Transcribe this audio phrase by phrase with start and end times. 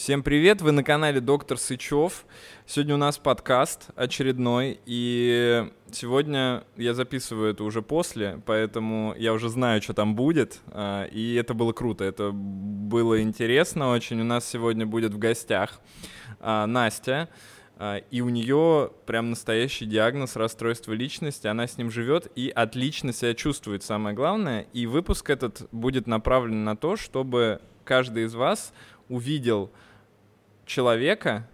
[0.00, 2.24] Всем привет, вы на канале Доктор Сычев.
[2.64, 9.50] Сегодня у нас подкаст очередной, и сегодня я записываю это уже после, поэтому я уже
[9.50, 14.22] знаю, что там будет, а, и это было круто, это было интересно очень.
[14.22, 15.78] У нас сегодня будет в гостях
[16.40, 17.28] а, Настя,
[17.76, 23.12] а, и у нее прям настоящий диагноз расстройства личности, она с ним живет и отлично
[23.12, 24.62] себя чувствует, самое главное.
[24.72, 28.72] И выпуск этот будет направлен на то, чтобы каждый из вас
[29.10, 29.70] увидел
[30.70, 31.48] человека,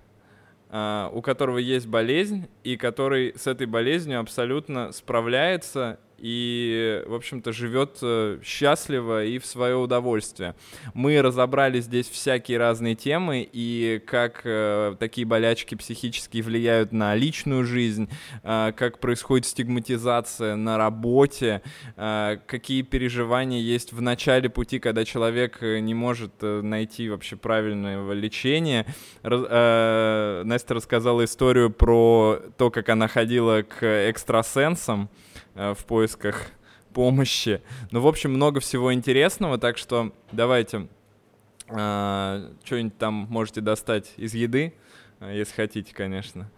[0.68, 7.52] а, у которого есть болезнь, и который с этой болезнью абсолютно справляется и, в общем-то,
[7.52, 10.54] живет э, счастливо и в свое удовольствие.
[10.94, 17.64] Мы разобрали здесь всякие разные темы и как э, такие болячки психические влияют на личную
[17.64, 18.08] жизнь,
[18.42, 21.62] э, как происходит стигматизация на работе,
[21.96, 27.36] э, какие переживания есть в начале пути, когда человек э, не может э, найти вообще
[27.36, 28.86] правильного лечения.
[29.22, 35.10] Раз, э, Настя рассказала историю про то, как она ходила к экстрасенсам,
[35.56, 36.50] в поисках
[36.96, 37.60] помощи.
[37.90, 40.88] Ну, в общем, много всего интересного, так что давайте
[41.68, 44.72] э, что-нибудь там можете достать из еды,
[45.20, 46.50] э, если хотите, конечно.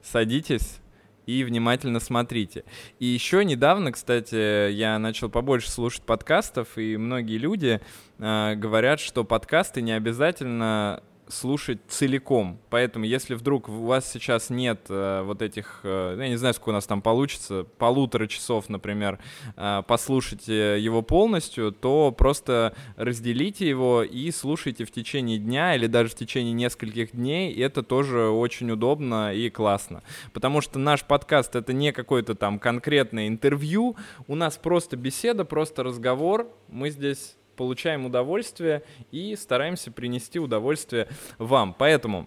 [0.00, 0.78] Садитесь
[1.26, 2.64] и внимательно смотрите.
[3.00, 7.80] И еще недавно, кстати, я начал побольше слушать подкастов, и многие люди
[8.18, 12.58] э, говорят, что подкасты не обязательно слушать целиком.
[12.70, 16.70] Поэтому, если вдруг у вас сейчас нет э, вот этих, э, я не знаю, сколько
[16.70, 19.18] у нас там получится, полутора часов, например,
[19.56, 26.10] э, послушайте его полностью, то просто разделите его и слушайте в течение дня или даже
[26.10, 27.54] в течение нескольких дней.
[27.54, 30.02] Это тоже очень удобно и классно.
[30.32, 35.82] Потому что наш подкаст это не какое-то там конкретное интервью, у нас просто беседа, просто
[35.82, 36.48] разговор.
[36.68, 41.08] Мы здесь получаем удовольствие и стараемся принести удовольствие
[41.38, 41.74] вам.
[41.78, 42.26] Поэтому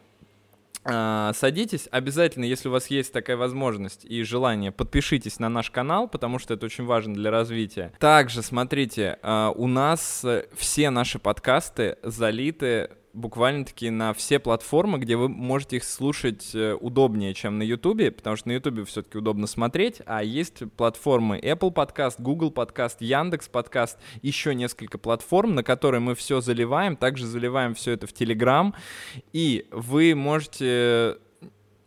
[0.85, 6.09] Uh, садитесь, обязательно, если у вас есть такая возможность и желание, подпишитесь на наш канал,
[6.09, 7.93] потому что это очень важно для развития.
[7.99, 10.25] Также, смотрите, uh, у нас
[10.57, 17.33] все наши подкасты залиты буквально-таки на все платформы, где вы можете их слушать э, удобнее,
[17.33, 22.15] чем на YouTube, потому что на YouTube все-таки удобно смотреть, а есть платформы Apple Podcast,
[22.17, 27.91] Google Podcast, Яндекс Podcast, еще несколько платформ, на которые мы все заливаем, также заливаем все
[27.91, 28.73] это в Telegram,
[29.31, 31.17] и вы можете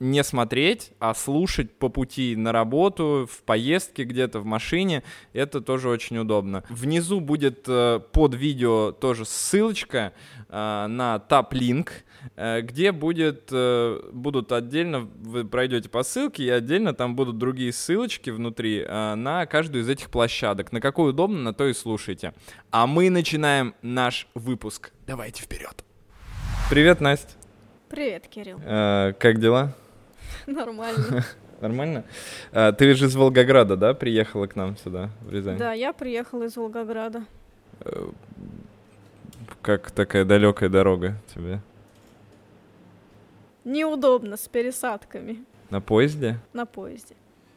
[0.01, 5.03] не смотреть, а слушать по пути на работу, в поездке где-то, в машине.
[5.33, 6.65] Это тоже очень удобно.
[6.69, 10.13] Внизу будет э, под видео тоже ссылочка
[10.49, 11.91] э, на TapLink,
[12.37, 13.51] э, где будет,
[14.13, 19.83] будут отдельно, вы пройдете по ссылке, и отдельно там будут другие ссылочки внутри на каждую
[19.83, 20.73] из этих площадок.
[20.73, 22.35] На какой удобно, на то и слушайте.
[22.71, 24.93] А мы начинаем наш выпуск.
[25.07, 25.85] Давайте вперед.
[26.69, 27.31] Привет, Настя.
[27.89, 28.59] Привет, Кирилл.
[28.65, 29.73] Э, как дела?
[30.53, 31.25] Нормально.
[31.61, 32.05] Нормально?
[32.53, 35.59] А, ты же из Волгограда, да, приехала к нам сюда, в Рязань?
[35.59, 37.25] Да, я приехала из Волгограда.
[37.81, 38.09] Э,
[39.63, 41.61] как такая далекая дорога тебе?
[43.65, 45.45] Неудобно, с пересадками.
[45.71, 46.39] На поезде?
[46.53, 47.17] На поезде.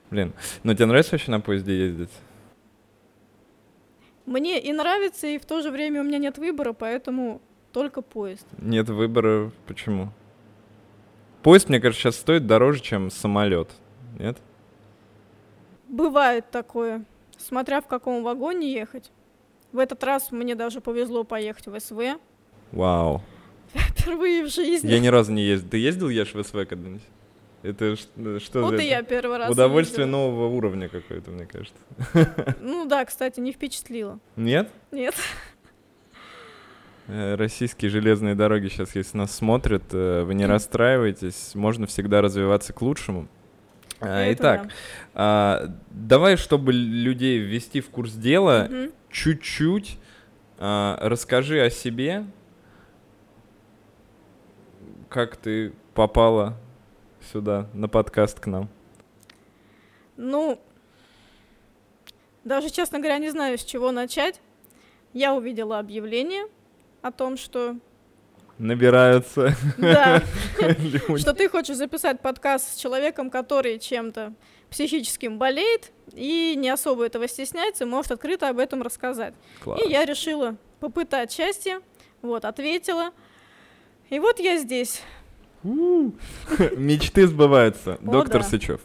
[0.10, 0.34] Блин,
[0.64, 2.10] ну тебе нравится вообще на поезде ездить?
[4.26, 8.48] Мне и нравится, и в то же время у меня нет выбора, поэтому только поезд.
[8.58, 10.10] Нет выбора, почему?
[11.44, 13.70] Поезд, мне кажется, сейчас стоит дороже, чем самолет.
[14.18, 14.38] Нет?
[15.88, 17.06] Бывает такое.
[17.38, 19.12] Смотря в каком вагоне ехать.
[19.72, 22.20] В этот раз мне даже повезло поехать в СВ.
[22.72, 23.22] Вау.
[23.74, 24.90] Впервые в жизни.
[24.90, 25.70] Я ни разу не ездил.
[25.70, 27.04] Ты ездил, Еш, в СВ когда-нибудь?
[27.62, 30.22] Это что Вот за и я первый раз удовольствие ездила.
[30.22, 31.78] нового уровня какое-то, мне кажется.
[32.62, 34.20] Ну да, кстати, не впечатлило.
[34.38, 34.70] Нет?
[34.92, 35.14] Нет.
[37.10, 42.72] Э, Российские железные дороги сейчас, если нас смотрят, э, вы не расстраивайтесь, можно всегда развиваться
[42.72, 43.28] к лучшему.
[44.00, 44.70] А, Это Итак,
[45.16, 45.74] да.
[45.90, 48.92] давай, чтобы людей ввести в курс дела, Мгм.
[49.10, 49.98] чуть-чуть
[50.60, 52.26] а, расскажи о себе,
[55.10, 56.56] как ты попала
[57.32, 58.70] сюда, на подкаст к нам.
[60.16, 60.62] Ну,
[62.44, 64.40] даже, честно говоря, не знаю, с чего начать.
[65.14, 66.46] Я увидела объявление
[67.02, 67.76] о том, что
[68.60, 70.22] Набираются да,
[71.18, 74.34] что ты хочешь записать подкаст с человеком, который чем-то
[74.70, 79.34] психическим болеет и не особо этого стесняется, может открыто об этом рассказать.
[79.64, 79.80] Класс.
[79.82, 81.80] И я решила попытать счастье,
[82.22, 83.12] вот, ответила.
[84.10, 85.04] И вот я здесь.
[85.64, 87.98] Мечты сбываются.
[88.02, 88.44] Доктор.
[88.44, 88.82] Сычев.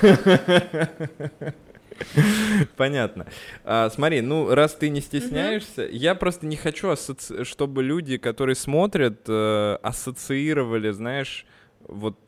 [2.76, 3.26] Понятно.
[3.64, 7.44] А, смотри, ну, раз ты не стесняешься, я просто не хочу, ассоци...
[7.44, 11.46] чтобы люди, которые смотрят, э, ассоциировали, знаешь,
[11.80, 12.18] вот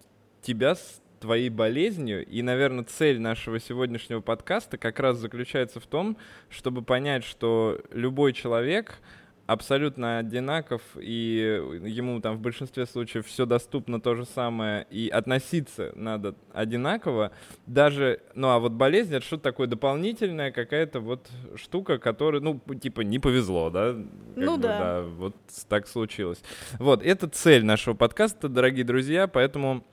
[0.42, 2.26] тебя с твоей болезнью.
[2.26, 6.16] И, наверное, цель нашего сегодняшнего подкаста как раз заключается в том,
[6.50, 8.98] чтобы понять, что любой человек
[9.46, 15.92] абсолютно одинаков, и ему там в большинстве случаев все доступно то же самое, и относиться
[15.94, 17.32] надо одинаково,
[17.66, 23.00] даже, ну а вот болезнь это что-то такое дополнительное, какая-то вот штука, которая, ну, типа,
[23.00, 23.92] не повезло, да?
[23.92, 24.04] Как
[24.36, 24.78] ну бы, да.
[24.78, 25.02] да.
[25.02, 25.36] Вот
[25.68, 26.42] так случилось.
[26.78, 29.84] Вот, это цель нашего подкаста, дорогие друзья, поэтому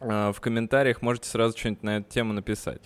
[0.00, 2.80] э, в комментариях можете сразу что-нибудь на эту тему написать.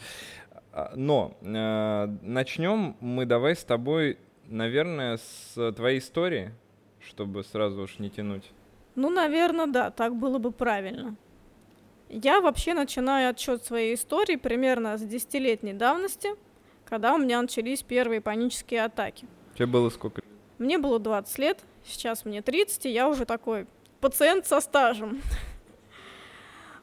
[0.72, 6.52] А, но э, начнем мы давай с тобой наверное, с твоей истории,
[7.00, 8.44] чтобы сразу уж не тянуть.
[8.94, 11.16] Ну, наверное, да, так было бы правильно.
[12.08, 16.30] Я вообще начинаю отчет своей истории примерно с десятилетней давности,
[16.84, 19.26] когда у меня начались первые панические атаки.
[19.54, 20.22] Тебе было сколько?
[20.58, 23.66] Мне было 20 лет, сейчас мне 30, и я уже такой
[24.00, 25.20] пациент со стажем.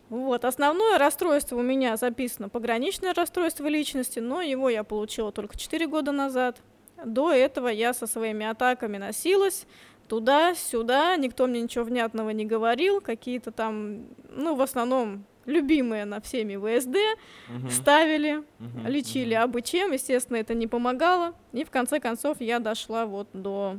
[0.09, 5.87] Вот, основное расстройство у меня записано пограничное расстройство личности, но его я получила только 4
[5.87, 6.61] года назад–
[7.05, 9.65] до этого я со своими атаками носилась
[10.07, 16.55] туда-сюда, никто мне ничего внятного не говорил, какие-то там, ну, в основном любимые на всеми
[16.55, 16.95] ВСД
[17.49, 17.69] угу.
[17.69, 19.43] ставили, угу, лечили угу.
[19.43, 23.77] абы чем, естественно, это не помогало, и в конце концов я дошла вот до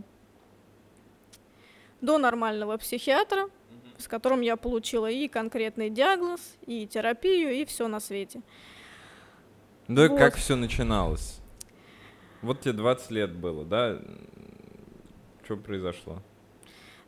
[2.00, 3.48] до нормального психиатра,
[3.96, 8.42] с которым я получила и конкретный диагноз, и терапию, и все на свете.
[9.88, 10.18] Ну вот.
[10.18, 11.40] как все начиналось?
[12.44, 13.98] Вот тебе 20 лет было, да?
[15.44, 16.18] Что произошло?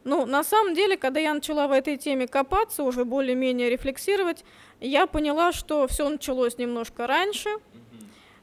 [0.03, 4.45] Ну, на самом деле, когда я начала в этой теме копаться, уже более-менее рефлексировать,
[4.81, 7.51] я поняла, что все началось немножко раньше.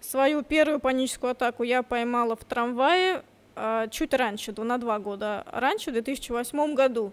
[0.01, 3.23] Свою первую паническую атаку я поймала в трамвае
[3.55, 7.11] э, чуть раньше, на два года раньше, в 2008 году.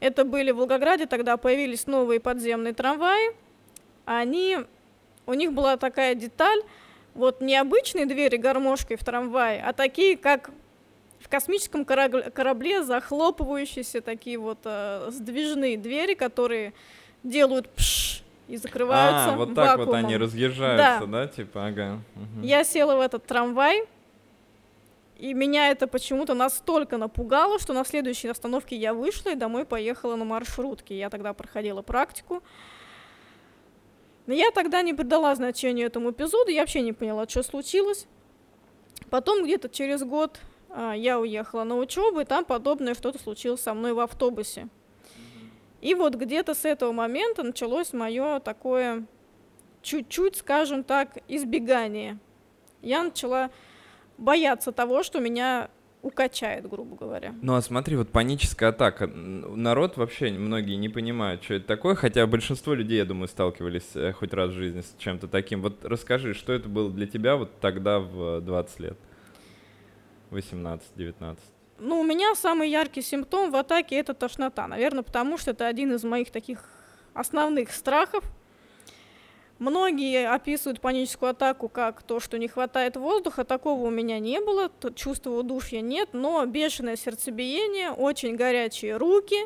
[0.00, 3.34] Это были в Волгограде, тогда появились новые подземные трамваи.
[4.04, 4.58] Они,
[5.24, 6.60] у них была такая деталь,
[7.14, 10.50] вот не обычные двери гармошкой в трамвае, а такие, как
[11.20, 16.74] в космическом корабле, захлопывающиеся такие вот э, сдвижные двери, которые
[17.22, 19.86] делают пш и закрываются А, вот так вакуумом.
[19.86, 22.00] вот они разъезжаются, да, да типа, ага.
[22.14, 22.46] Угу.
[22.46, 23.84] Я села в этот трамвай,
[25.16, 30.16] и меня это почему-то настолько напугало, что на следующей остановке я вышла и домой поехала
[30.16, 30.98] на маршрутке.
[30.98, 32.42] Я тогда проходила практику.
[34.26, 38.06] Но я тогда не придала значения этому эпизоду, я вообще не поняла, что случилось.
[39.10, 40.40] Потом где-то через год
[40.70, 44.68] а, я уехала на учебу, и там подобное что-то случилось со мной в автобусе.
[45.80, 49.04] И вот где-то с этого момента началось мое такое
[49.82, 52.18] чуть-чуть, скажем так, избегание.
[52.80, 53.50] Я начала
[54.16, 55.68] бояться того, что меня
[56.04, 57.34] укачает, грубо говоря.
[57.40, 59.06] Ну а смотри, вот паническая атака.
[59.06, 64.12] Народ вообще многие не понимают, что это такое, хотя большинство людей, я думаю, сталкивались э,
[64.12, 65.62] хоть раз в жизни с чем-то таким.
[65.62, 68.98] Вот расскажи, что это было для тебя вот тогда в 20 лет?
[70.30, 71.38] 18-19.
[71.78, 74.68] Ну, у меня самый яркий симптом в атаке— это тошнота.
[74.68, 76.68] Наверное, потому что это один из моих таких
[77.14, 78.24] основных страхов—
[79.58, 83.44] Многие описывают паническую атаку как то, что не хватает воздуха.
[83.44, 89.38] Такого у меня не было, чувства удушья нет, но бешеное сердцебиение, очень горячие руки,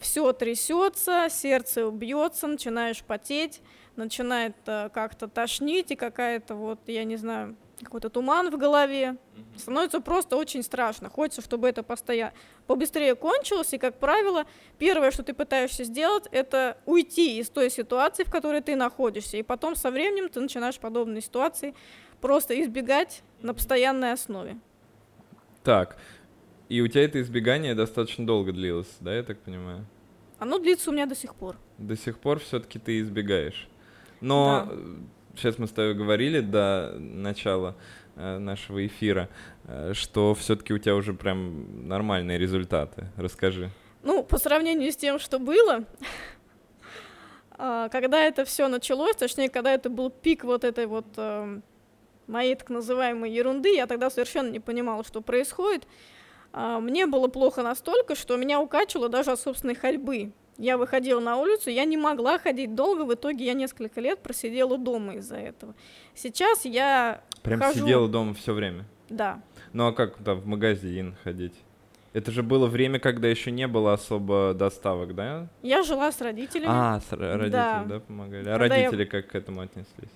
[0.00, 3.62] все трясется, сердце бьется, начинаешь потеть,
[3.94, 9.16] начинает э, как-то тошнить и какая-то вот, я не знаю, какой-то туман в голове.
[9.56, 11.10] Становится просто очень страшно.
[11.10, 12.32] Хочется, чтобы это постоянно
[12.66, 14.44] побыстрее кончилось, и, как правило,
[14.78, 19.42] первое, что ты пытаешься сделать, это уйти из той ситуации, в которой ты находишься, и
[19.42, 21.74] потом со временем ты начинаешь подобные ситуации
[22.20, 24.58] просто избегать на постоянной основе.
[25.62, 25.96] Так,
[26.68, 29.86] и у тебя это избегание достаточно долго длилось, да, я так понимаю?
[30.38, 31.56] Оно длится у меня до сих пор.
[31.78, 33.68] До сих пор все-таки ты избегаешь.
[34.20, 34.76] Но да
[35.36, 37.76] сейчас мы с тобой говорили до начала
[38.16, 39.28] э, нашего эфира,
[39.64, 43.08] э, что все-таки у тебя уже прям нормальные результаты.
[43.16, 43.70] Расскажи.
[44.02, 45.84] Ну, по сравнению с тем, что было,
[47.50, 51.60] а, когда это все началось, точнее, когда это был пик вот этой вот э,
[52.26, 55.86] моей так называемой ерунды, я тогда совершенно не понимала, что происходит.
[56.52, 60.32] А, мне было плохо настолько, что меня укачивало даже от собственной ходьбы.
[60.58, 64.78] Я выходила на улицу, я не могла ходить долго, в итоге я несколько лет просидела
[64.78, 65.74] дома из-за этого.
[66.14, 67.80] Сейчас я Прям хожу...
[67.80, 68.84] сидела дома все время?
[69.10, 69.40] Да.
[69.72, 71.54] Ну а как там в магазин ходить?
[72.14, 75.48] Это же было время, когда еще не было особо доставок, да?
[75.60, 76.70] Я жила с родителями.
[76.70, 78.48] А, с родители, да, да помогали.
[78.48, 79.06] А когда родители я...
[79.06, 80.10] как к этому отнеслись?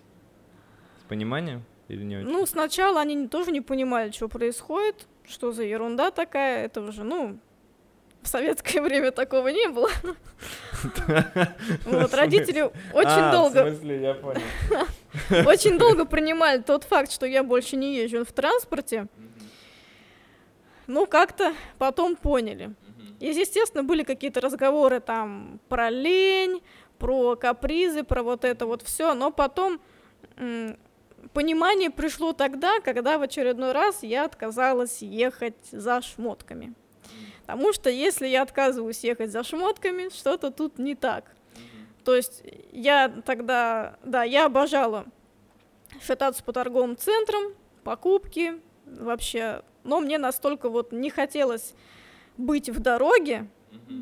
[1.01, 1.63] С пониманием?
[1.89, 2.29] Или не очень?
[2.29, 7.39] Ну, сначала они тоже не понимали, что происходит, что за ерунда такая, это уже, ну,
[8.23, 9.91] в советское время такого не было.
[11.85, 12.63] Вот, родители
[12.95, 14.41] очень А, долго, я понял.
[15.47, 19.07] очень долго принимали тот факт, что я больше не езжу в транспорте.
[20.87, 22.75] Ну, как-то потом поняли.
[23.21, 26.63] И, естественно, были какие-то разговоры там про лень,
[26.99, 29.81] про капризы, про вот это вот все, но потом
[31.35, 36.73] понимание пришло тогда, когда в очередной раз я отказалась ехать за шмотками.
[37.53, 41.25] Потому что если я отказываюсь ехать за шмотками, что-то тут не так.
[42.05, 42.43] То есть
[42.73, 45.07] я тогда, да, я обожала
[46.01, 47.55] шататься по торговым центрам,
[47.85, 49.63] покупки, вообще.
[49.85, 51.75] Но мне настолько вот не хотелось
[52.37, 53.49] быть в дороге,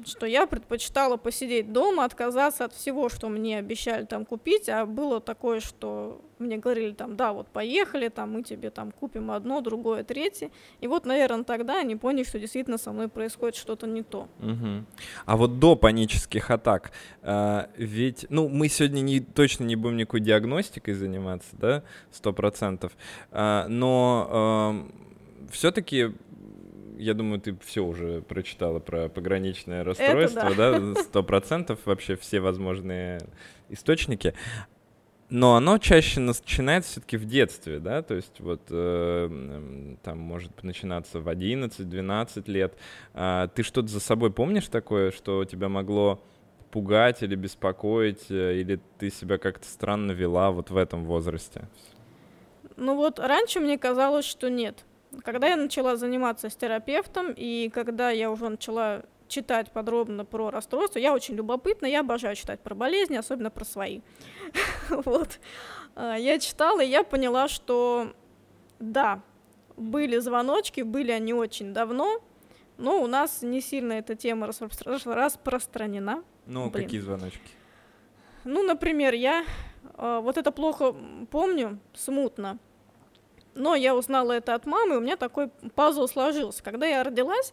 [0.06, 5.20] что я предпочитала посидеть дома, отказаться от всего, что мне обещали там купить, а было
[5.20, 10.04] такое, что мне говорили там, да, вот поехали, там мы тебе там купим одно, другое,
[10.04, 10.50] третье.
[10.80, 14.28] И вот, наверное, тогда они поняли, что действительно со мной происходит что-то не то.
[14.38, 14.87] Мгм.
[15.26, 20.20] А вот до панических атак, а, ведь, ну, мы сегодня не, точно не будем никакой
[20.20, 21.82] диагностикой заниматься, да,
[22.12, 22.92] сто процентов,
[23.30, 24.87] А, но
[25.50, 26.12] все-таки,
[26.98, 33.20] я думаю, ты все уже прочитала про пограничное расстройство, да, сто процентов, вообще все возможные
[33.68, 34.34] источники.
[35.30, 41.20] Но оно чаще начинается все-таки в детстве, да, то есть вот э, там может начинаться
[41.20, 42.74] в 11-12 лет.
[43.12, 46.22] А, ты что-то за собой помнишь такое, что тебя могло
[46.70, 51.68] пугать или беспокоить, э, или ты себя как-то странно вела вот в этом возрасте?
[52.76, 54.84] Ну вот раньше мне казалось, что нет.
[55.24, 60.98] Когда я начала заниматься с терапевтом, и когда я уже начала читать подробно про расстройство,
[60.98, 64.00] я очень любопытна, я обожаю читать про болезни, особенно про свои.
[64.90, 65.38] Вот.
[65.94, 68.12] А, Я читала, и я поняла, что
[68.78, 69.20] да,
[69.76, 72.22] были звоночки, были они очень давно,
[72.78, 76.22] но у нас не сильно эта тема распро- распространена.
[76.46, 76.84] Ну, Блин.
[76.84, 77.40] какие звоночки?
[78.44, 79.44] Ну, например, я
[79.96, 80.94] э, вот это плохо
[81.30, 82.58] помню, смутно.
[83.58, 86.62] Но я узнала это от мамы, и у меня такой пазл сложился.
[86.62, 87.52] Когда я родилась,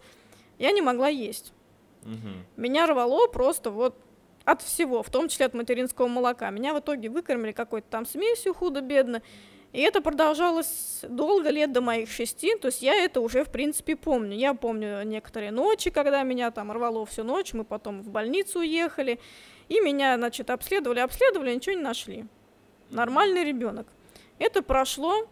[0.59, 1.51] я не могла есть.
[2.03, 2.45] Мгм.
[2.55, 3.97] Меня рвало просто вот
[4.45, 6.51] от всего, в том числе от материнского молока.
[6.51, 9.23] Меня в итоге выкормили какой-то там смесью худо-бедно.
[9.73, 13.97] И это продолжалось долго, лет до моих шести, то есть я это уже, в принципе,
[13.97, 14.37] помню.
[14.37, 19.19] Я помню некоторые ночи, когда меня там рвало всю ночь, мы потом в больницу уехали,
[19.67, 22.25] и меня, значит, обследовали, обследовали, ничего не нашли.
[22.89, 23.87] Нормальный ребенок.
[24.39, 25.27] Это прошло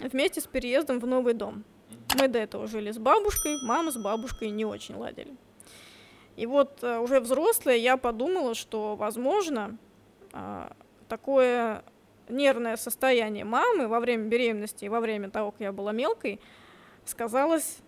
[0.00, 1.64] вместе с переездом в новый дом.
[2.18, 5.34] Мы до этого жили с бабушкой, мама с бабушкой не очень ладили.
[6.36, 9.76] И вот э, уже взрослая я подумала, что, возможно,
[10.32, 10.72] а,
[11.08, 11.84] такое
[12.28, 16.40] нервное состояние мамы во время беременности и во время того, как я была мелкой,
[17.04, 17.78] сказалось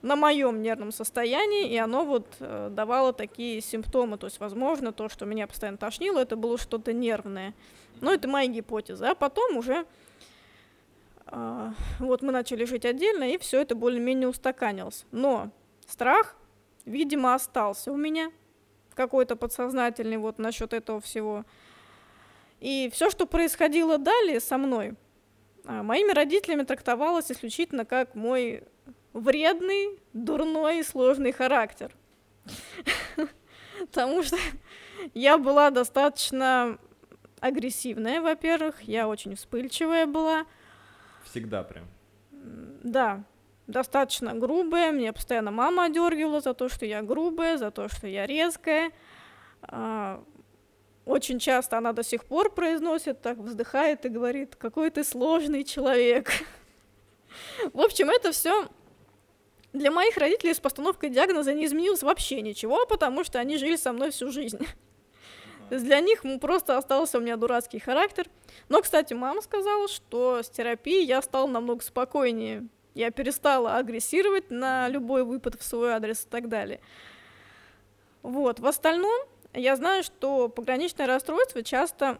[0.00, 4.16] на моем нервном состоянии, и оно вот э, давало такие симптомы.
[4.16, 7.52] То есть, возможно, то, что меня постоянно тошнило, это было что-то нервное.
[8.00, 9.10] Но это моя гипотеза.
[9.10, 9.86] А потом уже
[11.98, 15.04] вот мы начали жить отдельно, и все это более-менее устаканилось.
[15.10, 15.50] Но
[15.86, 16.36] страх,
[16.84, 18.32] видимо, остался у меня
[18.94, 21.44] какой-то подсознательный вот насчет этого всего.
[22.60, 24.94] И все, что происходило далее со мной,
[25.64, 28.64] а, моими родителями трактовалось исключительно как мой
[29.12, 31.94] вредный, дурной, сложный характер.
[33.78, 34.36] Потому что
[35.14, 36.78] я была достаточно
[37.40, 40.46] агрессивная, во-первых, я очень вспыльчивая была.
[41.30, 41.86] Всегда прям.
[42.82, 43.24] Да,
[43.66, 44.92] достаточно грубая.
[44.92, 48.92] Мне постоянно мама одергивала за то, что я грубая, за то, что я резкая.
[49.62, 50.22] А,
[51.04, 56.30] Очень часто она до сих пор произносит, так вздыхает и говорит, какой ты сложный человек.
[57.72, 58.68] В общем, это все
[59.72, 63.92] для моих родителей с постановкой диагноза не изменилось вообще ничего, потому что они жили со
[63.92, 64.58] мной всю жизнь.
[65.70, 68.28] Для них просто остался у меня дурацкий характер.
[68.68, 72.68] Но, кстати, мама сказала, что с терапией я стала намного спокойнее.
[72.94, 76.80] Я перестала агрессировать на любой выпад в свой адрес и так далее.
[78.22, 78.60] Вот.
[78.60, 79.20] В остальном,
[79.54, 82.18] я знаю, что пограничное расстройство часто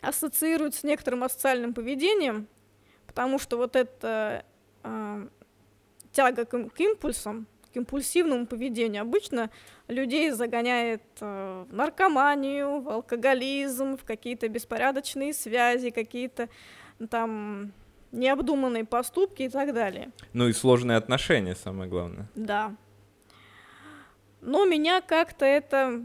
[0.00, 2.48] ассоциируют с некоторым асоциальным поведением,
[3.06, 4.44] потому что вот эта
[4.82, 5.28] а,
[6.12, 9.50] тяга к, к импульсам, к импульсивному поведению обычно
[9.88, 16.48] людей загоняет э, в наркоманию, в алкоголизм, в какие-то беспорядочные связи, какие-то
[17.08, 17.72] там
[18.12, 20.10] необдуманные поступки и так далее.
[20.32, 22.28] Ну и сложные отношения, самое главное.
[22.34, 22.74] Да.
[24.40, 26.02] Но меня как-то это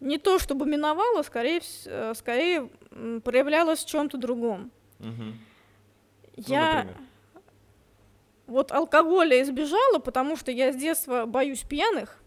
[0.00, 2.68] не то чтобы миновало, скорее, э, скорее
[3.24, 4.70] проявлялось в чем-то другом.
[4.98, 5.38] Мгм.
[6.36, 6.96] Я например.
[8.46, 12.18] Вот алкоголя избежала, потому что я с детства боюсь пьяных.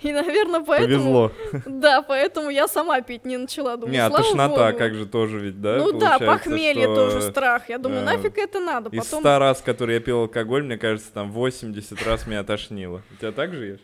[0.00, 1.30] И, наверное, поэтому...
[1.30, 1.32] Повезло.
[1.66, 3.76] Да, поэтому я сама пить не начала.
[3.76, 4.78] Думаю, Не, а тошнота богу.
[4.78, 5.76] как же тоже ведь, да?
[5.78, 7.68] Ну да, похмелье что тоже страх.
[7.68, 8.90] Я думаю, э, нафиг это надо.
[8.90, 13.02] Из Потом 100 раз, которые я пил алкоголь, мне кажется, там 80 раз меня тошнило.
[13.10, 13.80] У тебя так же ешь?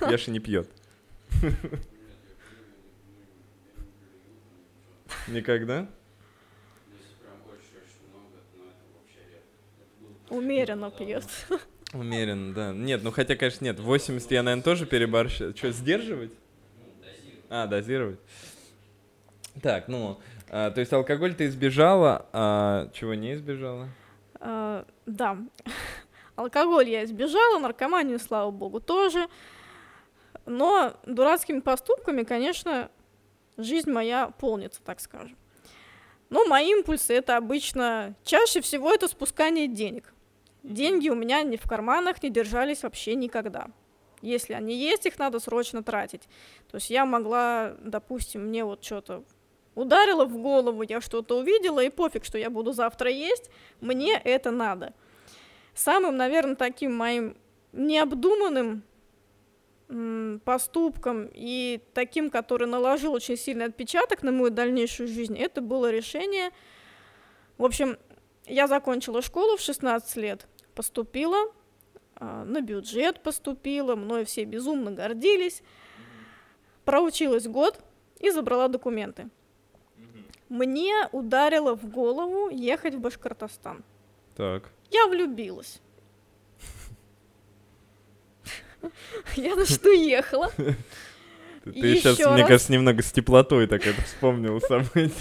[0.10, 0.68] Яша не пьет.
[5.28, 5.88] Никогда?
[10.30, 11.24] Умеренно пьет.
[11.92, 12.72] Умеренно, да.
[12.72, 13.80] Нет, ну хотя, конечно, нет.
[13.80, 15.54] 80 я, наверное, тоже переборщил.
[15.56, 16.32] Что, сдерживать?
[17.48, 18.20] А, дозировать.
[19.62, 20.20] Так, ну,
[20.50, 23.88] а, то есть алкоголь ты избежала, а чего не избежала?
[24.40, 25.38] А, Да.
[26.36, 29.26] Алкоголь я избежала, наркоманию, слава богу, тоже.
[30.46, 32.90] Но дурацкими поступками, конечно,
[33.56, 35.36] жизнь моя полнится, так скажем.
[36.30, 40.12] Но мои импульсы это обычно, чаще всего это спускание денег.
[40.62, 43.68] Деньги у меня ни в карманах не держались вообще никогда.
[44.20, 46.22] Если они есть, их надо срочно тратить.
[46.70, 49.24] То есть я могла, допустим, мне вот что-то
[49.74, 53.50] ударило в голову, я что-то увидела, и пофиг, что я буду завтра есть,
[53.80, 54.92] мне это надо.
[55.74, 57.36] Самым, наверное, таким моим
[57.72, 58.82] необдуманным
[60.44, 66.50] поступком и таким, который наложил очень сильный отпечаток на мою дальнейшую жизнь, это было решение.
[67.56, 67.96] В общем,
[68.48, 71.52] я закончила школу в 16 лет, поступила,
[72.16, 75.62] а, на бюджет поступила, мной все безумно гордились,
[76.84, 77.80] проучилась год
[78.20, 79.28] и забрала документы.
[80.48, 83.84] Мне ударило в голову ехать в Башкортостан.
[84.34, 84.70] Так.
[84.90, 85.80] Я влюбилась.
[89.36, 90.50] Я на что ехала.
[91.64, 95.12] Ты, сейчас, мне кажется, немного с теплотой так это вспомнил событие.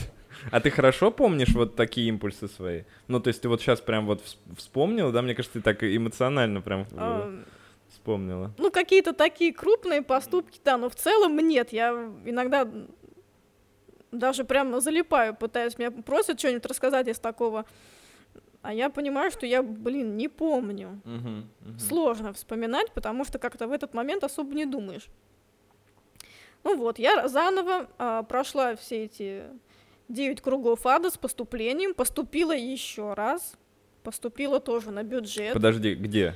[0.52, 2.84] А ты хорошо помнишь вот такие импульсы свои?
[3.08, 5.22] Ну, то есть ты вот сейчас прям вот вс- вспомнила, да?
[5.22, 7.44] Мне кажется, ты так эмоционально прям э, А,
[7.90, 8.52] вспомнила.
[8.58, 11.74] Ну, какие-то такие крупные поступки, да, но в целом нет.
[11.74, 11.92] Я
[12.26, 12.68] иногда
[14.12, 17.66] даже прям залипаю, пытаюсь, меня просят что-нибудь рассказать из такого.
[18.62, 21.00] А я понимаю, что я, блин, не помню.
[21.06, 21.80] Мгм, мгм.
[21.80, 25.08] Сложно вспоминать, потому что как-то в этот момент особо не думаешь.
[26.64, 29.44] Ну вот, я заново а, прошла все эти
[30.10, 33.54] девять кругов ада с поступлением, поступила еще раз,
[34.04, 36.34] поступила тоже на бюджет Подожди, где?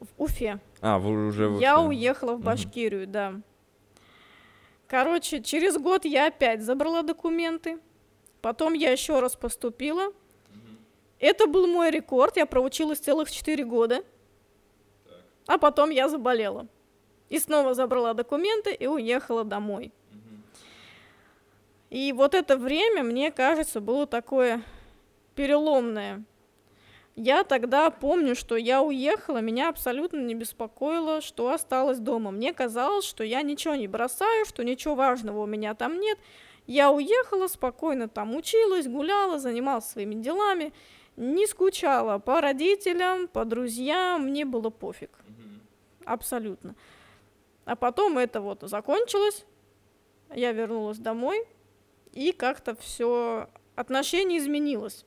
[0.00, 0.58] в Уфе.
[0.80, 1.88] А, вы уже в Я Уфе.
[1.88, 2.40] уехала в.
[2.40, 3.40] Башкирию, да.
[4.88, 7.78] Короче, через год я опять забрала документы.
[8.40, 10.12] Потом я еще раз поступила.
[11.18, 12.36] Это был мой рекорд.
[12.36, 14.04] Я проучилась целых 4 года.
[15.46, 16.66] А потом я заболела.
[17.28, 19.92] И снова забрала документы и уехала домой.
[21.92, 24.62] И вот это время, мне кажется, было такое
[25.34, 26.24] переломное.
[27.16, 32.30] Я тогда помню, что я уехала, меня абсолютно не беспокоило, что осталось дома.
[32.30, 36.18] Мне казалось, что я ничего не бросаю, что ничего важного у меня там нет.
[36.66, 40.72] Я уехала, спокойно там училась, гуляла, занималась своими делами,
[41.16, 45.10] не скучала по родителям, по друзьям, мне было пофиг.
[46.06, 46.74] Абсолютно.
[47.66, 49.44] А потом это вот закончилось,
[50.34, 51.46] я вернулась домой,
[52.12, 55.04] и как-то все отношение изменилось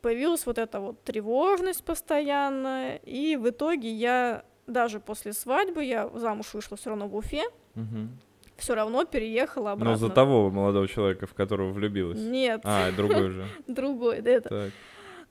[0.00, 6.52] появилась вот эта вот тревожность постоянная, и в итоге я даже после свадьбы, я замуж
[6.52, 7.44] вышла все равно в Уфе,
[7.74, 8.10] Мгм.
[8.58, 9.92] все равно переехала обратно.
[9.92, 12.20] Но за того молодого человека, в которого влюбилась.
[12.20, 13.46] Нет, А, другой же.
[13.66, 14.70] другой, да, это,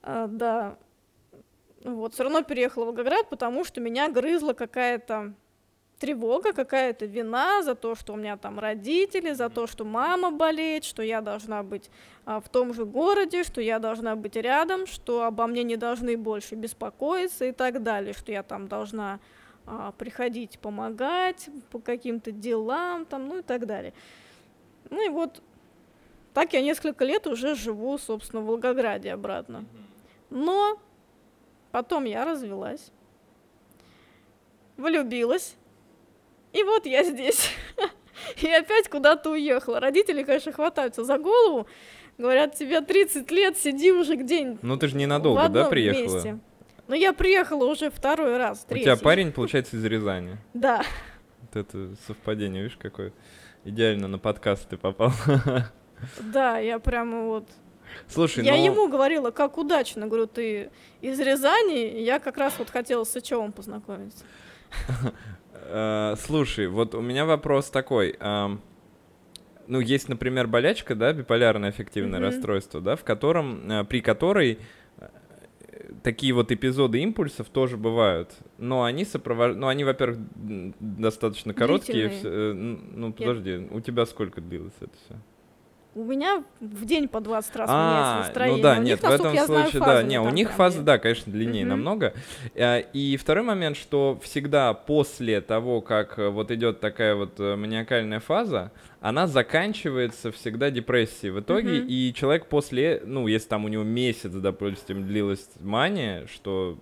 [0.02, 0.76] а, да.
[1.84, 5.34] Вот, все равно переехала в Волгоград, потому что меня грызла какая-то
[5.98, 10.84] тревога, какая-то вина за то, что у меня там родители, за то, что мама болеет,
[10.84, 11.90] что я должна быть
[12.24, 16.16] а, в том же городе, что я должна быть рядом, что обо мне не должны
[16.16, 19.20] больше беспокоиться и так далее, что я там должна
[19.66, 23.94] а, приходить помогать по каким-то делам, там, ну и так далее.
[24.90, 25.42] Ну и вот
[26.34, 29.64] так я несколько лет уже живу, собственно, в Волгограде обратно.
[30.30, 30.78] Но
[31.70, 32.90] потом я развелась,
[34.76, 35.56] влюбилась,
[36.54, 37.50] и вот я здесь.
[38.40, 39.80] И опять куда-то уехала.
[39.80, 41.66] Родители, конечно, хватаются за голову,
[42.16, 46.14] говорят, тебе 30 лет, сиди уже где-нибудь Ну ты же ненадолго, да, приехала?
[46.14, 46.38] месте.
[46.86, 48.84] Но я приехала уже второй раз, У третий.
[48.84, 50.38] тебя парень, получается, из Рязани.
[50.54, 50.84] Да,
[51.40, 53.12] Вот это совпадение, видишь, какое
[53.64, 55.12] идеально на подкаст ты попал.
[56.20, 57.48] да, я прямо вот...
[58.08, 58.64] Слушай, я ну...
[58.64, 63.52] ему говорила, как удачно, говорю, ты из Рязани, я как раз вот хотела с Сычевым
[63.52, 64.24] познакомиться.
[65.76, 68.16] Э, слушай, вот у меня вопрос такой.
[69.66, 72.28] ну, есть, например, болячка, да, биполярное аффективное Мгм.
[72.28, 74.58] расстройство, да, в котором, э, при которой
[74.98, 75.08] э,
[76.04, 80.18] такие вот эпизоды импульсов тоже бывают, но они сопровождают, ну, они, во-первых,
[80.78, 82.54] достаточно короткие, Длительные.
[82.54, 85.16] ну, подожди, у тебя сколько длилось это все?
[85.96, 88.56] У меня в день по 20 раз А, меняется настроение.
[88.56, 90.50] ну да, У них, нет, в этом я знаю, случае, фазы да, не у них
[90.50, 90.84] фаза, есть.
[90.84, 91.70] да, конечно, длиннее Мгм.
[91.70, 92.14] намного.
[92.54, 97.54] Э, И второй момент, что всегда после того, как э, вот идет такая вот э,
[97.54, 101.86] маниакальная фаза, она заканчивается всегда депрессией в итоге, Мгм.
[101.88, 106.76] и человек после, ну, если там у него месяц, допустим, длилась мания, что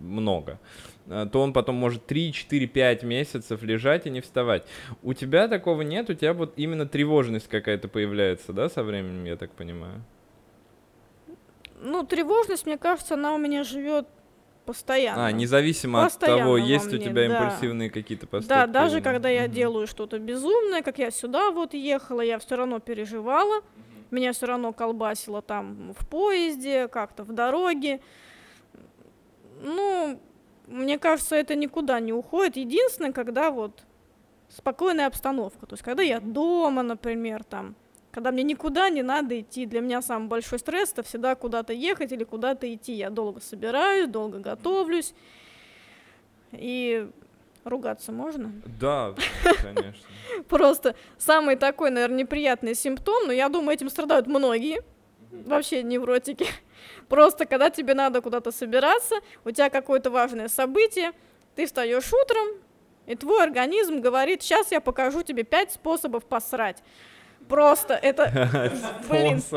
[0.00, 0.60] много,
[1.06, 4.64] то он потом может 3, 4, 5 месяцев лежать и не вставать.
[5.02, 9.36] У тебя такого нет, у тебя вот именно тревожность какая-то появляется, да, со временем, я
[9.36, 10.02] так понимаю?
[11.80, 14.06] Ну, тревожность, мне кажется, она у меня живет
[14.64, 15.26] постоянно.
[15.26, 17.44] А, независимо от Постоянно того, во есть у мне, тебя да.
[17.44, 18.48] импульсивные какие-то поступки.
[18.48, 19.04] Да, даже нет.
[19.04, 19.52] когда я Мгм.
[19.52, 23.62] делаю что-то безумное, как я сюда вот ехала, я все равно переживала.
[24.10, 28.00] Меня все равно колбасило там в поезде, как-то в дороге.
[29.62, 30.20] Ну,
[30.66, 32.56] мне кажется, это никуда не уходит.
[32.56, 33.82] Единственное, когда вот
[34.48, 35.66] спокойная обстановка.
[35.66, 37.74] То есть, когда я дома, например, там,
[38.10, 39.66] когда мне никуда не надо идти.
[39.66, 42.92] Для меня самый большой стресс это всегда куда-то ехать или куда-то идти.
[42.92, 45.14] Я долго собираюсь, долго готовлюсь.
[46.52, 47.08] И
[47.64, 48.52] ругаться можно?
[48.78, 49.14] Да,
[49.62, 50.06] конечно.
[50.48, 54.82] Просто самый такой, наверное, неприятный симптом, но я думаю, этим страдают многие,
[55.32, 56.46] вообще невротики.
[57.08, 61.12] Просто когда тебе надо куда-то собираться, у тебя какое-то важное событие,
[61.54, 62.46] ты встаешь утром,
[63.06, 66.82] и твой организм говорит, сейчас я покажу тебе пять способов посрать.
[67.48, 68.70] Просто это,
[69.08, 69.42] Блин.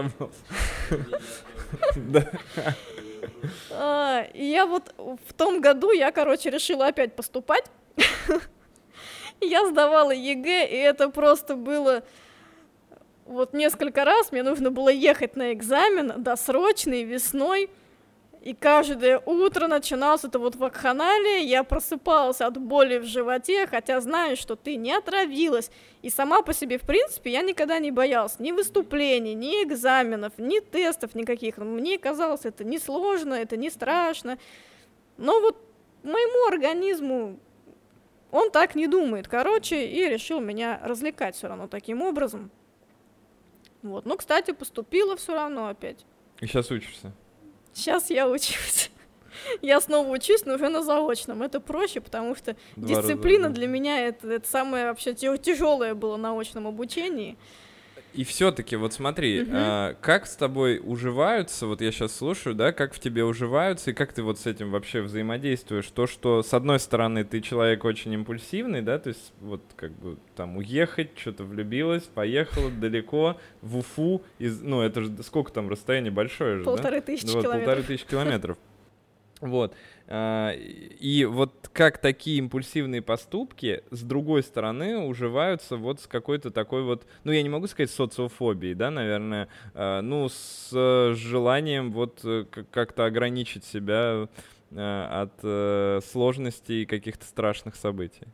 [3.72, 7.66] А, и я вот в том году, я, короче, решила опять поступать.
[9.42, 12.04] Я сдавала ЕГЭ, и это просто было
[13.28, 14.32] вот несколько раз.
[14.32, 17.70] Мне нужно было ехать на экзамен досрочный весной.
[18.42, 21.40] И каждое утро начиналось это вот вакханалия.
[21.40, 25.70] Я просыпалась от боли в животе, хотя знаю, что ты не отравилась.
[26.02, 30.60] И сама по себе, в принципе, я никогда не боялась ни выступлений, ни экзаменов, ни
[30.60, 31.58] тестов никаких.
[31.58, 34.38] Мне казалось, это не сложно, это не страшно.
[35.18, 35.58] Но вот
[36.04, 37.40] моему организму
[38.32, 42.52] он так не думает, короче, и решил меня развлекать все равно таким образом.
[43.90, 44.06] Вот.
[44.06, 46.06] Ну, кстати, поступила все равно опять.
[46.42, 47.14] И сейчас учишься.
[47.74, 48.92] Сейчас я учусь.
[49.62, 51.44] Я снова учусь, но уже на заочном.
[51.44, 53.54] Это проще, потому что Два раза, дисциплина да.
[53.54, 57.38] для меня это, это самое вообще тяжелое было на очном обучении.
[58.18, 59.52] И все-таки, вот смотри, Мгм.
[59.54, 63.94] а, как с тобой уживаются, вот я сейчас слушаю, да, как в тебе уживаются, и
[63.94, 65.86] как ты вот с этим вообще взаимодействуешь?
[65.92, 70.18] То, что, с одной стороны, ты человек очень импульсивный, да, то есть вот как бы
[70.36, 76.12] там уехать, что-то влюбилась, поехала далеко, в Уфу, из, ну это же сколько там расстояние
[76.12, 76.72] большое же, да?
[76.72, 77.66] Полторы тысячи Вот, километров.
[77.66, 78.58] полторы тысячи километров.
[79.42, 79.76] Вот.
[80.08, 86.84] А, И вот как такие импульсивные поступки, с другой стороны, уживаются вот с какой-то такой
[86.84, 92.46] вот, ну, я не могу сказать социофобией, да, наверное, а, ну, с желанием вот э,
[92.72, 94.28] как-то ограничить себя
[94.72, 98.28] э, от э, сложностей каких-то страшных событий.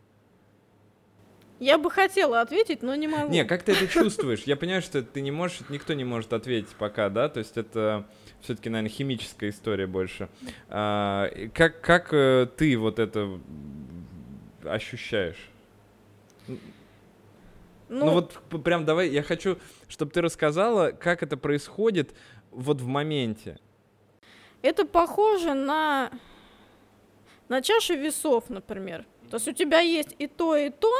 [1.59, 3.31] Я бы хотела ответить, но не могу.
[3.31, 4.43] Не, как ты это чувствуешь?
[4.45, 8.05] Я понимаю, что ты не можешь, никто не может ответить пока, да, то есть это
[8.43, 10.29] все-таки, наверное, химическая история больше.
[10.69, 13.39] А, как, как э, ты вот это
[14.63, 15.49] ощущаешь?
[17.89, 22.13] Ну, вот п- прям давай, я хочу, чтобы ты рассказала, как это происходит
[22.51, 23.59] вот в моменте.
[24.61, 26.11] Это похоже на,
[27.49, 29.05] на чашу весов, например.
[29.29, 30.91] То есть у тебя есть и то, и то,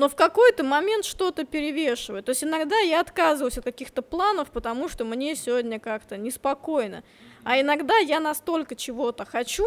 [0.00, 2.24] но в какой-то момент что-то перевешивает.
[2.24, 7.04] То есть иногда я отказываюсь от каких-то планов, потому что мне сегодня как-то неспокойно.
[7.44, 9.66] А иногда я настолько чего-то хочу,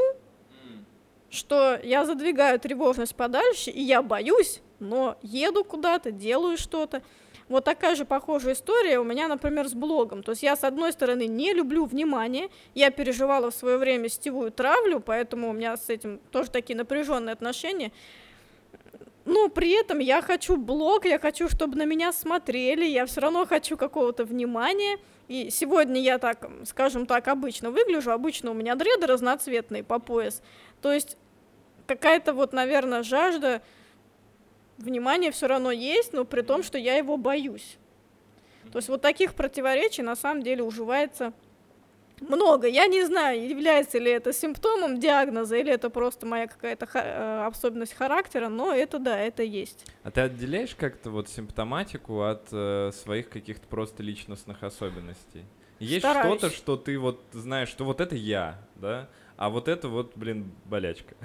[1.30, 7.04] что я задвигаю тревожность подальше, и я боюсь, но еду куда-то, делаю что-то.
[7.48, 10.24] Вот такая же похожая история у меня, например, с блогом.
[10.24, 14.50] То есть я, с одной стороны, не люблю внимание, я переживала в свое время сетевую
[14.50, 17.92] травлю, поэтому у меня с этим тоже такие напряженные отношения.
[19.26, 23.46] Но при этом я хочу блог, я хочу, чтобы на меня смотрели, я все равно
[23.46, 24.98] хочу какого-то внимания.
[25.30, 30.42] И сегодня я так, скажем так, обычно выгляжу, обычно у меня дреды разноцветные по пояс.
[30.82, 31.18] То есть
[31.88, 33.62] какая-то вот, наверное, жажда
[34.78, 37.78] внимания все равно есть, но при том, что я его боюсь.
[38.72, 41.34] То есть вот таких противоречий на самом деле уживается
[42.22, 42.68] много.
[42.68, 47.48] Я не знаю, является ли это симптомом диагноза, или это просто моя какая-то ха- э,
[47.48, 49.86] особенность характера, но это да, это есть.
[50.04, 55.46] А ты отделяешь как-то вот симптоматику от э, своих каких-то просто личностных особенностей?
[55.80, 56.40] Есть Стараюсь.
[56.40, 60.52] что-то, что ты вот знаешь, что вот это я, да, а вот это вот, блин,
[60.66, 61.16] болячка.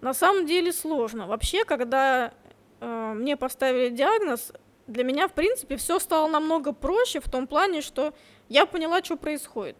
[0.00, 1.26] На самом деле сложно.
[1.26, 2.32] Вообще, когда
[2.80, 4.52] э, мне поставили диагноз,
[4.86, 8.14] для меня, в принципе, все стало намного проще в том плане, что
[8.48, 9.76] я поняла, что происходит.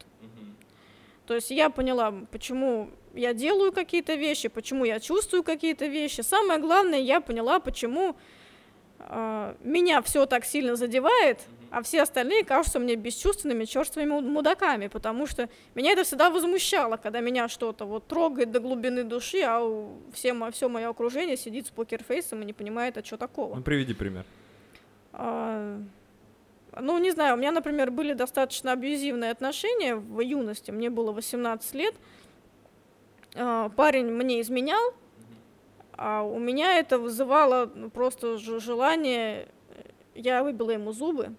[1.27, 6.21] То есть я поняла, почему я делаю какие-то вещи, почему я чувствую какие-то вещи.
[6.23, 8.17] Самое главное, я поняла, почему
[8.99, 11.39] э, меня все так сильно задевает,
[11.71, 16.97] а все остальные кажутся мне бесчувственными, черствыми му- мудаками, потому что меня это всегда возмущало,
[16.97, 21.37] когда меня что-то вот трогает до глубины души, а у- все, мо- все мое окружение
[21.37, 23.55] сидит с покерфейсом и не понимает, а что такого.
[23.55, 24.25] Ну, приведи пример.
[25.13, 25.79] А,
[26.81, 31.75] Ну, не знаю, у меня, например, были достаточно абьюзивные отношения в юности, мне было 18
[31.75, 31.95] лет.
[33.35, 34.95] А, Парень мне изменял,
[35.93, 39.83] а у меня это вызывало просто желание, э,
[40.15, 41.35] я выбила ему зубы.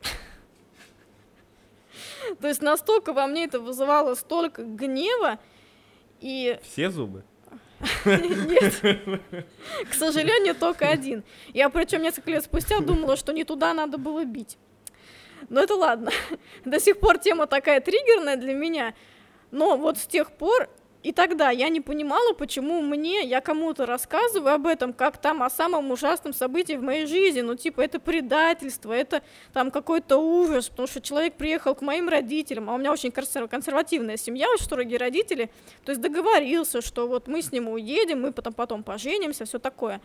[2.40, 5.38] То есть настолько во мне это вызывало столько гнева,
[6.20, 7.24] и Все зубы?
[8.04, 8.80] Нет,
[9.90, 11.24] к сожалению, только один.
[11.52, 14.58] Я причем несколько лет спустя думала, что не туда надо было бить.
[15.48, 16.10] Но это ладно.
[16.64, 18.94] До сих пор тема такая триггерная для меня.
[19.50, 20.70] Но вот с тех пор
[21.02, 25.50] и тогда я не понимала, почему мне, я кому-то рассказываю об этом, как там о
[25.50, 27.40] самом ужасном событии в моей жизни.
[27.40, 32.70] Ну, типа, это предательство, это там какой-то ужас, потому что человек приехал к моим родителям,
[32.70, 35.50] а у меня очень консер- консервативная семья, очень строгие родители,
[35.84, 40.00] то есть договорился, что вот мы с ним уедем, мы потом, потом поженимся, все такое.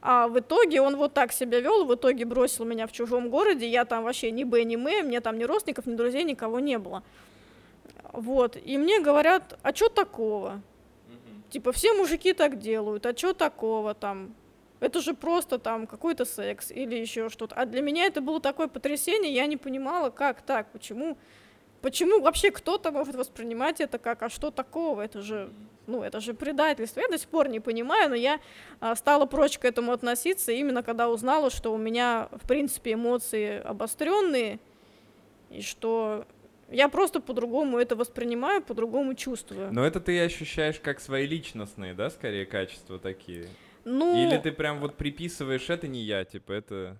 [0.00, 3.68] А в итоге он вот так себя вел, в итоге бросил меня в чужом городе,
[3.68, 6.78] я там вообще ни Б, ни М, мне там ни родственников, ни друзей, никого не
[6.78, 7.02] было.
[8.12, 10.62] Вот, и мне говорят, а что такого?
[11.50, 14.34] Типа, все мужики так делают, а что такого там?
[14.80, 17.54] Это же просто там какой-то секс или еще что-то.
[17.54, 21.16] А для меня это было такое потрясение, я не понимала, как так, почему,
[21.80, 25.02] почему вообще кто-то может воспринимать это как, а что такого?
[25.02, 25.50] Это же,
[25.86, 27.00] ну, это же предательство.
[27.00, 28.40] Я до сих пор не понимаю, но я
[28.78, 33.60] а, стала проще к этому относиться именно когда узнала, что у меня, в принципе, эмоции
[33.60, 34.60] обостренные,
[35.50, 36.26] и что
[36.70, 39.72] я просто по-другому это воспринимаю, по-другому чувствую.
[39.72, 43.48] Но это ты ощущаешь как свои личностные, да, скорее, качества такие?
[43.84, 46.98] Ну, Или ты прям вот приписываешь, это не я, типа, это...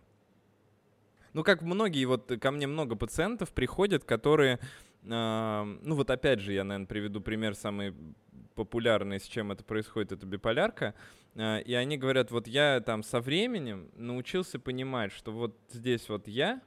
[1.35, 4.59] Ну, как многие, вот ко мне много пациентов приходят, которые,
[5.07, 7.95] а, ну вот опять же, я, наверное, приведу пример самый
[8.55, 10.95] популярный, с чем это происходит, это биполярка,
[11.37, 16.27] а, и они говорят, вот я там со временем научился понимать, что вот здесь вот
[16.27, 16.63] я,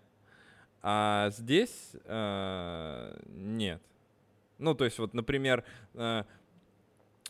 [0.84, 3.82] а здесь а, нет.
[4.58, 5.64] Ну, то есть вот, например,
[5.96, 6.26] а,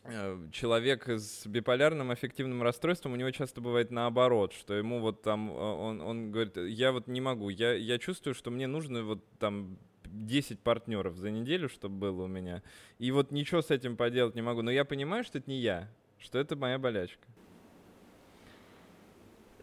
[0.04, 5.50] э, человек с биполярным аффективным расстройством, у него часто бывает наоборот, что ему вот там,
[5.50, 9.24] э, он, он говорит, я вот не могу, я, я чувствую, что мне нужно вот
[9.40, 12.64] там 10 партнеров за неделю, чтобы было у меня,
[13.00, 15.90] и вот ничего с этим поделать не могу, но я понимаю, что это не я,
[16.20, 17.28] что это моя болячка.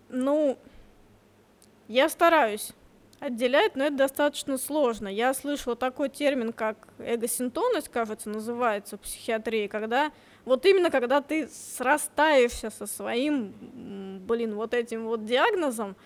[0.09, 0.59] Ну,
[1.87, 2.73] я стараюсь
[3.21, 5.09] отделять, но это достаточно сложно.
[5.09, 10.13] Я слышала такой термин, как эгосинтонность, кажется, называется в психиатрии, когда
[10.45, 13.53] вот именно когда ты срастаешься со своим,
[14.27, 15.97] блин, вот этим вот диагнозом,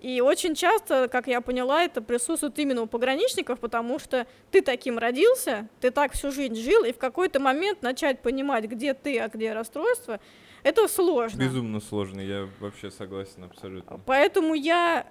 [0.00, 4.96] и очень часто, как я поняла, это присутствует именно у пограничников, потому что ты таким
[4.96, 9.28] родился, ты так всю жизнь жил, и в какой-то момент начать понимать, где ты, а
[9.28, 10.20] где расстройство,
[10.62, 11.38] это сложно.
[11.40, 14.00] Безумно сложно, я вообще согласен абсолютно.
[14.06, 15.06] Поэтому я,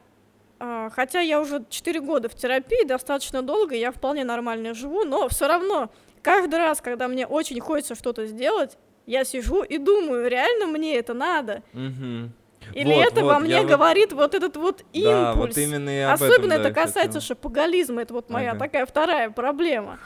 [0.60, 5.48] хотя я уже 4 года в терапии, достаточно долго, я вполне нормально живу, но все
[5.48, 5.92] равно
[6.22, 11.14] каждый раз, когда мне очень хочется что-то сделать, я сижу и думаю, реально мне это
[11.14, 11.64] надо?
[11.74, 12.32] Мгм.
[12.74, 15.06] Или Вот, это вот, во мне говорит вот этот вот импульс?
[15.06, 17.22] Да, вот именно и об Особенно этом, да, это касается хотел.
[17.22, 18.60] шопоголизма, это вот моя Ага.
[18.60, 20.00] такая вторая проблема.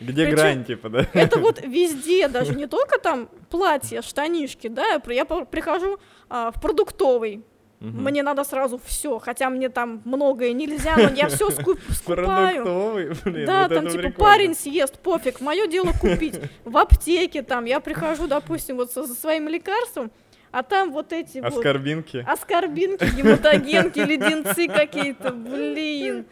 [0.00, 1.06] Где грань, типа, да?
[1.12, 5.98] Это вот везде, даже не только там платья, штанишки, да, я прихожу
[6.30, 7.42] а, в продуктовый,
[7.80, 8.04] Мгм.
[8.04, 11.50] мне надо сразу все, хотя мне там многое нельзя, но я все
[11.90, 12.64] скупаю.
[12.64, 14.12] Продуктовый, блин, Да, вот там типа прикольно.
[14.32, 16.40] парень съест, пофиг, мое дело купить.
[16.64, 20.10] В аптеке там я прихожу, допустим, вот со, со своим лекарством,
[20.52, 22.24] а там вот эти вот Аскорбинки.
[22.26, 26.24] аскорбинки, гематогенки, леденцы какие-то, блин.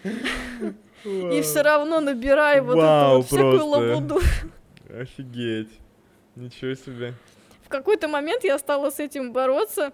[1.05, 3.67] И все равно набираю вот эту Вау, вот всякую просто.
[3.69, 4.21] лабуду.
[4.99, 5.69] Офигеть.
[6.37, 7.13] Ничего себе.
[7.65, 9.93] В какой-то момент я стала с этим бороться.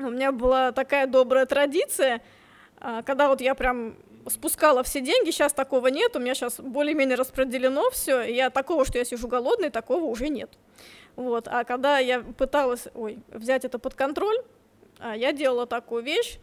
[0.00, 2.22] У меня была такая добрая традиция,
[2.78, 3.96] а, когда вот я прям
[4.28, 8.98] спускала все деньги, сейчас такого нет, у меня сейчас более-менее распределено все, я такого, что
[8.98, 10.50] я сижу голодный, такого уже нет.
[11.16, 14.38] Вот, а когда я пыталась, ой, взять это под контроль,
[14.98, 16.38] а, я делала такую вещь,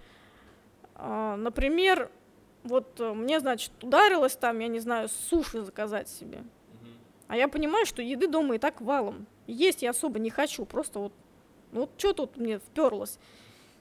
[0.93, 2.11] а, например,
[2.63, 6.43] вот мне, значит, ударилось там, я не знаю, суши заказать себе,
[7.27, 10.99] а я понимаю, что еды дома и так валом, есть я особо не хочу, просто
[10.99, 11.13] вот,
[11.71, 13.17] ну вот что тут мне вперлось.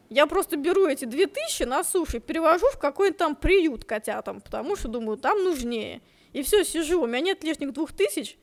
[0.08, 4.76] Я просто беру эти две тысячи на суши, перевожу в какой-то там приют котятам, потому
[4.76, 6.00] что думаю, там нужнее.
[6.32, 8.38] И все, сижу, у меня нет лишних двух тысяч,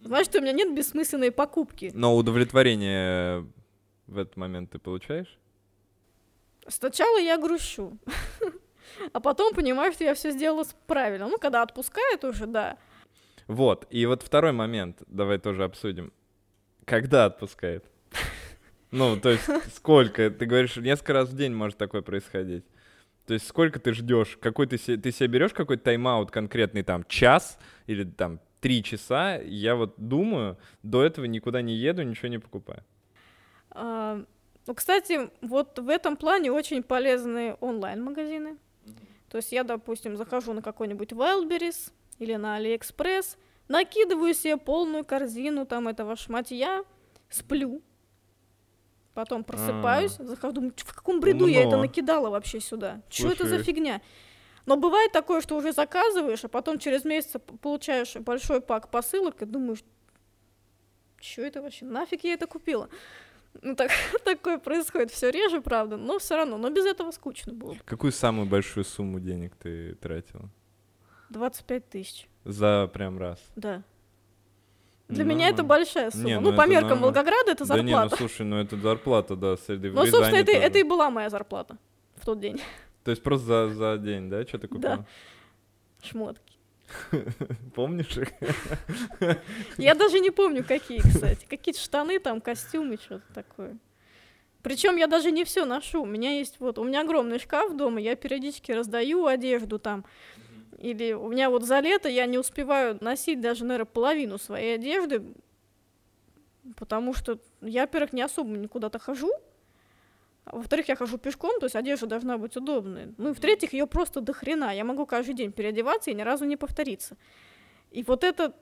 [0.00, 1.92] значит, у меня нет бессмысленной покупки.
[1.94, 3.46] Но удовлетворение
[4.06, 5.38] в этот момент ты получаешь?
[6.66, 7.98] Сначала я грущу,
[9.12, 11.28] а потом понимаю, что я все сделала правильно.
[11.28, 12.78] Ну, когда отпускает уже, да.
[13.46, 16.12] Вот, и вот второй момент, давай тоже обсудим.
[16.86, 17.84] Когда отпускает?
[18.94, 20.30] Ну, то есть сколько?
[20.30, 22.64] Ты говоришь, несколько раз в день может такое происходить.
[23.26, 24.38] То есть сколько ты ждешь?
[24.40, 29.38] Какой ты, ты себе берешь какой-то тайм-аут конкретный, там, час или там три часа?
[29.38, 32.84] Я вот думаю, до этого никуда не еду, ничего не покупаю.
[33.70, 34.22] А,
[34.64, 38.58] ну, кстати, вот в этом плане очень полезны онлайн-магазины.
[39.28, 45.66] То есть я, допустим, захожу на какой-нибудь Wildberries или на AliExpress, накидываю себе полную корзину
[45.66, 46.84] там этого шматья,
[47.28, 47.82] сплю,
[49.14, 50.24] Потом просыпаюсь, а.
[50.24, 53.00] захожу, думаю, в каком бреду я это накидала вообще сюда?
[53.08, 54.02] Что это за фигня?
[54.66, 59.44] Но бывает такое, что уже заказываешь, а потом через месяц получаешь большой пак посылок и
[59.44, 59.84] думаешь,
[61.20, 61.84] что это вообще?
[61.84, 62.88] Нафиг я это купила?
[63.62, 63.90] Ну, так,
[64.24, 67.76] такое происходит все реже, правда, но все равно, но без этого скучно было.
[67.84, 70.50] Какую самую большую сумму денег ты тратила?
[71.30, 72.28] 25 тысяч.
[72.44, 73.40] За прям раз?
[73.56, 73.82] Да.
[75.08, 76.24] Для ну, меня это большая сумма.
[76.24, 77.06] Не, ну, ну по меркам нормально.
[77.06, 77.92] Волгограда это зарплата.
[77.92, 81.10] Да не, ну слушай, ну это зарплата, да, среди Ну, собственно, это, это и была
[81.10, 81.76] моя зарплата
[82.16, 82.60] в тот день.
[83.04, 84.96] То есть просто за, за день, да, что ты купила?
[84.96, 85.06] Да.
[86.02, 86.54] Шмотки.
[87.74, 88.28] Помнишь их?
[89.78, 91.46] Я даже не помню, какие, кстати.
[91.48, 93.76] Какие-то штаны, там, костюмы, что-то такое.
[94.62, 96.02] Причем я даже не все ношу.
[96.02, 100.04] У меня есть вот, у меня огромный шкаф дома, я периодически раздаю одежду там.
[100.78, 105.22] Или у меня вот за лето я не успеваю носить даже, наверное, половину своей одежды,
[106.76, 109.30] потому что я, во-первых, не особо никуда-то хожу,
[110.44, 113.14] а во-вторых, я хожу пешком, то есть одежда должна быть удобной.
[113.16, 114.74] Ну и в-третьих, ее просто до хрена.
[114.74, 117.16] Я могу каждый день переодеваться и ни разу не повториться.
[117.90, 118.54] И вот это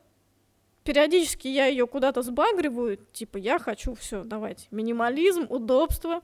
[0.84, 6.22] периодически я ее куда-то сбагриваю, типа я хочу все, давайте, минимализм, удобство.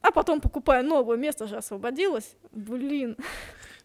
[0.00, 2.36] А потом покупаю новое, место же освободилось.
[2.52, 3.16] Блин.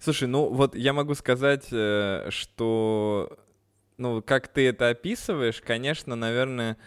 [0.02, 3.38] Слушай, ну вот я могу сказать, э, что,
[3.98, 6.78] ну, как ты это описываешь, конечно, наверное,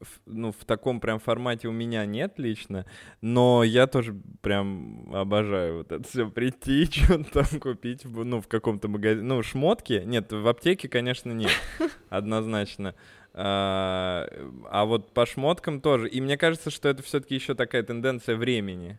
[0.00, 2.86] в, ну, в таком прям формате у меня нет лично,
[3.20, 8.88] но я тоже прям обожаю вот это все прийти, что-то там купить, ну, в каком-то
[8.88, 9.22] магазине.
[9.28, 11.52] Ну, шмотки, нет, в аптеке, конечно, нет,
[12.08, 12.96] однозначно.
[13.32, 14.26] А,
[14.68, 16.08] а вот по шмоткам тоже.
[16.08, 18.98] И мне кажется, что это все-таки еще такая тенденция времени.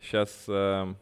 [0.00, 0.96] Сейчас а,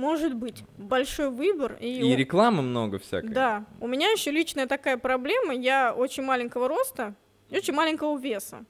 [0.00, 1.76] может быть, большой выбор.
[1.78, 2.16] И, и у...
[2.16, 3.28] рекламы много всякой.
[3.28, 3.66] Да.
[3.80, 5.54] У меня еще личная такая проблема.
[5.54, 7.14] Я очень маленького роста
[7.50, 8.64] и очень маленького веса.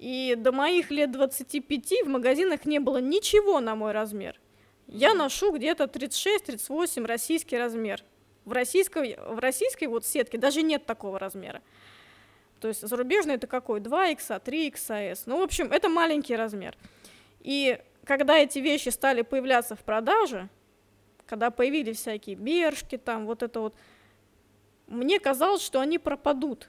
[0.00, 4.40] И до моих лет 25 в магазинах не было ничего на мой размер.
[4.88, 8.02] Я ношу где-то 36-38 российский размер.
[8.44, 11.62] В российской, в российской вот сетке даже нет такого размера.
[12.60, 13.78] То есть зарубежный это какой?
[13.78, 15.20] 2X, 3XS.
[15.26, 16.76] Ну, в общем, это маленький размер.
[17.40, 20.48] И когда эти вещи стали появляться в продаже,
[21.34, 23.74] когда появились всякие бершки, там вот это вот,
[24.86, 26.68] мне казалось, что они пропадут.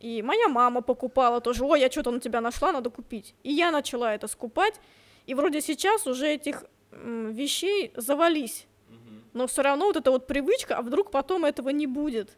[0.00, 3.36] И моя мама покупала тоже, ой, я что-то на тебя нашла, надо купить.
[3.44, 4.80] И я начала это скупать,
[5.26, 8.66] и вроде сейчас уже этих вещей завались.
[9.32, 12.36] Но все равно вот эта вот привычка, а вдруг потом этого не будет.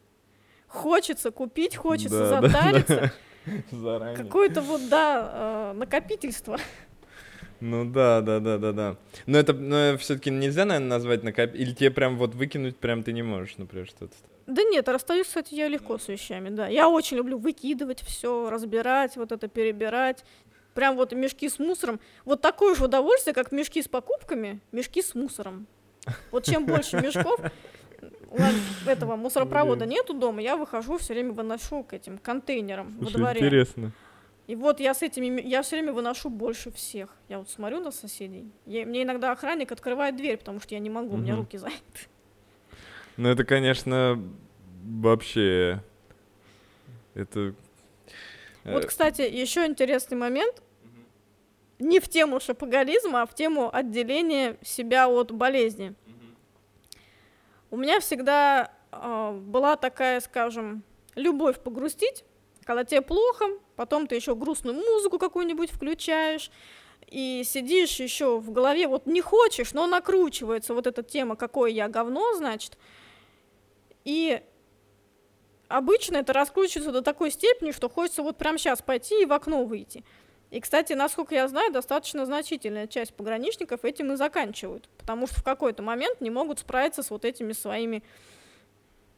[0.68, 3.12] Хочется купить, хочется да, затариться.
[3.70, 4.14] Да, да.
[4.14, 6.58] Какое-то вот, да, э, накопительство.
[7.60, 8.96] Ну да, да, да, да, да.
[9.26, 11.54] Но это, но все-таки нельзя, наверное, назвать накоп...
[11.54, 14.14] Или тебе прям вот выкинуть прям ты не можешь, например, что-то.
[14.46, 16.68] Да нет, расстаюсь, кстати, я легко с вещами, да.
[16.68, 20.24] Я очень люблю выкидывать все, разбирать, вот это перебирать.
[20.74, 22.00] Прям вот мешки с мусором.
[22.24, 25.66] Вот такое же удовольствие, как мешки с покупками, мешки с мусором.
[26.30, 27.40] Вот чем больше мешков,
[28.86, 33.40] этого мусоропровода нету дома, я выхожу, все время выношу к этим контейнерам во дворе.
[33.40, 33.92] Интересно.
[34.46, 37.16] И вот я с этими, я все время выношу больше всех.
[37.28, 38.52] Я вот смотрю на соседей.
[38.66, 41.16] Я, мне иногда охранник открывает дверь, потому что я не могу, угу.
[41.16, 41.80] у меня руки заняты.
[43.16, 44.20] Ну это, конечно,
[44.82, 45.82] вообще,
[47.14, 47.54] это.
[48.64, 50.62] Э, вот, кстати, еще интересный момент.
[51.78, 55.94] Не в тему шапоголизма, а в тему отделения себя от болезни.
[57.70, 60.82] У меня всегда э, была такая, скажем,
[61.14, 62.24] любовь погрустить,
[62.64, 63.46] когда тебе плохо,
[63.76, 66.50] потом ты еще грустную музыку какую-нибудь включаешь,
[67.08, 71.88] и сидишь еще в голове, вот не хочешь, но накручивается вот эта тема, какое я
[71.88, 72.78] говно, значит,
[74.04, 74.42] и
[75.68, 79.64] обычно это раскручивается до такой степени, что хочется вот прямо сейчас пойти и в окно
[79.64, 80.04] выйти.
[80.50, 85.42] И, кстати, насколько я знаю, достаточно значительная часть пограничников этим и заканчивают, потому что в
[85.42, 88.04] какой-то момент не могут справиться с вот этими своими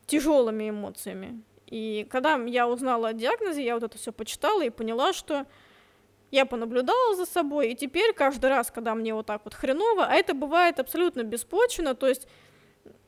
[0.06, 1.42] тяжелыми эмоциями.
[1.66, 5.46] И когда я узнала о диагнозе, я вот это все почитала и поняла, что
[6.30, 10.14] я понаблюдала за собой, и теперь каждый раз, когда мне вот так вот хреново, а
[10.14, 12.26] это бывает абсолютно беспочвенно, то есть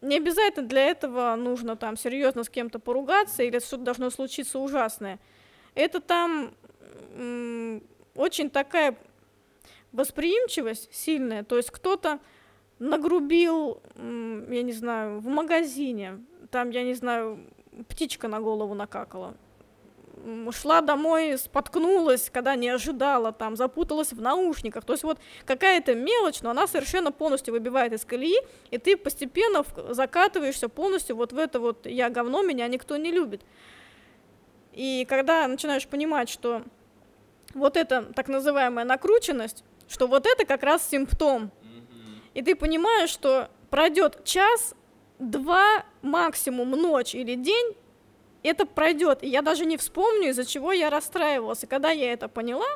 [0.01, 5.19] не обязательно для этого нужно там серьезно с кем-то поругаться или что-то должно случиться ужасное.
[5.75, 6.55] Это там
[8.15, 8.97] очень такая
[9.93, 12.21] восприимчивость сильная, то есть кто-то
[12.79, 17.41] нагрубил, я не знаю, в магазине, там, я не знаю,
[17.89, 19.35] птичка на голову накакала,
[20.51, 24.85] шла домой, споткнулась, когда не ожидала, там, запуталась в наушниках.
[24.85, 28.39] То есть вот какая-то мелочь, но она совершенно полностью выбивает из колеи,
[28.71, 33.43] и ты постепенно закатываешься полностью вот в это вот «я говно, меня никто не любит».
[34.73, 36.63] И когда начинаешь понимать, что
[37.55, 41.51] вот эта так называемая накрученность, что вот это как раз симптом.
[42.35, 44.75] И ты понимаешь, что пройдет час,
[45.19, 47.75] два, максимум ночь или день,
[48.43, 49.23] это пройдет.
[49.23, 51.65] И я даже не вспомню, из-за чего я расстраивалась.
[51.65, 52.67] И когда я это поняла,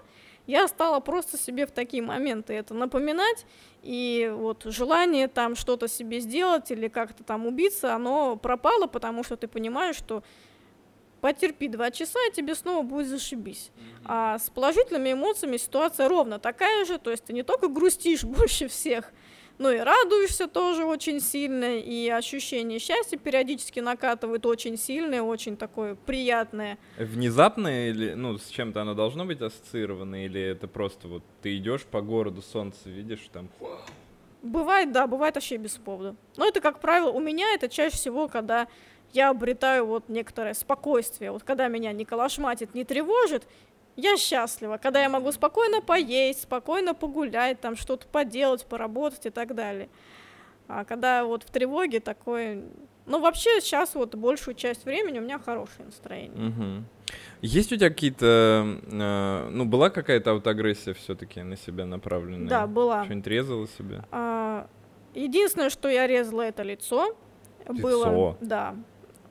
[0.46, 3.46] я стала просто себе в такие моменты это напоминать,
[3.82, 9.36] и вот желание там что-то себе сделать или как-то там убиться, оно пропало, потому что
[9.36, 10.24] ты понимаешь, что
[11.20, 13.70] потерпи два часа, и тебе снова будет зашибись.
[13.70, 14.02] Mm-hmm.
[14.06, 18.66] А с положительными эмоциями ситуация ровно такая же, то есть ты не только грустишь больше
[18.66, 19.12] всех,
[19.62, 25.94] но и радуешься тоже очень сильно, и ощущение счастья периодически накатывает очень сильное, очень такое
[25.94, 26.78] приятное.
[26.98, 31.84] Внезапно или, ну, с чем-то оно должно быть ассоциировано, или это просто вот ты идешь
[31.84, 33.48] по городу, солнце видишь, там...
[34.42, 36.16] Бывает, да, бывает вообще без повода.
[36.36, 38.66] Но это, как правило, у меня это чаще всего, когда
[39.12, 41.30] я обретаю вот некоторое спокойствие.
[41.30, 43.46] Вот когда меня не калашматит, не тревожит,
[43.96, 49.54] я счастлива, когда я могу спокойно поесть, спокойно погулять, там что-то поделать, поработать и так
[49.54, 49.88] далее.
[50.68, 52.62] А когда вот в тревоге такое...
[53.04, 56.48] Ну, вообще сейчас вот большую часть времени у меня хорошее настроение.
[56.48, 56.84] Угу.
[57.42, 58.78] Есть у тебя какие-то...
[58.90, 62.48] Э, ну, была какая-то аутоагрессия все таки на себя направленная?
[62.48, 63.04] Да, была.
[63.04, 64.04] Что-нибудь резала себе?
[64.12, 64.68] А,
[65.14, 67.16] единственное, что я резала, это лицо.
[67.68, 67.82] Лицо?
[67.82, 68.76] Было, да.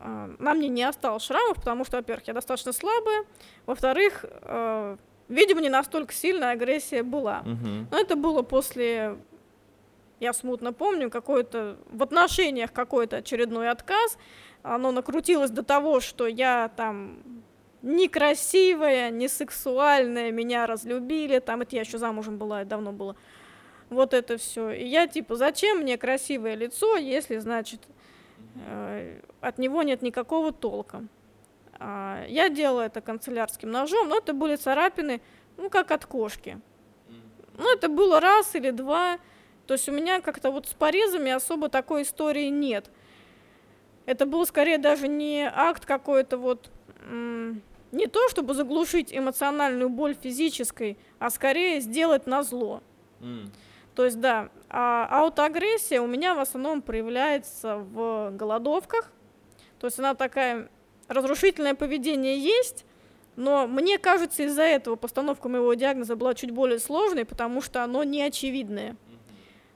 [0.04, 3.24] А, на мне не осталось шрамов, потому что, во-первых, я достаточно слабая,
[3.68, 4.97] во-вторых, э,
[5.30, 7.43] видимо, не настолько сильная агрессия была.
[7.45, 7.86] Uh-huh.
[7.91, 9.18] Но это было после,
[10.20, 14.18] я смутно помню, какой-то в отношениях какой-то очередной отказ.
[14.64, 17.20] Оно накрутилось до того, что я там
[17.84, 23.16] некрасивая, не сексуальная, меня разлюбили, там это я еще замужем была, это давно было.
[23.89, 24.72] Вот это все.
[24.72, 28.01] И я типа, зачем мне красивое лицо, если, значит, Э,
[29.41, 31.04] от него нет никакого толка.
[31.80, 35.22] А, я делала это канцелярским ножом, но это были царапины,
[35.58, 36.60] ну, как от кошки.
[37.58, 39.18] Ну, это было раз или два.
[39.68, 42.89] То есть у меня как-то вот с порезами особо такой истории нет.
[44.06, 46.70] Это был скорее даже не акт какой-то вот,
[47.91, 52.82] не то чтобы заглушить эмоциональную боль физической, а скорее сделать на зло.
[53.22, 53.49] Mm.
[53.96, 59.12] То есть, да, а аутоагрессия у меня в основном проявляется в голодовках.
[59.80, 60.70] То есть она такая,
[61.08, 62.86] разрушительное поведение есть,
[63.36, 68.04] но мне кажется, из-за этого постановка моего диагноза была чуть более сложной, потому что оно
[68.04, 68.96] не очевидное.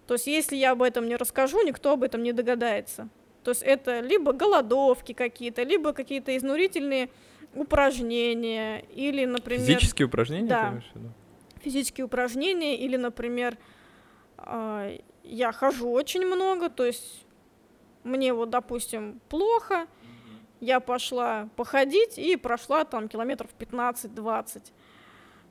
[0.08, 3.10] То есть если я об этом не расскажу, никто об этом не догадается.
[3.44, 7.10] То есть это либо голодовки какие-то, либо какие-то изнурительные
[7.54, 9.66] упражнения, или, например...
[9.66, 10.48] Физические упражнения?
[10.48, 10.82] Да.
[11.62, 13.58] Физические упражнения, или, например,
[15.24, 17.26] я хожу очень много, то есть
[18.04, 19.88] мне вот, допустим, плохо,
[20.60, 24.72] я пошла походить и прошла там километров 15-20.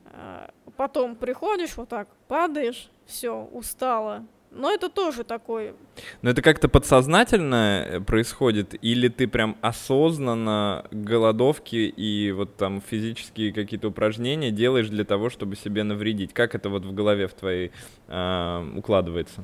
[0.07, 4.25] А, потом приходишь вот так, падаешь, все, устала,
[4.55, 5.75] но это тоже такой...
[6.21, 13.51] Но это как-то подсознательно э, происходит, или ты прям осознанно голодовки и вот там физические
[13.51, 16.33] какие-то упражнения делаешь для того, чтобы себе навредить?
[16.33, 17.71] Как это вот в голове в твоей
[18.07, 19.43] э, укладывается?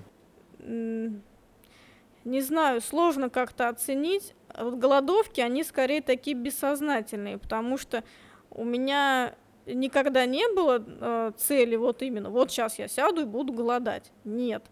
[0.65, 4.33] Не знаю, сложно как-то оценить.
[4.57, 8.03] Вот голодовки, они скорее такие бессознательные, потому что
[8.49, 9.35] у меня
[9.65, 14.11] никогда не было э, цели вот именно, вот сейчас я сяду и буду голодать.
[14.23, 14.63] Нет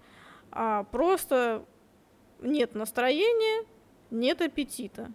[0.51, 1.65] а просто
[2.41, 3.65] нет настроения,
[4.11, 5.11] нет аппетита,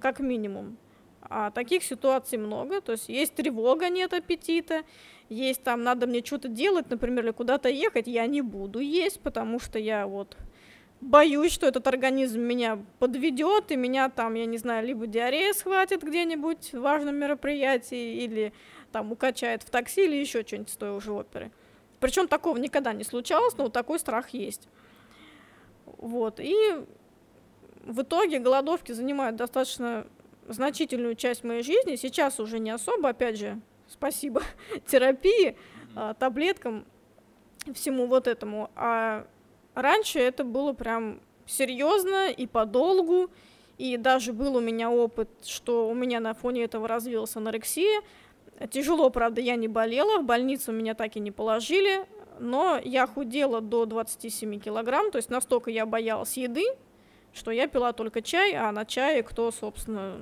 [0.00, 0.76] как минимум.
[1.22, 4.82] А таких ситуаций много, то есть есть тревога, нет аппетита,
[5.30, 9.58] есть там, надо мне что-то делать, например, или куда-то ехать, я не буду есть, потому
[9.58, 10.36] что я вот
[11.00, 16.02] боюсь, что этот организм меня подведет, и меня там, я не знаю, либо диарея схватит
[16.02, 18.52] где-нибудь в важном мероприятии, или
[18.92, 21.50] там укачает в такси, или еще что-нибудь с той уже оперы.
[22.04, 24.68] Причем такого никогда не случалось, но вот такой страх есть.
[25.86, 26.54] Вот, и
[27.82, 30.06] в итоге голодовки занимают достаточно
[30.46, 31.96] значительную часть моей жизни.
[31.96, 34.42] Сейчас уже не особо, опять же, спасибо
[34.86, 35.56] терапии,
[35.96, 36.84] а, таблеткам,
[37.72, 38.70] всему вот этому.
[38.76, 39.26] А
[39.74, 43.30] раньше это было прям серьезно и подолгу.
[43.78, 48.02] И даже был у меня опыт, что у меня на фоне этого развилась анорексия.
[48.70, 52.06] Тяжело, правда, я не болела, в больницу меня так и не положили,
[52.38, 56.64] но я худела до 27 килограмм, то есть настолько я боялась еды,
[57.32, 60.20] что я пила только чай, а на чае кто, собственно,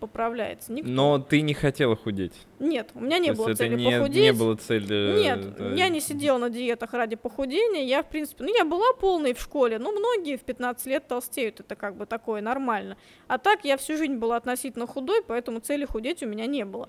[0.00, 0.72] поправляется.
[0.72, 0.90] Никто.
[0.90, 2.32] Но ты не хотела худеть?
[2.58, 4.22] Нет, у меня не То было это цели не, похудеть.
[4.22, 5.22] не было цели...
[5.22, 7.84] Нет, это- я не сидела на диетах ради похудения.
[7.84, 11.60] Я, в принципе, ну, я была полной в школе, но многие в 15 лет толстеют,
[11.60, 12.96] это как бы такое нормально.
[13.28, 16.88] А так я всю жизнь была относительно худой, поэтому цели худеть у меня не было.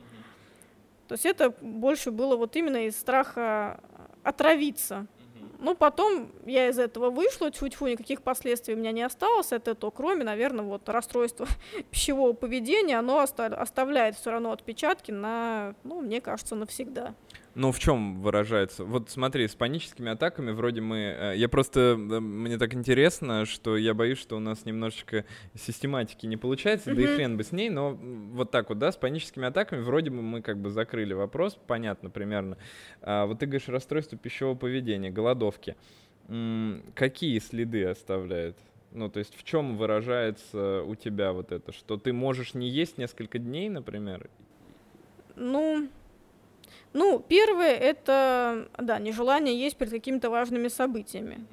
[1.07, 3.79] То есть это больше было вот именно из страха
[4.23, 5.07] отравиться.
[5.59, 9.91] Ну, потом я из этого вышла, тьфу-тьфу, никаких последствий у меня не осталось от этого,
[9.91, 11.47] кроме, наверное, вот расстройства
[11.89, 17.15] пищевого поведения, оно оста- оставляет все равно отпечатки на, ну, мне кажется, навсегда.
[17.55, 18.83] Ну, в чем выражается?
[18.83, 20.97] Вот смотри, с паническими атаками вроде мы...
[20.97, 21.79] э, Я просто...
[21.99, 27.01] э, Мне так интересно, что я боюсь, что у нас немножечко систематики не получается, да
[27.01, 30.23] и хрен бы с ней, но вот так вот, да, с паническими атаками вроде бы
[30.23, 32.57] мы как бы закрыли вопрос, понятно примерно.
[33.03, 35.75] А вот ты говоришь расстройство пищевого поведения, голодовки.
[36.29, 38.57] М, Какие следы оставляет?
[38.91, 41.71] Ну, то есть в чем выражается у тебя вот это?
[41.71, 44.27] Что ты можешь не есть несколько дней, например?
[45.35, 45.87] Ну,
[46.93, 51.45] ну, первое это, да, нежелание есть перед какими-то важными событиями.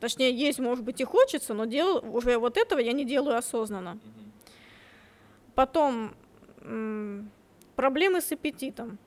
[0.00, 3.98] Точнее, есть, может быть, и хочется, но дел, уже вот этого я не делаю осознанно.
[5.54, 6.14] Потом
[7.76, 8.98] проблемы с аппетитом.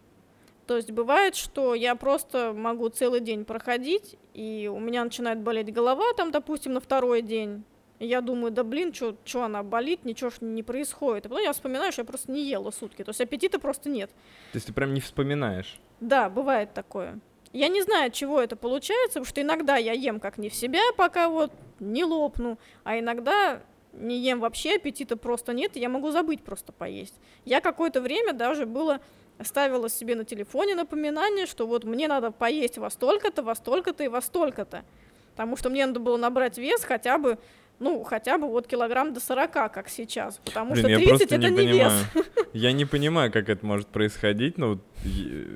[0.65, 5.73] То есть бывает, что я просто могу целый день проходить, и у меня начинает болеть
[5.73, 7.63] голова, там, допустим, на второй день.
[7.99, 11.25] Я думаю, да блин, что она болит, ничего ж не происходит.
[11.25, 13.03] И потом я вспоминаю, что я просто не ела сутки.
[13.03, 14.09] То есть аппетита просто нет.
[14.51, 15.79] То есть ты прям не вспоминаешь?
[15.99, 17.19] Да, бывает такое.
[17.53, 20.53] Я не знаю, от чего это получается, потому что иногда я ем как не в
[20.53, 23.61] себя, пока вот не лопну, а иногда
[23.93, 27.15] не ем вообще, аппетита просто нет, и я могу забыть просто поесть.
[27.45, 28.99] Я какое-то время даже было
[29.43, 34.07] ставила себе на телефоне напоминание, что вот мне надо поесть во столько-то, во столько-то и
[34.07, 34.83] во столько-то.
[35.31, 37.37] Потому что мне надо было набрать вес хотя бы,
[37.79, 40.39] ну, хотя бы вот килограмм до 40, как сейчас.
[40.43, 41.93] Потому Блин, что я 30 просто это не не, вес.
[42.13, 42.25] понимаю.
[42.53, 44.57] Я не понимаю, как это может происходить.
[44.57, 44.79] Ну, вот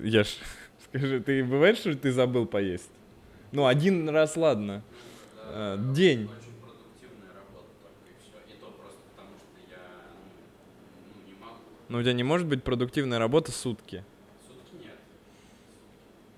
[0.04, 0.28] я ж...
[0.90, 2.92] Скажи, ты бывает, что ты забыл поесть?
[3.52, 4.84] Ну, один раз, ладно.
[5.50, 6.24] Э, День.
[6.24, 6.30] Ну.
[11.90, 14.06] Но у тебя не может быть продуктивная работа сутки.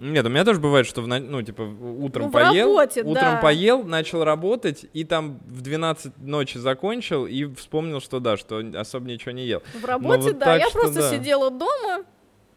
[0.03, 3.39] Нет, у меня тоже бывает, что в, ну, типа, утром Ну, поел, работе, утром да.
[3.41, 9.07] поел, начал работать, и там в 12 ночи закончил, и вспомнил, что да, что особо
[9.07, 9.61] ничего не ел.
[9.81, 10.45] В работе, вот да.
[10.45, 11.09] так Я просто да.
[11.09, 12.03] сидела дома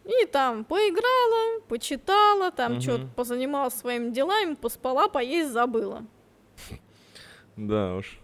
[0.04, 2.80] и там поиграла, почитала, там Мгм.
[2.80, 6.02] что-то позанималась своими делами, поспала, поесть забыла.
[7.56, 8.18] Да уж.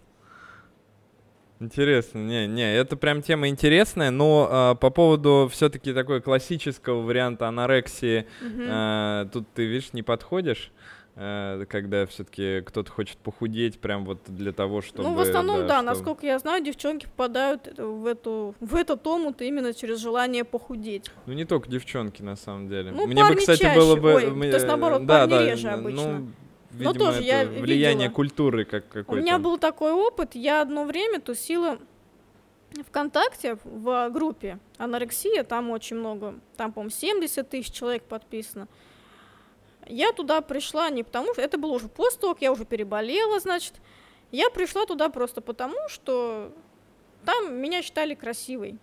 [1.63, 7.47] Интересно, не, не, это прям тема интересная, но а, по поводу все-таки такой классического варианта
[7.47, 8.65] анорексии, Мгм.
[8.69, 10.73] а, тут ты видишь не подходишь,
[11.15, 15.03] а, когда все-таки кто-то хочет похудеть прям вот для того, чтобы.
[15.03, 19.07] ну, в основном, да, чтобы- насколько я знаю, девчонки попадают э, в эту в этот
[19.07, 21.11] омут именно через желание похудеть.
[21.27, 22.91] Ну не только девчонки на самом деле.
[22.91, 23.79] Ну, Мне бы, парни кстати, чаще.
[23.79, 24.15] было бы.
[24.15, 26.27] Ой, мне- то есть, наоборот, да, парни да, реже ну,
[26.73, 26.91] обычно.
[26.91, 28.15] видимо, тоже это я влияние видела.
[28.15, 29.21] культуры как У какой-то.
[29.21, 31.79] меня был такой опыт, я одно время тусила
[32.87, 38.67] ВКонтакте в группе анорексия, там очень много, там, по-моему, 70 тысяч человек подписано.
[39.87, 43.73] Я туда пришла не потому, что это было уже как я уже переболела, значит.
[44.31, 46.51] Я пришла туда просто потому, что
[47.25, 48.79] там меня считали красивой.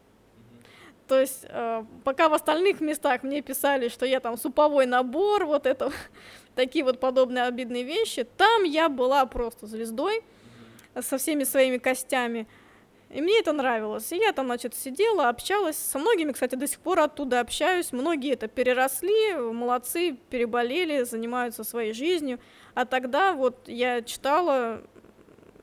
[1.11, 5.66] То есть, э, пока в остальных местах мне писали, что я там суповой набор, вот
[5.66, 5.90] это,
[6.54, 10.22] такие вот подобные обидные вещи, там я была просто звездой
[11.00, 12.46] со всеми своими костями.
[13.08, 14.12] И мне это нравилось.
[14.12, 15.74] И я там, значит, сидела, общалась.
[15.74, 17.90] Со многими, кстати, до сих пор оттуда общаюсь.
[17.90, 22.38] Многие это переросли, молодцы, переболели, занимаются своей жизнью.
[22.74, 24.84] А тогда вот я читала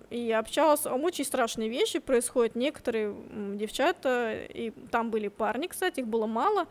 [0.09, 2.55] и общалась, очень страшные вещи происходят.
[2.55, 3.15] Некоторые
[3.55, 6.67] девчата, и там были парни, кстати, их было мало,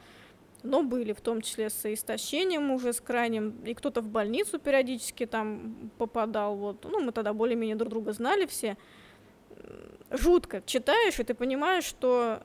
[0.62, 5.26] но были, в том числе с истощением уже, с крайним, и кто-то в больницу периодически
[5.26, 8.76] там попадал, вот, ну, мы тогда более-менее друг друга знали все.
[10.10, 12.42] Жутко читаешь, и ты понимаешь, что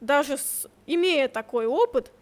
[0.00, 2.12] даже с, имея такой опыт,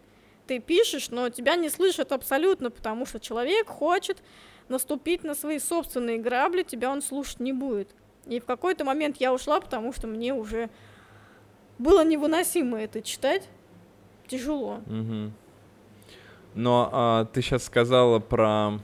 [0.47, 4.21] ты пишешь, но тебя не слышат абсолютно, потому что человек хочет
[4.69, 7.89] наступить на свои собственные грабли, тебя он слушать не будет.
[8.25, 10.69] И в какой-то момент я ушла, потому что мне уже
[11.77, 13.47] было невыносимо это читать.
[14.27, 14.81] Тяжело.
[14.87, 15.31] Угу.
[16.55, 18.79] Но а, ты сейчас сказала про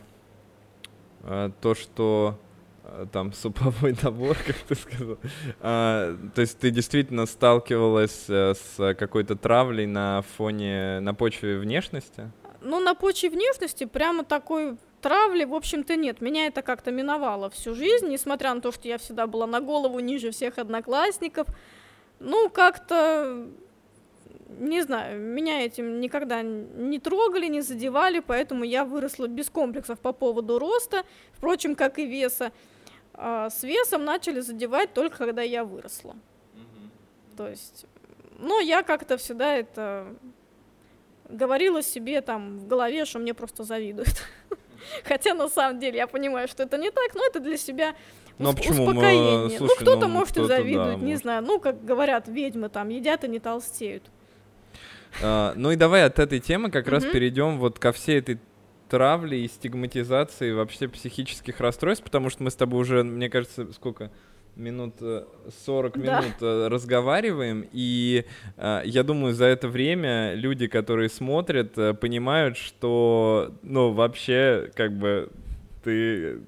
[1.24, 2.38] а, то, что
[2.84, 5.18] а, там суповой набор, как ты сказал.
[5.60, 12.32] А, то есть ты действительно сталкивалась а, с какой-то травлей на фоне, на почве внешности?
[12.62, 16.22] Ну, на почве внешности прямо такой травли, в общем-то, нет.
[16.22, 20.00] Меня это как-то миновало всю жизнь, несмотря на то, что я всегда была на голову
[20.00, 21.48] ниже всех одноклассников.
[22.20, 23.48] Ну, как-то,
[24.60, 30.14] не знаю, меня этим никогда не трогали, не задевали, поэтому я выросла без комплексов по
[30.14, 32.52] поводу роста, впрочем, как и веса.
[33.14, 36.14] А с весом начали задевать только когда я выросла.
[36.14, 37.38] Mm-hmm.
[37.38, 37.86] То есть,
[38.40, 40.16] но я как-то всегда это
[41.32, 44.24] говорила себе там в голове, что мне просто завидуют.
[45.04, 47.96] Хотя на самом деле я понимаю, что это не так, но это для себя
[48.38, 48.86] ну, а почему?
[48.86, 49.38] успокоение.
[49.38, 51.22] Мы, ну, слушай, ну, кто-то ну, может кто и завидует, да, не может.
[51.22, 51.44] знаю.
[51.44, 54.04] Ну, как говорят, ведьмы там едят и не толстеют.
[55.22, 58.40] А, ну и давай от этой темы как раз перейдем вот ко всей этой
[58.90, 64.12] травле и стигматизации вообще психических расстройств, потому что мы с тобой уже, мне кажется, сколько?
[64.62, 65.26] Минут э,
[65.66, 66.22] 40 Да.
[66.22, 68.26] минут э, разговариваем, и
[68.58, 74.98] э, я думаю, за это время люди, которые смотрят, э, понимают, что, ну, вообще, как
[74.98, 75.30] бы,
[75.84, 76.40] ты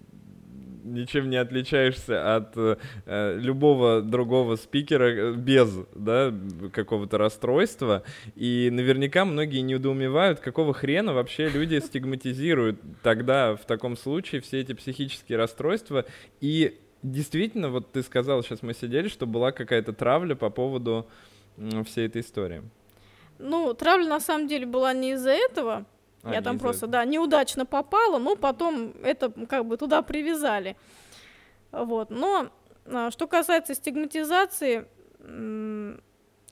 [0.86, 6.34] ничем не отличаешься от э, э, любого другого спикера э, без да,
[6.74, 8.04] какого-то расстройства.
[8.36, 14.74] И наверняка многие недоумевают, какого хрена вообще люди стигматизируют тогда в таком случае все эти
[14.74, 16.04] психические расстройства.
[16.42, 21.08] И действительно, вот ты сказал, сейчас мы сидели, что была какая-то травля по поводу
[21.86, 22.64] всей этой истории.
[23.40, 25.86] Ну, травля на самом деле была не из-за этого.
[26.24, 26.92] А, я там просто, этого.
[26.94, 30.78] да, неудачно попала, но потом это как бы туда привязали.
[31.72, 32.10] Вот.
[32.10, 32.50] Но
[32.86, 34.88] а, что касается стигматизации,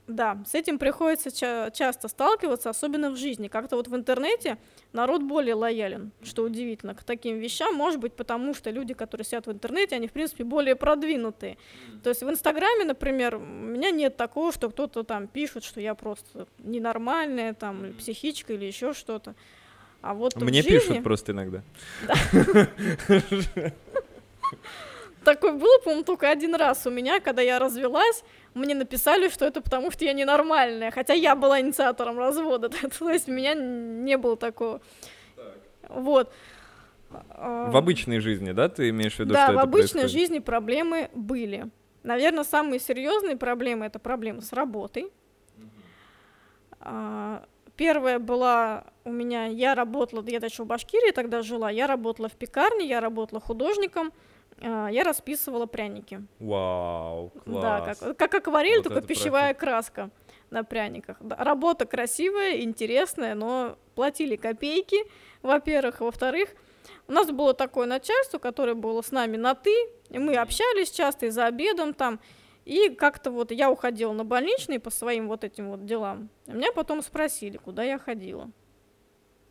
[0.08, 3.47] да, с этим приходится ча- часто сталкиваться, особенно в жизни.
[3.47, 4.58] Как-то вот в интернете
[4.93, 7.75] народ более лоялен, что удивительно, к таким вещам.
[7.75, 11.57] Может быть, потому что люди, которые сидят в интернете, они, в принципе, более продвинутые.
[12.03, 15.95] То есть в Инстаграме, например, у меня нет такого, что кто-то там пишет, что я
[15.95, 19.35] просто ненормальная, там, психичка или еще что-то.
[20.01, 21.61] А вот в Мне жизни пишут просто иногда.
[25.24, 29.61] такое было, по-моему, только один раз у меня, когда я развелась, мне написали, что это
[29.61, 32.69] потому, что я ненормальная, хотя я была инициатором развода,
[32.99, 34.82] то есть у меня не было такого.
[35.89, 36.32] Вот.
[37.09, 40.11] В обычной жизни, да, ты имеешь в виду, да, что в это обычной происходит?
[40.11, 41.65] жизни проблемы были.
[42.03, 45.11] Наверное, самые серьезные проблемы это проблемы с работой.
[46.80, 47.43] А,
[47.82, 52.34] Первая была у меня, я работала, я еще в Башкирии тогда жила, я работала в
[52.34, 54.13] пекарне, я работала художником,
[54.62, 56.22] я расписывала пряники.
[56.39, 57.62] Вау, класс.
[57.62, 60.09] Да, как, как акварель, Вот только пищевая краска
[60.49, 61.18] на пряниках.
[61.22, 64.97] Работа красивая, интересная, но платили копейки,
[65.41, 66.01] во-первых.
[66.01, 66.49] Во-вторых,
[67.07, 69.74] у нас было такое начальство, которое было с нами на «ты»,
[70.09, 72.20] и мы общались часто и за обедом там,
[72.66, 76.30] и как-то вот я уходила на больничный по своим вот этим вот делам.
[76.45, 78.51] Меня потом спросили, куда я ходила.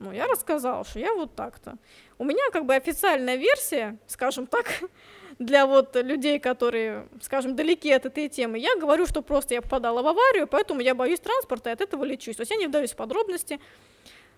[0.00, 1.76] Ну, я рассказала, что я вот так-то.
[2.18, 4.66] У меня как бы официальная версия, скажем так,
[5.38, 10.02] для вот людей, которые, скажем, далеки от этой темы, я говорю, что просто я попадала
[10.02, 12.36] в аварию, поэтому я боюсь транспорта и от этого лечусь.
[12.36, 13.60] То есть я не вдаюсь в подробности.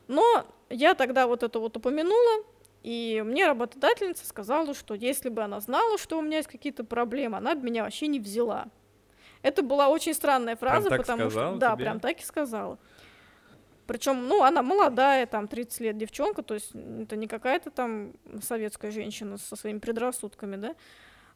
[0.09, 2.45] Но я тогда вот это вот упомянула,
[2.83, 7.37] и мне работодательница сказала, что если бы она знала, что у меня есть какие-то проблемы,
[7.37, 8.67] она бы меня вообще не взяла.
[9.43, 11.61] Это была очень странная фраза, так потому сказала что...
[11.61, 11.85] Да, тебе?
[11.85, 12.79] прям так и сказала.
[13.87, 18.13] Причем, ну, она молодая, там, 30 лет девчонка, то есть это не какая-то там
[18.43, 20.75] советская женщина со своими предрассудками, да.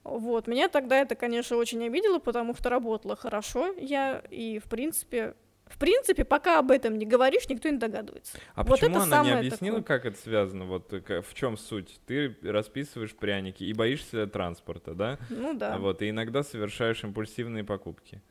[0.05, 5.35] Вот, меня тогда это, конечно, очень обидело, потому что работала хорошо я, и, в принципе,
[5.67, 8.39] в принципе, пока об этом не говоришь, никто не догадывается.
[8.55, 9.99] А Вот почему это она не объяснила, такое.
[9.99, 10.65] как это связано?
[10.65, 11.99] Вот э, в чем суть?
[12.07, 15.19] Ты расписываешь пряники и боишься транспорта, да?
[15.29, 15.77] Ну да.
[15.79, 18.23] Вот, и иногда совершаешь импульсивные покупки.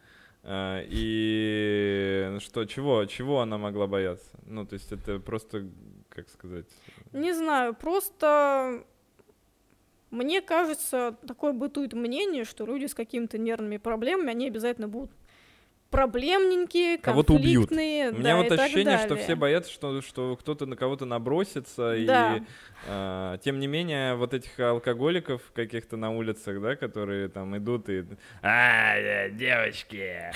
[0.47, 4.29] А, И ну что, чего, чего она могла бояться?
[4.45, 5.67] Ну, то есть это просто,
[6.09, 6.67] как сказать,
[7.13, 8.85] Не знаю, просто
[10.11, 15.11] Мне кажется, такое бытует мнение, что люди с какими-то нервными проблемами, они обязательно будут
[15.89, 17.69] проблемненькие, Кого-то убьют.
[17.69, 21.95] конфликтные, У да, меня вот ощущение, что все боятся, что, что кто-то на кого-то набросится,
[22.05, 22.37] Да.
[22.37, 22.41] и
[22.87, 28.05] а, тем не менее вот этих алкоголиков каких-то на улицах, да, которые там идут и
[28.41, 30.31] а, э, девочки,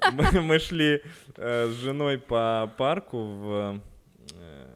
[0.42, 1.02] мы, шли
[1.36, 3.80] э, с женой по парку в
[4.34, 4.66] э,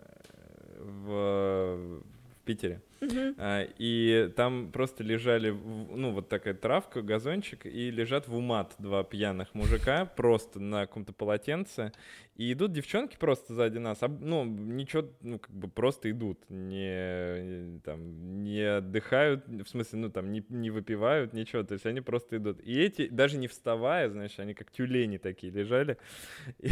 [0.81, 2.81] в, в Питере.
[3.05, 3.35] Мгм.
[3.39, 9.05] А, И там просто лежали, ну, вот такая травка, газончик, и лежат в умат два
[9.05, 11.93] пьяных мужика просто на каком-то полотенце.
[12.37, 18.43] И идут девчонки просто сзади нас, ну, ничего, ну, как бы просто идут, не, там,
[18.43, 22.61] не отдыхают, в смысле, ну, там, не, не выпивают, ничего, то есть они просто идут.
[22.61, 25.97] И эти, даже не вставая, знаешь, они как тюлени такие лежали,
[26.59, 26.71] и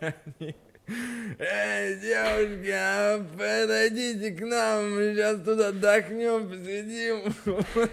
[0.00, 0.54] они...
[0.88, 7.34] Эй, девушки, а подойдите к нам, мы сейчас тут отдохнем, посидим.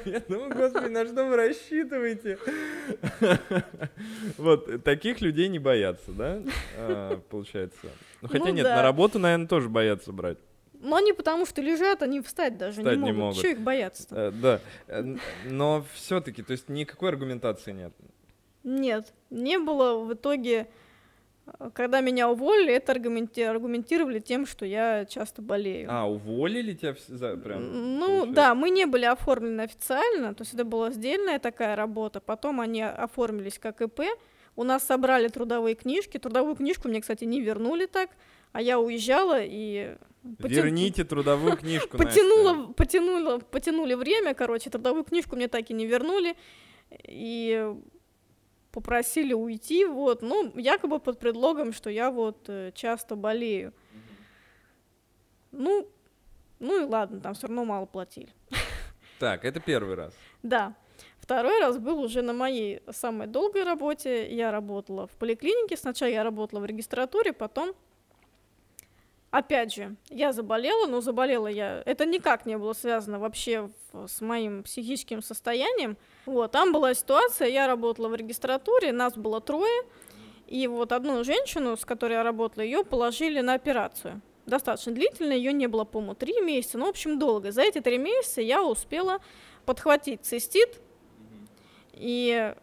[0.05, 2.37] Я думаю, господи, на что вы рассчитываете?
[4.37, 6.41] Вот, таких людей не боятся, да,
[6.77, 7.87] а, получается?
[8.21, 10.37] Ну, хотя Ну нет, на работу, наверное, тоже боятся брать.
[10.79, 13.35] Но они потому что лежат, они встать даже Встать не не могут.
[13.37, 13.41] могут.
[13.41, 15.15] Чего их бояться Э, Да, Э,
[15.45, 17.93] но все-таки, то есть никакой аргументации нет.
[18.63, 20.67] Нет, не было в итоге,
[21.73, 25.87] когда меня уволили, это аргументи- аргументировали тем, что я часто болею.
[25.91, 27.97] А, уволили тебя за прям?
[27.99, 28.33] Ну получается?
[28.35, 32.21] да, мы не были оформлены официально, то есть это была сдельная такая работа.
[32.21, 34.01] Потом они оформились как ИП.
[34.55, 36.17] У нас собрали трудовые книжки.
[36.17, 38.09] Трудовую книжку мне, кстати, не вернули так,
[38.51, 39.95] а я уезжала и
[40.39, 45.85] потя- Верните трудовую книжку, потянула, потянула, потянули время, короче, трудовую книжку мне так и не
[45.87, 46.35] вернули.
[47.07, 47.73] И
[48.74, 53.71] попросили уйти, вот, ну, якобы под предлогом, что я вот э, часто болею.
[55.51, 55.88] Ну,
[56.59, 58.30] ну и ладно, там все равно мало платили.
[59.19, 60.13] Так, это первый раз.
[60.41, 60.74] Да.
[61.19, 64.28] Второй раз был уже на моей самой долгой работе.
[64.36, 65.78] Я работала в поликлинике.
[65.78, 67.74] Сначала я работала в регистратуре, потом...
[69.34, 71.81] Опять же, я заболела, но заболела я...
[71.88, 75.97] Это никак не было связано вообще с моим психическим состоянием.
[76.27, 79.86] Вот, там была ситуация, я работала в регистратуре, нас было трое,
[80.45, 84.21] и вот одну женщину, с которой я работала, ее положили на операцию.
[84.45, 87.51] Достаточно длительно, ее не было, по-моему, три месяца, ну, в общем, долго.
[87.51, 89.17] За эти три месяца я успела
[89.65, 90.79] подхватить цистит,
[91.93, 92.53] и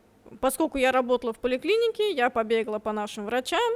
[0.41, 3.73] поскольку я работала в поликлинике, я побегала по нашим врачам,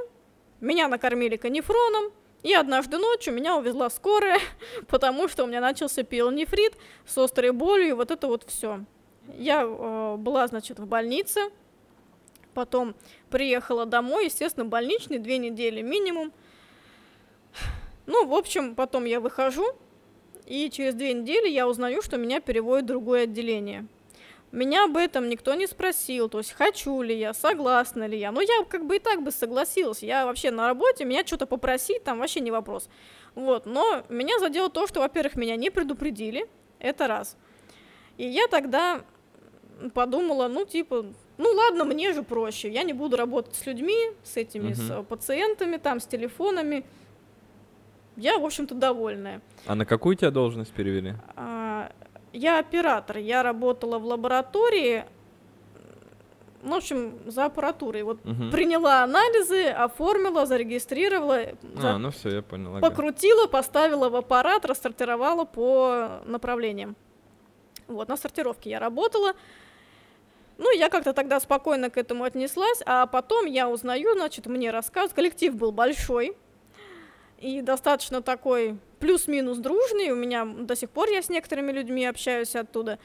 [0.61, 2.13] меня накормили канифроном,
[2.45, 4.39] и однажды ночью меня увезла скорая,
[4.87, 6.77] потому что у меня начался пиелонефрит
[7.07, 8.85] с острой болью, вот это вот все.
[9.35, 11.49] Я э, была, значит, в больнице,
[12.53, 12.95] потом
[13.31, 16.31] приехала домой, естественно, больничный, две недели минимум.
[18.05, 19.65] Ну, в общем, потом я выхожу,
[20.45, 23.87] и через две недели я узнаю, что меня переводят в другое отделение.
[24.51, 28.31] Меня об этом никто не спросил, то есть хочу ли я, согласна ли я.
[28.31, 30.01] Ну, я как бы и так бы согласилась.
[30.01, 32.87] Я вообще на работе, меня что-то попросить, там вообще не вопрос.
[33.33, 36.47] Вот, но меня задело то, что, во-первых, меня не предупредили,
[36.79, 37.35] это раз.
[38.17, 39.01] И я тогда
[39.93, 41.05] подумала, ну, типа,
[41.37, 44.99] ну ладно, мне же проще, я не буду работать с людьми, с этими, с Мгм.
[45.01, 46.85] э, пациентами, там, с телефонами.
[48.15, 49.41] Я, в общем-то, довольная.
[49.65, 51.15] А на какую тебя должность перевели?
[51.35, 51.64] А,
[52.35, 55.05] Я оператор, я работала в лаборатории,
[56.63, 58.03] ну, в общем, за аппаратурой.
[58.03, 58.51] Вот Мгм.
[58.51, 62.75] приняла анализы, оформила, зарегистрировала, за- А, ну все, я понял.
[62.75, 62.81] ага.
[62.89, 66.95] покрутила, поставила в аппарат, рассортировала по направлениям.
[67.87, 69.33] Вот, на сортировке я работала.
[70.57, 75.13] Ну, я как-то тогда спокойно к этому отнеслась, а потом я узнаю, значит, мне рассказывают,
[75.13, 76.35] коллектив был большой
[77.39, 82.55] и достаточно такой плюс-минус дружный, у меня до сих пор я с некоторыми людьми общаюсь
[82.55, 82.99] оттуда.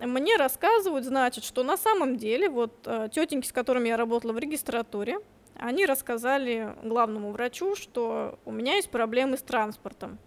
[0.00, 4.38] Мне рассказывают, значит, что на самом деле вот э, тетеньки, с которыми я работала в
[4.38, 5.18] регистратуре,
[5.56, 10.18] они рассказали главному врачу, что у меня есть проблемы с транспортом.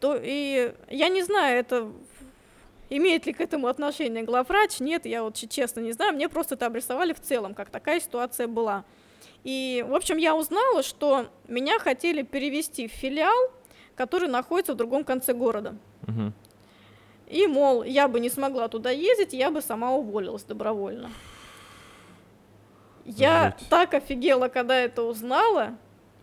[0.00, 1.90] То, и я не знаю, это
[2.90, 6.66] имеет ли к этому отношение главврач, нет, я вот честно не знаю, мне просто это
[6.66, 8.84] обрисовали в целом, как такая ситуация была.
[9.44, 13.52] И, в общем, я узнала, что меня хотели перевести в филиал,
[13.94, 15.76] который находится в другом конце города.
[16.06, 16.32] Мгм.
[17.26, 21.10] И, мол, я бы не смогла туда ездить, я бы сама уволилась добровольно.
[23.04, 23.68] Я Жуть.
[23.68, 25.76] так офигела, когда это узнала.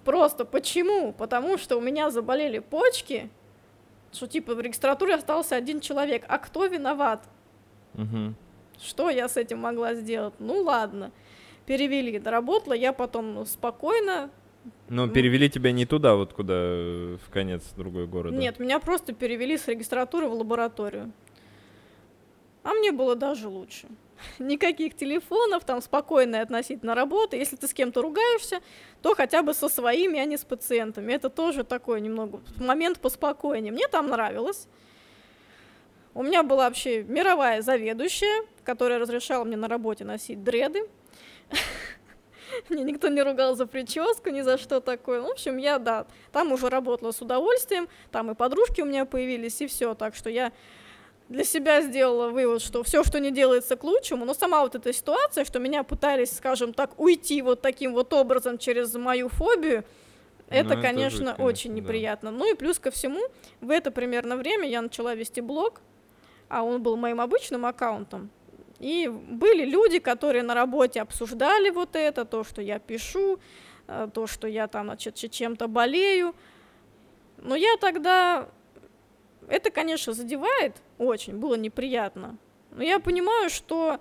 [0.03, 1.13] Просто почему?
[1.13, 3.29] Потому что у меня заболели почки,
[4.13, 6.25] что типа в регистратуре остался один человек.
[6.27, 7.23] А кто виноват?
[7.93, 8.35] Мгм.
[8.79, 10.35] Что я с этим могла сделать?
[10.39, 11.11] Ну ладно.
[11.65, 12.73] Перевели, доработала.
[12.73, 14.29] Я потом ну, спокойно
[14.89, 18.33] Но перевели тебя не туда, вот куда, э, в конец другой город.
[18.33, 21.11] Нет, меня просто перевели с регистратуры в лабораторию.
[22.63, 23.87] А мне было даже лучше.
[24.39, 27.37] Никаких телефонов, там спокойная относительно работа.
[27.37, 28.59] Если ты с кем-то ругаешься,
[29.01, 31.13] то хотя бы со своими, а не с пациентами.
[31.13, 33.71] Это тоже такой немного момент поспокойнее.
[33.71, 34.67] Мне там нравилось.
[36.13, 40.87] У меня была вообще мировая заведующая, которая разрешала мне на работе носить дреды.
[42.69, 45.21] Мне никто не ругал за прическу, ни за что такое.
[45.21, 49.61] В общем, я, да, там уже работала с удовольствием, там и подружки у меня появились,
[49.61, 49.93] и все.
[49.93, 50.51] Так что я
[51.29, 54.93] для себя сделала вывод, что все, что не делается к лучшему, но сама вот эта
[54.93, 59.83] ситуация, что меня пытались, скажем так, уйти вот таким вот образом через мою фобию,
[60.49, 61.77] ну, это, ну, конечно, жуть, конечно, очень да.
[61.77, 62.31] неприятно.
[62.31, 63.19] Ну и плюс ко всему,
[63.61, 65.81] в это примерно время я начала вести блог,
[66.47, 68.29] а он был моим обычным аккаунтом.
[68.79, 73.39] И были люди, которые на работе обсуждали вот это, то, что я пишу,
[73.87, 76.35] э, то, что я там, значит, чем-то болею.
[77.37, 78.49] Но я тогда...
[79.47, 82.37] Это, конечно, задевает очень, было неприятно.
[82.71, 83.99] Но я понимаю, что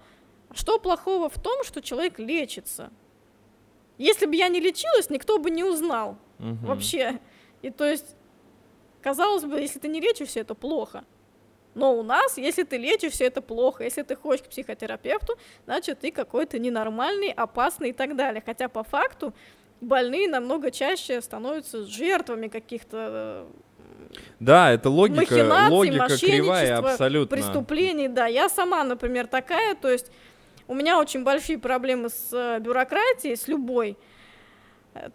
[0.54, 2.90] что плохого в том, что человек лечится.
[3.98, 6.66] Если бы я не лечилась, никто бы не узнал угу.
[6.66, 7.20] вообще.
[7.62, 8.16] И то есть,
[9.02, 11.04] казалось бы, если ты не лечишься, это плохо.
[11.74, 13.84] Но у нас, если ты лечишься, это плохо.
[13.84, 18.42] Если ты ходишь к психотерапевту, значит, ты какой-то ненормальный, опасный и так далее.
[18.44, 19.34] Хотя по факту
[19.80, 23.46] больные намного чаще становятся жертвами каких-то э,
[24.40, 27.36] да, это логика, логика кривая абсолютно.
[27.36, 28.26] Преступлений, да.
[28.26, 30.10] Я сама, например, такая, то есть
[30.68, 33.96] у меня очень большие проблемы с э, бюрократией, с любой.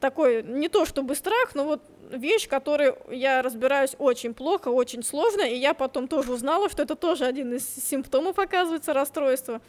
[0.01, 5.41] Такой, не то чтобы страх, но вот вещь, которой я разбираюсь очень плохо, очень сложно,
[5.41, 9.61] и я потом тоже узнала, что это тоже один из симптомов, оказывается, расстройства.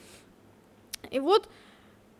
[1.12, 1.48] И вот,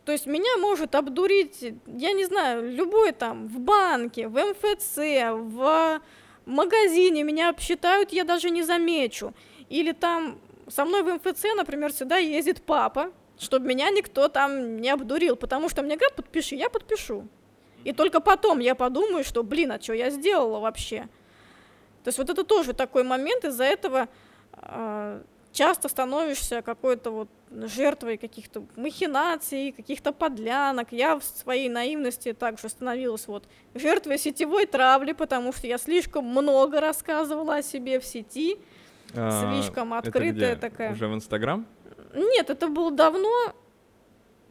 [0.05, 4.97] то есть меня может обдурить, я не знаю, любой там, в банке, в МФЦ,
[5.32, 6.01] в
[6.47, 9.34] магазине, меня обсчитают, я даже не замечу.
[9.68, 10.38] Или там
[10.68, 15.68] со мной в МФЦ, например, всегда ездит папа, чтобы меня никто там не обдурил, потому
[15.68, 17.26] что мне говорят, подпиши, я подпишу.
[17.85, 21.09] И только потом я подумаю, что, блин, а что я сделала вообще?
[22.05, 24.09] То есть вот это тоже такой момент, из-за этого
[24.53, 25.22] э,
[25.53, 30.93] часто становишься какой-то вот жертвой каких-то махинаций, каких-то подлянок.
[30.93, 36.81] Я в своей наивности также становилась вот жертвой сетевой травли, потому что я слишком много
[36.81, 38.59] рассказывала о себе в сети,
[39.14, 40.57] а, слишком открытая это где?
[40.57, 40.93] такая.
[40.93, 41.66] Уже в Инстаграм?
[42.14, 43.53] Нет, это было давно.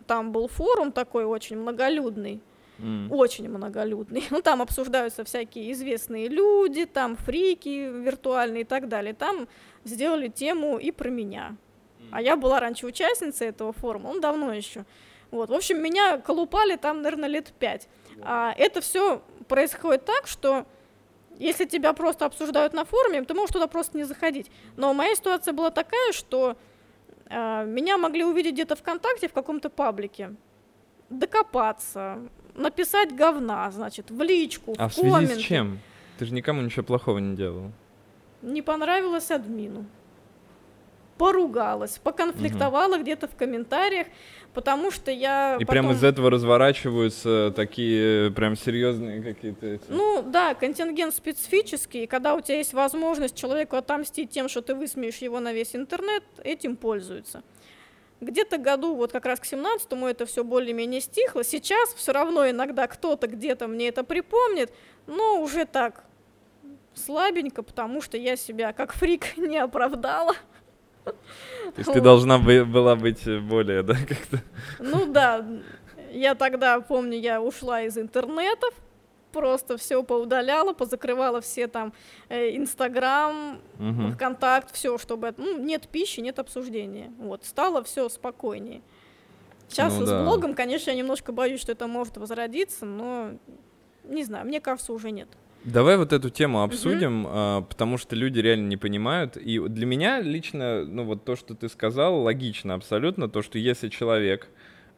[0.08, 2.42] Там был форум такой очень многолюдный
[2.80, 3.10] mm.
[3.10, 4.24] очень многолюдный.
[4.32, 9.14] Ну, там обсуждаются всякие известные люди, там фрики виртуальные и так далее.
[9.14, 9.48] Там
[9.84, 11.56] сделали тему и про меня.
[12.12, 14.86] А я была раньше участницей этого форума, он давно еще.
[15.32, 17.88] Вот, в общем, меня колупали там, наверное, лет пять.
[18.22, 20.66] А это все происходит так, что
[21.38, 24.52] если тебя просто обсуждают на форуме, ты можешь туда просто не заходить.
[24.76, 26.58] Но моя ситуация была такая, что
[27.30, 30.36] э, меня могли увидеть где-то ВКонтакте в каком-то паблике,
[31.10, 32.20] докопаться,
[32.56, 35.36] написать говна, значит, в личку, а в, в связи комменты.
[35.36, 35.80] с чем?
[36.18, 37.72] Ты же никому ничего плохого не делал.
[38.42, 39.86] Не понравилось админу.
[41.18, 43.04] Поругалась, поконфликтовала угу.
[43.04, 44.08] где-то в комментариях,
[44.54, 45.56] потому что я.
[45.56, 45.68] И потом...
[45.68, 49.66] прямо из этого разворачиваются такие прям серьезные какие-то.
[49.68, 49.84] Эти...
[49.90, 55.18] Ну да, контингент специфический, когда у тебя есть возможность человеку отомстить тем, что ты высмеешь
[55.18, 57.44] его на весь интернет, этим пользуются.
[58.22, 61.44] Где-то году, вот как раз к 17-му это все более-менее стихло.
[61.44, 64.74] Сейчас все равно иногда кто-то где-то мне это припомнит,
[65.08, 66.04] но уже так
[66.94, 70.34] слабенько, потому что я себя как фрик не оправдала.
[71.06, 71.14] То
[71.78, 71.94] есть вот.
[71.94, 74.40] ты должна была быть более, да, как-то?
[74.80, 75.46] Ну да,
[76.12, 78.74] я тогда, помню, я ушла из интернетов,
[79.32, 81.94] просто все поудаляла, позакрывала все там
[82.30, 84.12] э, Инстаграм, угу.
[84.14, 87.12] ВКонтакт, все, чтобы ну, нет пищи, нет обсуждения.
[87.20, 88.82] Вот, стало все спокойнее.
[89.68, 90.24] Сейчас ну, с да.
[90.24, 93.32] блогом, конечно, я немножко боюсь, что это может возродиться, но
[94.04, 95.28] не знаю, мне кажется, уже нет.
[95.66, 97.32] Давай вот эту тему обсудим, угу.
[97.32, 99.38] а, потому что люди реально не понимают.
[99.38, 103.90] И для меня лично, ну вот то, что ты сказал, логично абсолютно, то, что если
[103.90, 104.48] человек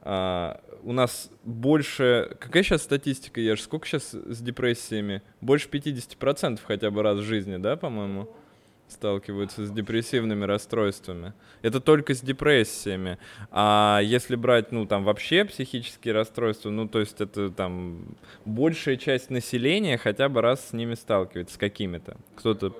[0.01, 2.35] а, у нас больше...
[2.39, 5.21] Какая сейчас статистика, я же сколько сейчас с депрессиями?
[5.41, 8.29] Больше 50% хотя бы раз в жизни, да, по-моему,
[8.91, 11.33] сталкиваются с депрессивными расстройствами.
[11.61, 13.17] Это только с депрессиями.
[13.51, 18.15] А если брать, ну, там, вообще психические расстройства, ну, то есть это там
[18.45, 22.17] большая часть населения хотя бы раз с ними сталкивается, с какими-то.
[22.35, 22.75] Кто-то...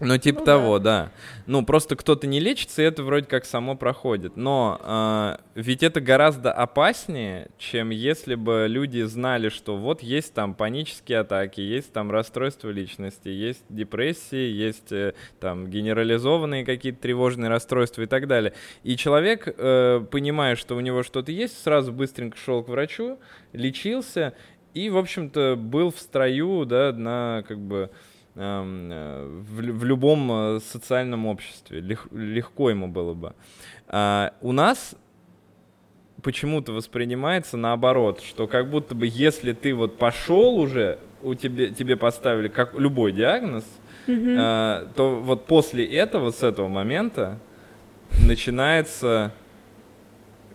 [0.00, 1.10] Ну, типа Ну того, да.
[1.46, 4.36] Ну, просто кто-то не лечится, и это вроде как само проходит.
[4.36, 10.54] Но а, ведь это гораздо опаснее, чем если бы люди знали, что вот есть там
[10.54, 18.02] панические атаки, есть там расстройство личности, есть депрессии, есть э, там генерализованные какие-то тревожные расстройства
[18.02, 18.52] и так далее.
[18.84, 23.18] И человек, э, понимая, что у него что-то есть, сразу быстренько шел к врачу,
[23.52, 24.34] лечился
[24.74, 27.96] и, в общем-то, был в строю, да, на как бы э,
[28.38, 31.80] в, лю- в любом э, социальном обществе.
[31.80, 33.34] Лег- легко ему было бы.
[33.88, 34.94] А, у нас
[36.22, 41.96] почему-то воспринимается наоборот, что как будто бы если ты вот пошел уже, у тебе, тебе
[41.96, 43.64] поставили как любой диагноз,
[44.06, 47.38] э, то вот после этого, с этого момента,
[48.26, 49.32] начинается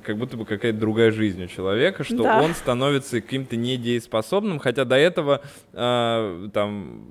[0.04, 2.42] как будто бы какая-то другая жизнь у человека, что Да.
[2.42, 7.06] он становится каким-то недееспособным, хотя до этого э, там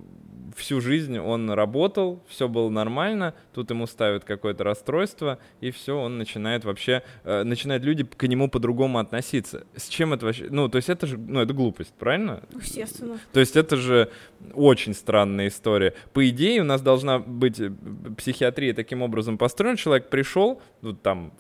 [0.57, 6.19] всю жизнь он работал, все было нормально, тут ему ставят какое-то расстройство, и все, он
[6.19, 9.67] начинает вообще, э, начинают люди к нему по-другому относиться.
[9.77, 10.49] С чем это вообще?
[10.51, 12.43] Ну, то есть это же, ну, это глупость, правильно?
[12.55, 13.19] Естественно.
[13.33, 14.11] То есть это же
[14.55, 15.95] очень странная история.
[16.13, 17.71] По идее, у нас должна быть э,
[18.17, 19.77] психиатрия таким образом построена.
[19.77, 21.33] Человек пришел, ну там,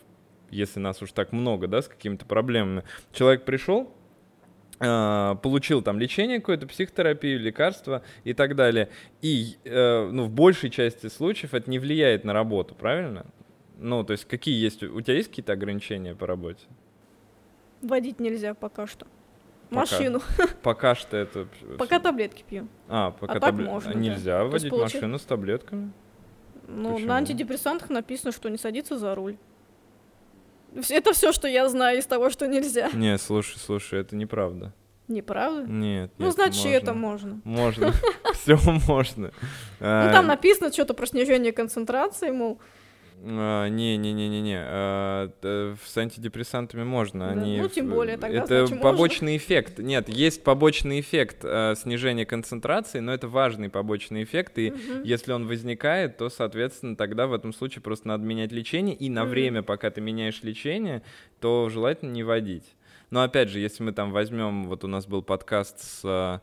[0.51, 3.93] если нас уж так много, да, с какими-то проблемами, человек пришел,
[4.83, 8.89] получил там лечение какое-то, психотерапию, лекарства и так далее.
[9.21, 13.27] И, э, ну, в большей части случаев это не влияет на работу, правильно?
[13.79, 16.65] Ну, то есть какие есть, у тебя есть какие-то ограничения по работе?
[17.81, 19.07] Водить нельзя пока что.
[19.71, 19.81] Пока.
[19.81, 20.21] Машину.
[20.63, 21.47] Пока что это...
[21.79, 22.69] Пока таблетки пью.
[22.89, 24.01] А, пока так табле- можно, а да.
[24.01, 25.93] Нельзя есть водить машину с таблетками.
[26.69, 27.09] Ну, Почему?
[27.09, 29.37] на антидепрессантах написано, что не садиться за руль.
[30.89, 32.91] Это все, что я знаю из того, что нельзя.
[32.93, 34.73] Не, слушай, слушай, это неправда.
[35.09, 35.65] Неправда?
[35.71, 36.13] Нет.
[36.19, 37.41] Ну, нет, значит, и это можно.
[37.45, 37.87] можно.
[37.93, 38.35] Можно.
[38.35, 38.57] Все
[38.89, 39.33] можно.
[39.81, 42.61] Ну, там написано что-то про снижение концентрации, мол,
[43.23, 44.59] Не-не-не-не-не.
[44.61, 47.27] а, т- С антидепрессантами можно.
[47.27, 48.83] Да, Они ну, тем более, тогда, Это значит, можно.
[48.83, 49.79] побочный эффект.
[49.79, 54.59] Нет, есть побочный эффект а, снижения концентрации, но это важный побочный эффект.
[54.59, 55.03] И Мгм.
[55.05, 58.95] если он возникает, то, соответственно, тогда в этом случае просто надо менять лечение.
[58.95, 59.31] И на Мгм.
[59.31, 61.03] время, пока ты меняешь лечение,
[61.41, 62.65] то желательно не водить.
[63.11, 66.41] Но опять же, если мы там возьмем, вот у нас был подкаст с а,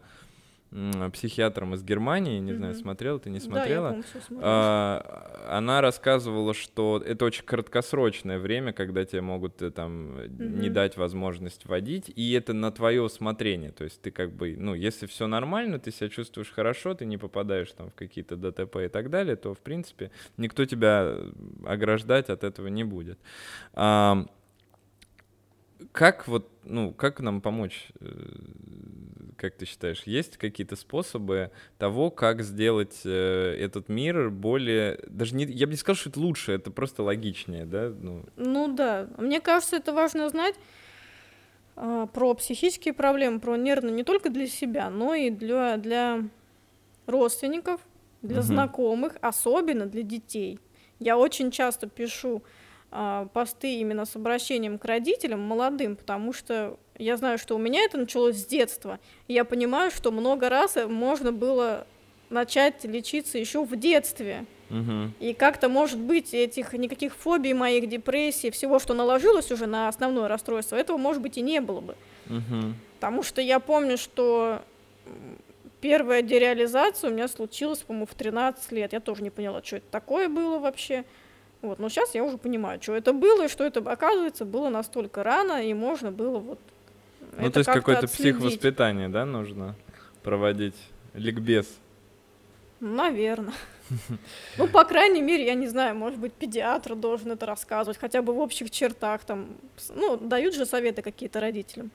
[1.13, 2.81] психиатром из Германии, не знаю, Мгм.
[2.81, 4.03] смотрела ты, не Да, я, смотрела?
[4.03, 4.41] всё смотрела.
[4.43, 10.69] А, она рассказывала, что это очень краткосрочное время, когда тебе могут э, там э, не
[10.69, 13.71] дать возможность водить, и это на твое усмотрение.
[13.71, 17.17] То есть ты как бы, ну, если все нормально, ты себя чувствуешь хорошо, ты не
[17.17, 21.31] попадаешь там в какие-то ДТП и так далее, то, в принципе, никто тебя э,
[21.65, 23.17] ограждать от этого не будет.
[23.73, 24.23] А,
[25.91, 27.87] как вот, ну, как нам помочь?
[29.39, 35.35] Э, Как ты считаешь, есть какие-то способы того, как сделать э, этот мир более, даже
[35.35, 37.89] не, я бы не сказал, что это лучше, это просто логичнее, да?
[37.89, 40.55] Ну, Ну да, мне кажется, это важно знать
[41.75, 46.23] а, про психические проблемы, про нервные не только для себя, но и для, для
[47.07, 47.81] родственников,
[48.21, 48.45] для Мгм.
[48.45, 50.59] знакомых, особенно для детей.
[50.99, 52.43] Я очень часто пишу
[52.91, 57.81] а, посты именно с обращением к родителям молодым, потому что я знаю, что у меня
[57.83, 58.99] это началось с детства.
[59.27, 61.87] И я понимаю, что много раз э, можно было
[62.29, 64.45] начать лечиться еще в детстве.
[64.69, 65.13] мгм.
[65.19, 70.27] И как-то, может быть, этих никаких фобий моих, депрессий, всего, что наложилось уже на основное
[70.27, 71.95] расстройство, этого, может быть, и не было бы.
[72.27, 72.75] Мгм.
[72.99, 74.61] Потому что я помню, что
[75.81, 78.93] первая дереализация у меня случилась, по-моему, в 13 лет.
[78.93, 81.05] Я тоже не поняла, что это такое было вообще.
[81.61, 85.23] Вот, но сейчас я уже понимаю, что это было, и что это, оказывается, было настолько
[85.23, 86.59] рано, и можно было вот
[87.37, 88.35] Ну, это то есть какое-то отследить.
[88.37, 89.75] психвоспитание, да, нужно
[90.23, 90.75] проводить?
[91.13, 91.67] Ликбез.
[92.79, 93.53] Наверное.
[94.57, 98.33] Ну, по крайней мере, я не знаю, может быть, педиатр должен это рассказывать, хотя бы
[98.33, 99.57] в общих чертах там.
[99.95, 101.89] Ну, дают же советы какие-то родителям.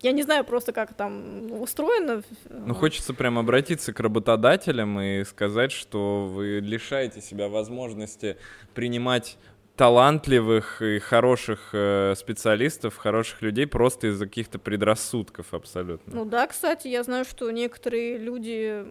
[0.00, 2.22] Я не знаю просто, как там устроено.
[2.50, 8.36] Ну, хочется прям обратиться к работодателям и сказать, что вы лишаете себя возможности
[8.74, 9.38] принимать
[9.76, 16.14] талантливых и хороших э, специалистов, хороших людей просто из-за каких-то предрассудков абсолютно.
[16.14, 18.86] Ну да, кстати, я знаю, что некоторые люди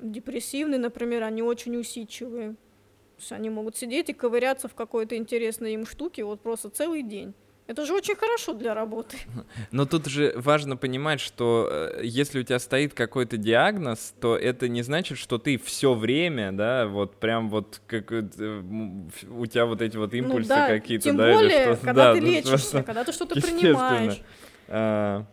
[0.00, 2.52] депрессивные, например, они очень усидчивые.
[2.52, 7.02] То есть они могут сидеть и ковыряться в какой-то интересной им штуке вот просто целый
[7.02, 7.34] день.
[7.68, 9.18] Это же очень хорошо для работы.
[9.72, 14.68] Но тут же важно понимать, что э, если у тебя стоит какой-то диагноз, то это
[14.68, 19.66] не значит, что ты все время, да, вот прям вот как э, ф- у тебя
[19.66, 21.86] вот эти вот импульсы ну да, какие-то, тем да, или более, что-то.
[21.86, 24.22] когда Да, ты ну, лечишься, просто- когда ты что-то принимаешь.
[24.68, 25.26] А,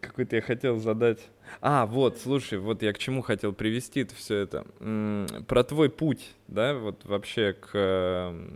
[0.00, 1.18] какой-то я хотел задать.
[1.60, 4.64] А, вот, слушай, вот я к чему хотел привести это все это.
[5.48, 8.48] Про твой путь, да, вот вообще к э,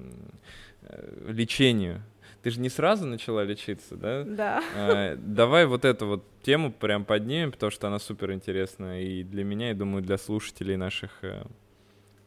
[0.83, 2.05] э, лечению.
[2.43, 4.25] Ты же не сразу начала лечиться, да?
[4.25, 4.63] Да.
[4.75, 9.45] А, Давай вот эту вот тему прям поднимем, потому что она супер интересная и для
[9.45, 11.43] меня, и думаю, для слушателей наших э,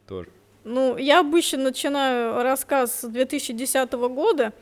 [0.07, 0.29] тоже.
[0.63, 4.53] Ну, я обычно начинаю рассказ с 2010 года.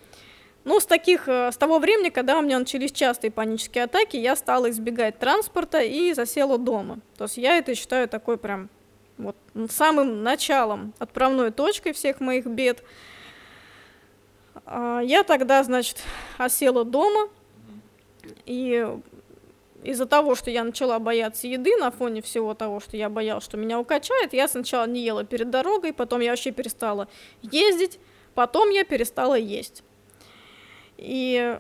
[0.64, 4.36] Ну, с таких, э, с того времени, когда у меня начались частые панические атаки, я
[4.36, 7.00] стала избегать транспорта и засела дома.
[7.18, 8.70] То есть я это считаю такой прям
[9.18, 9.36] вот
[9.70, 12.84] самым началом, отправной точкой всех моих бед.
[14.74, 15.98] А, Я тогда, значит,
[16.38, 17.28] осела дома,
[18.46, 18.88] и
[19.84, 23.58] из-за того, что я начала бояться еды на фоне всего того, что я боялась, что
[23.58, 27.10] меня укачает, я сначала не ела перед дорогой, потом я вообще перестала
[27.42, 28.00] ездить,
[28.34, 29.84] потом я перестала есть.
[30.98, 31.60] И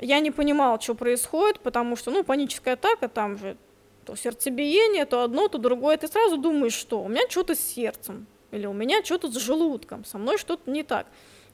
[0.00, 3.58] я не понимала, что происходит, потому что, ну, паническая атака, там же
[4.06, 5.98] то сердцебиение, то одно, то другое.
[5.98, 10.06] Ты сразу думаешь, что у меня что-то с сердцем, или у меня что-то с желудком,
[10.06, 11.06] со мной что-то не так.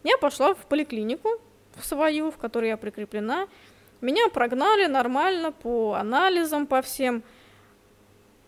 [0.04, 1.28] Я пошла в поликлинику
[1.76, 3.48] в свою, в которой я прикреплена.
[4.00, 7.22] Меня прогнали нормально по анализам, по всем.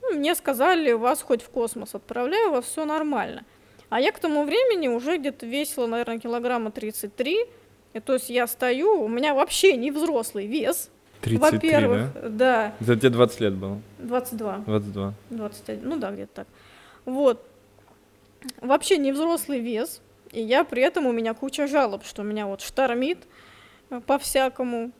[0.02, 3.44] Ну, мне сказали, вас хоть в космос отправляю, у вас все нормально.
[3.88, 7.46] А я к тому времени уже где-то весила, наверное, килограмма 33.
[7.94, 10.90] И то есть я стою, у меня вообще не взрослый вес.
[11.22, 12.28] 33, Во-первых, да?
[12.28, 12.74] да?
[12.80, 13.80] Это тебе 20 лет было?
[13.98, 14.58] 22.
[14.66, 15.14] 22.
[15.30, 16.48] 21, ну да, где-то так.
[17.06, 17.42] Вот.
[18.60, 20.02] Вообще не взрослый вес,
[20.36, 23.26] и я при этом у меня куча жалоб, что меня вот штормит
[23.88, 24.92] э, по-всякому.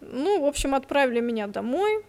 [0.00, 2.04] Ну, в общем, отправили меня домой.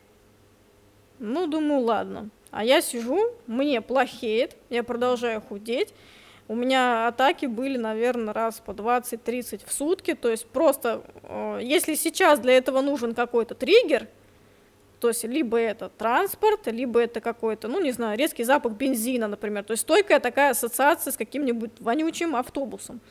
[1.20, 2.30] Ну, думаю, ладно.
[2.50, 5.94] А я сижу, мне плохеет, я продолжаю худеть.
[6.48, 10.16] У меня атаки были, наверное, раз по 20-30 в сутки.
[10.16, 14.08] То есть просто, э, если сейчас для этого нужен какой-то триггер,
[15.00, 19.64] то есть либо это транспорт, либо это какой-то, ну не знаю, резкий запах бензина, например.
[19.64, 23.02] То есть стойкая такая ассоциация с каким-нибудь вонючим автобусом.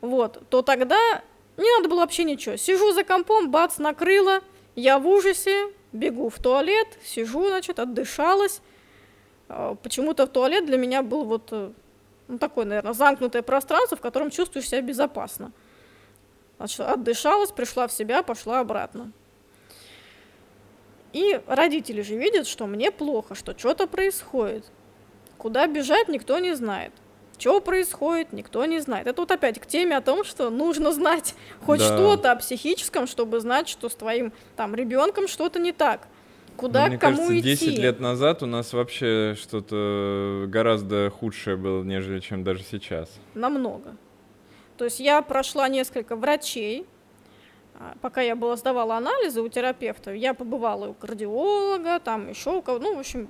[0.00, 1.22] Вот, то тогда
[1.56, 2.56] не надо было вообще ничего.
[2.56, 4.40] Сижу за компом, бац, накрыло,
[4.76, 8.60] я в ужасе, бегу в туалет, сижу, значит, отдышалась.
[9.48, 11.72] А, Почему-то в туалет для меня был вот э,
[12.28, 15.52] ну, такое, наверное, замкнутое пространство, в котором чувствуешь себя безопасно.
[16.58, 19.12] Значит, отдышалась, пришла в себя, пошла обратно.
[21.12, 24.64] И родители же видят, что мне плохо, что что-то происходит.
[25.38, 26.92] Куда бежать, никто не знает.
[27.38, 29.06] Что происходит, никто не знает.
[29.06, 31.34] Это вот опять к теме о том, что нужно знать
[31.64, 31.86] хоть Да.
[31.86, 36.08] что-то о психическом, чтобы знать, что с твоим там ребенком что-то не так.
[36.56, 37.66] Куда, Ну, мне кому кажется, идти.
[37.66, 43.08] 10 лет назад у нас вообще что-то гораздо худшее было, нежели чем даже сейчас.
[43.34, 43.94] намного.
[44.76, 46.86] То есть я прошла несколько врачей,
[48.00, 52.78] пока я была сдавала анализы у терапевта, я побывала у кардиолога, там еще у кого,
[52.78, 53.28] ну, в общем,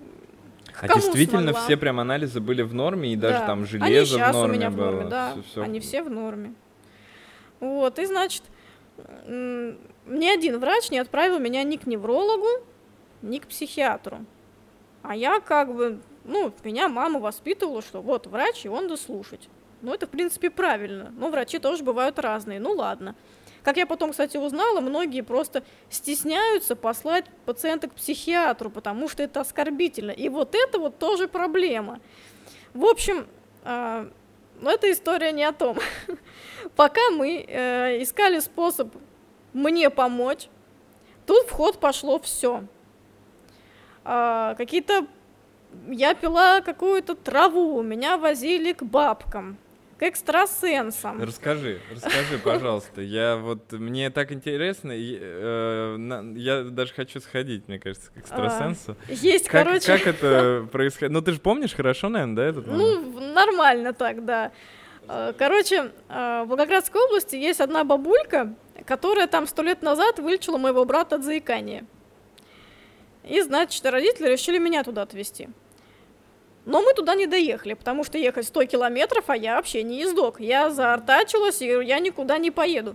[0.81, 1.61] А кому действительно смогла.
[1.63, 3.47] все прям анализы были в норме, и даже Да.
[3.47, 4.85] там Они железо щас в норме у меня в было.
[4.91, 5.63] норме, да, всё- всё.
[5.63, 6.55] они все в норме.
[7.61, 8.43] Вот, и значит,
[9.27, 12.47] ни один врач не отправил меня ни к неврологу,
[13.23, 14.19] ни к психиатру.
[15.03, 19.49] А я как бы, ну, меня мама воспитывала, что вот врач, и он дослушать.
[19.83, 21.13] Ну, это, в принципе, правильно.
[21.17, 22.59] Но врачи тоже бывают разные.
[22.59, 23.15] Ну, ладно.
[23.69, 29.43] Как я потом, кстати, узнала, многие просто стесняются послать пациента к психиатру, потому что это
[29.43, 30.11] оскорбительно.
[30.11, 32.01] И вот это вот тоже проблема.
[32.73, 33.27] В общем,
[33.65, 34.09] а,
[34.59, 35.77] но эта история не о том.
[36.77, 38.89] Пока мы э, искали способ
[39.53, 40.49] мне помочь,
[41.27, 42.65] тут в ход пошло все.
[44.03, 45.07] какие-то
[45.89, 49.59] я пила какую-то траву, меня возили к бабкам,
[49.99, 51.21] к экстрасенсам.
[51.23, 53.01] Расскажи, расскажи, пожалуйста.
[53.03, 58.97] Я вот мне так интересно, э, я даже хочу сходить, мне кажется, к экстрасенсу.
[59.09, 59.87] Есть, Как, А, короче.
[59.87, 61.13] как это происходит?
[61.13, 63.07] Ну ты же помнишь хорошо, наверное, да, этот момент?
[63.15, 64.53] Ну, нормально так, да.
[65.09, 68.55] Э, Короче, э, в Волгоградской области есть одна бабулька,
[68.87, 71.85] которая там сто лет назад вылечила моего брата от заикания.
[73.25, 75.49] И, значит, родители решили меня туда отвезти.
[76.69, 80.39] Но мы туда не доехали, потому что ехать 100 километров, а я вообще не ездок.
[80.39, 82.95] Я заортачилась, и я никуда не поеду.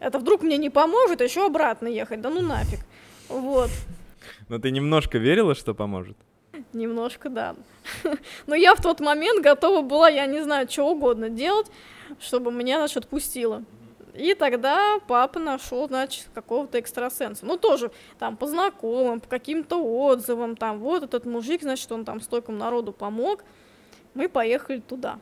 [0.00, 2.80] Это вдруг мне не поможет, еще обратно ехать, да ну нафиг.
[3.30, 3.70] Вот.
[4.50, 6.18] Но ты немножко верила, что поможет?
[6.74, 7.56] Немножко, да.
[8.46, 11.68] Но я в тот момент готова была, я не знаю, что угодно делать,
[12.20, 13.64] чтобы меня, значит, отпустило.
[14.14, 17.46] И тогда папа нашел, значит, какого-то экстрасенса.
[17.46, 22.20] Ну, тоже там по знакомым, по каким-то отзывам, там, вот этот мужик, значит, он там
[22.20, 23.42] стойкому народу помог.
[24.14, 25.18] Мы поехали туда.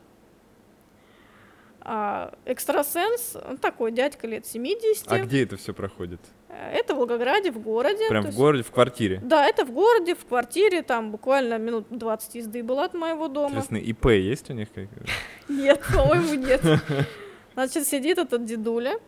[1.83, 5.11] А экстрасенс, он такой дядька лет 70.
[5.11, 6.19] А где это все проходит?
[6.49, 8.07] Это в Волгограде, в городе.
[8.09, 9.19] Прям в есть- городе, в квартире.
[9.23, 13.55] Да, это в городе, в квартире, там буквально минут 20 езды было от моего дома.
[13.55, 14.67] Интересно, ИП есть у них?
[15.47, 16.61] Нет, по-моему, нет.
[17.53, 18.99] Значит, сидит этот дедуля,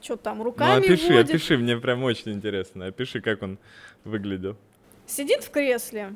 [0.00, 1.30] что там, Ну, руками опиши, водит.
[1.30, 2.86] опиши, мне прям очень интересно.
[2.86, 3.58] Опиши, как он
[4.04, 4.56] выглядел.
[5.06, 6.14] Сидит в кресле.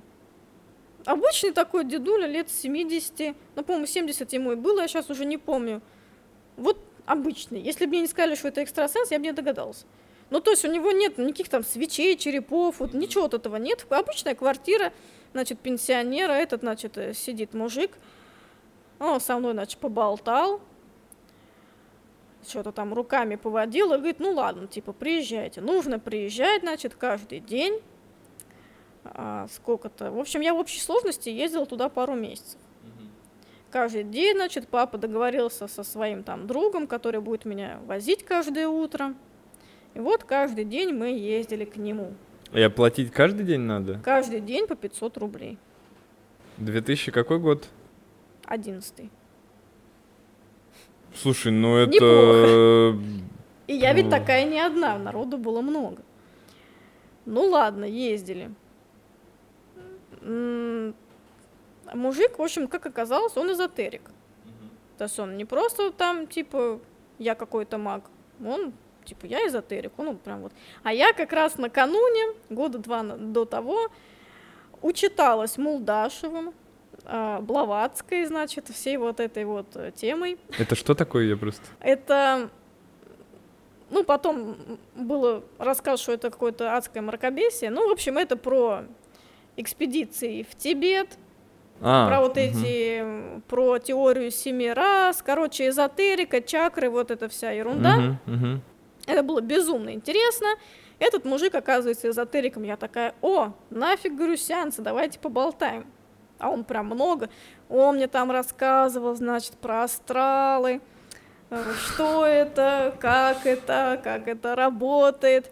[1.04, 3.36] Обычный такой дедуля, лет 70.
[3.56, 5.82] Ну, по-моему, 70 ему и было, я сейчас уже не помню.
[6.56, 7.60] Вот обычный.
[7.60, 9.84] Если бы мне не сказали, что это экстрасенс, я бы не догадался.
[10.30, 13.84] Ну, то есть у него нет никаких там свечей, черепов, вот ничего вот этого нет.
[13.90, 14.92] Обычная квартира,
[15.32, 17.90] значит, пенсионера, этот, значит, э, сидит мужик.
[18.98, 20.62] Он со мной, значит, поболтал,
[22.48, 25.60] что-то там руками поводил и говорит, ну ладно, типа, приезжайте.
[25.60, 27.80] Нужно приезжать, значит, каждый день.
[29.04, 30.10] А, сколько-то.
[30.10, 32.58] В общем, я в общей сложности ездила туда пару месяцев.
[33.70, 39.14] Каждый день, значит, папа договорился со своим там другом, который будет меня возить каждое утро.
[39.94, 42.14] И вот каждый день мы ездили к нему.
[42.52, 43.98] И оплатить каждый день надо?
[44.04, 45.58] Каждый день по 500 рублей.
[46.58, 47.68] 2000 какой год?
[48.44, 49.10] Одиннадцатый.
[51.14, 51.92] Слушай, ну это...
[51.92, 52.98] Неплохо.
[53.66, 54.10] И я ведь Ну.
[54.10, 56.02] такая не одна, народу было много.
[57.24, 58.50] Ну ладно, ездили.
[61.94, 64.10] Мужик, в общем, как оказалось, он эзотерик.
[64.98, 66.80] То есть он не просто там, типа,
[67.18, 68.04] я какой-то маг,
[68.44, 68.72] он,
[69.04, 70.52] типа, я эзотерик, он прям вот.
[70.82, 73.88] А я как раз накануне, года два до того,
[74.82, 76.54] учиталась Мулдашевым,
[77.06, 80.38] Блаватской, значит, всей вот этой вот э, темой.
[80.58, 81.62] Это что такое я просто?
[81.80, 82.48] Это,
[83.90, 84.56] ну, потом
[84.94, 87.70] было рассказ, что это какое-то адское мракобесие.
[87.70, 88.84] Ну, в общем, это про
[89.56, 91.18] экспедиции в Тибет,
[91.80, 92.44] А, про вот мгм.
[92.44, 97.96] эти, про теорию семи раз, короче, эзотерика, чакры, вот эта вся ерунда.
[97.96, 98.62] Мгм, мгм.
[99.06, 100.46] Это было безумно интересно.
[100.98, 102.62] Этот мужик оказывается эзотериком.
[102.62, 105.86] Я такая, о, нафиг, говорю, сеансы, давайте поболтаем.
[106.44, 107.30] А он прям много.
[107.70, 110.82] Он мне там рассказывал, значит, про астралы,
[111.48, 115.50] э, что это, как это, как это работает.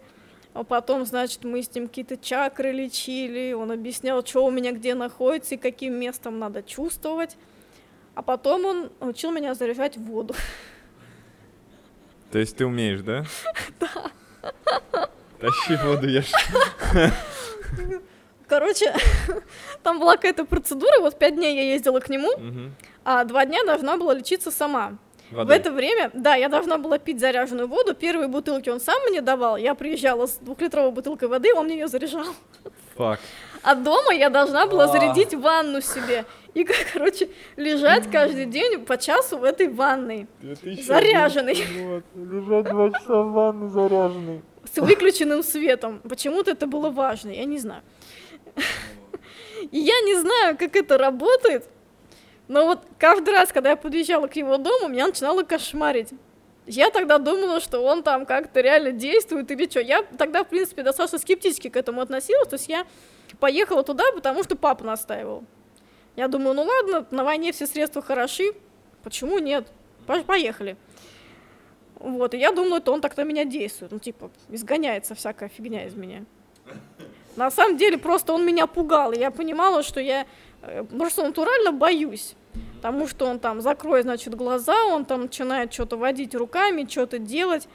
[0.53, 4.93] А потом, значит, мы с ним какие-то чакры лечили, он объяснял, что у меня где
[4.93, 7.37] находится и каким местом надо чувствовать.
[8.13, 10.35] А потом он учил меня заряжать воду.
[12.31, 13.25] То есть ты умеешь, да?
[13.79, 15.09] Да.
[15.39, 16.23] Тащи воду, я.
[18.47, 18.93] Короче,
[19.83, 22.29] там была какая-то процедура, вот пять дней я ездила к нему,
[23.05, 24.97] а два дня должна была лечиться сама.
[25.31, 25.55] В Водой.
[25.57, 27.95] это время, да, я должна была пить заряженную воду.
[27.95, 29.57] Первые бутылки он сам мне давал.
[29.57, 32.25] Я приезжала с двухлитровой бутылкой воды, он мне ее заряжал.
[32.95, 33.19] Фак.
[33.63, 34.87] А дома я должна была А.
[34.89, 36.25] зарядить ванну себе.
[36.53, 36.63] И,
[36.93, 40.27] короче, лежать каждый день по часу в этой ванной.
[40.83, 41.55] Заряженный.
[42.15, 44.41] Лежать два часа в ванной заряженный.
[44.71, 45.99] с выключенным светом.
[46.07, 47.81] Почему-то это было важно, я не знаю.
[49.71, 51.67] И я не знаю, как это работает,
[52.47, 56.09] но вот каждый раз, когда я подъезжала к его дому, меня начинало кошмарить.
[56.65, 59.81] Я тогда думала, что он там как-то реально действует или что.
[59.81, 62.47] Я тогда, в принципе, достаточно скептически к этому относилась.
[62.47, 62.85] То есть я
[63.39, 65.43] поехала туда, потому что папа настаивал.
[66.15, 68.53] Я думаю, ну ладно, на войне все средства хороши,
[69.03, 69.67] почему нет?
[70.05, 70.77] По- Поехали.
[71.95, 73.91] Вот, и я думала, это он так на меня действует.
[73.91, 76.25] Ну, типа, изгоняется всякая фигня из меня.
[77.35, 79.11] На самом деле, просто он меня пугал.
[79.11, 80.25] Я понимала, что я
[80.61, 82.35] э, просто натурально боюсь.
[82.75, 87.67] Потому что он там закроет, значит, глаза, он там начинает что-то водить руками, что-то делать.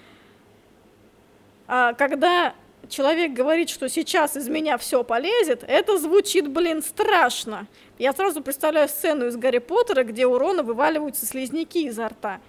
[1.66, 2.54] А когда
[2.88, 7.66] человек говорит, что сейчас из меня все полезет, это звучит, блин, страшно.
[7.98, 12.40] Я сразу представляю сцену из Гарри Поттера, где у Рона вываливаются слизняки изо рта.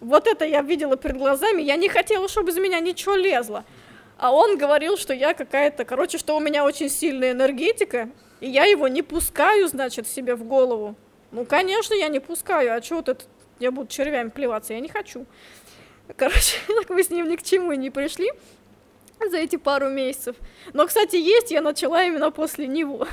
[0.00, 3.64] Вот это я видела перед глазами, я не хотела, чтобы из меня ничего лезло.
[4.16, 8.10] А он говорил, что я какая-то, короче, что у меня очень сильная энергетика,
[8.40, 10.94] и я его не пускаю, значит, себе в голову.
[11.32, 13.24] Ну, конечно, я не пускаю, а что вот это,
[13.58, 15.26] я буду червями плеваться, я не хочу.
[16.16, 18.30] Короче, так мы с ним ни к чему и не пришли
[19.30, 20.36] за эти пару месяцев.
[20.72, 23.06] Но, кстати, есть я начала именно после него.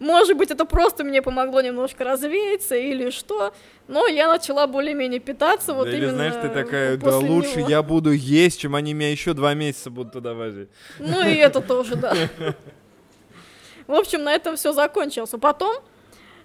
[0.00, 3.52] Может быть, это просто мне помогло немножко развеяться или что,
[3.88, 7.68] но я начала более-менее питаться вот Да или именно знаешь, ты такая, да лучше него.
[7.68, 10.68] я буду есть, чем они меня еще два месяца будут туда возить.
[10.98, 12.14] Ну и это тоже, да.
[13.86, 15.34] В общем, на этом все закончилось.
[15.34, 15.76] А Потом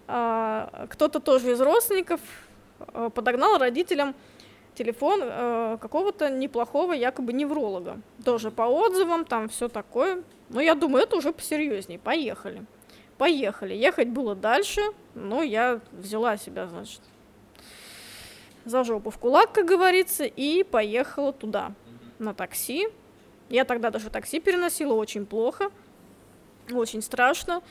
[0.07, 2.19] а, кто-то тоже из родственников
[2.80, 4.15] а, подогнал родителям
[4.74, 7.99] телефон а, какого-то неплохого якобы невролога.
[8.24, 10.24] Тоже по отзывам, там все такое.
[10.49, 11.99] Но я думаю, это уже посерьезнее.
[11.99, 12.65] Поехали.
[13.18, 13.73] Поехали.
[13.73, 14.81] Ехать было дальше,
[15.15, 17.02] но я взяла себя, значит,
[18.65, 21.73] за жопу в кулак, как говорится, и поехала туда.
[22.19, 22.88] на такси.
[23.49, 25.72] Я тогда даже такси переносила очень плохо,
[26.72, 27.61] очень страшно.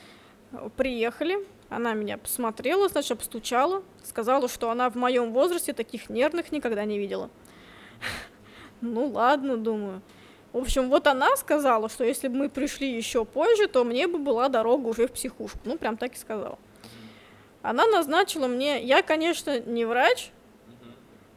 [0.75, 1.37] Приехали,
[1.69, 6.97] она меня посмотрела, значит, обстучала, сказала, что она в моем возрасте таких нервных никогда не
[6.97, 7.29] видела.
[8.79, 10.03] Ну ладно, думаю.
[10.57, 14.17] В общем, вот она сказала, что если бы мы пришли еще позже, то мне бы
[14.17, 15.59] была дорога уже в психушку.
[15.65, 16.57] Ну, прям так и сказала.
[17.61, 20.31] Она назначила мне, я, конечно, не врач,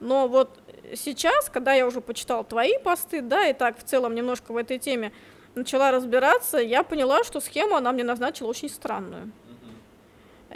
[0.00, 0.58] но вот
[0.94, 4.78] сейчас, когда я уже почитала твои посты, да, и так в целом немножко в этой
[4.78, 5.12] теме
[5.54, 9.32] начала разбираться, я поняла, что схему она мне назначила очень странную.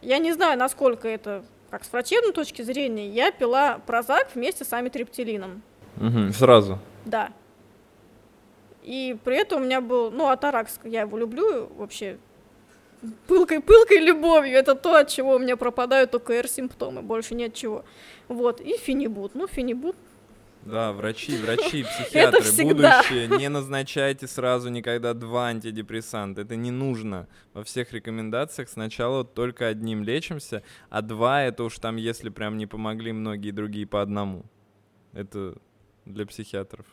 [0.00, 4.72] Я не знаю, насколько это, как с врачебной точки зрения, я пила прозак вместе с
[4.72, 5.62] амитриптилином.
[5.98, 6.78] Угу, сразу.
[7.04, 7.30] Да.
[8.85, 12.19] И при этом у меня был, ну, атаракс, я его люблю вообще,
[13.27, 17.85] пылкой-пылкой любовью, это то, от чего у меня пропадают ОКР-симптомы, больше ни от чего.
[18.28, 19.35] Вот, и фенибут.
[19.35, 19.97] Ну, фенибут
[20.65, 26.40] да, врачи, врачи, психиатры, будущее, не назначайте сразу никогда два антидепрессанта.
[26.40, 27.28] Это не нужно.
[27.52, 32.66] Во всех рекомендациях сначала только одним лечимся, а два это уж там, если прям не
[32.66, 34.44] помогли многие другие по одному.
[35.12, 35.55] Это
[36.06, 36.86] для психиатров.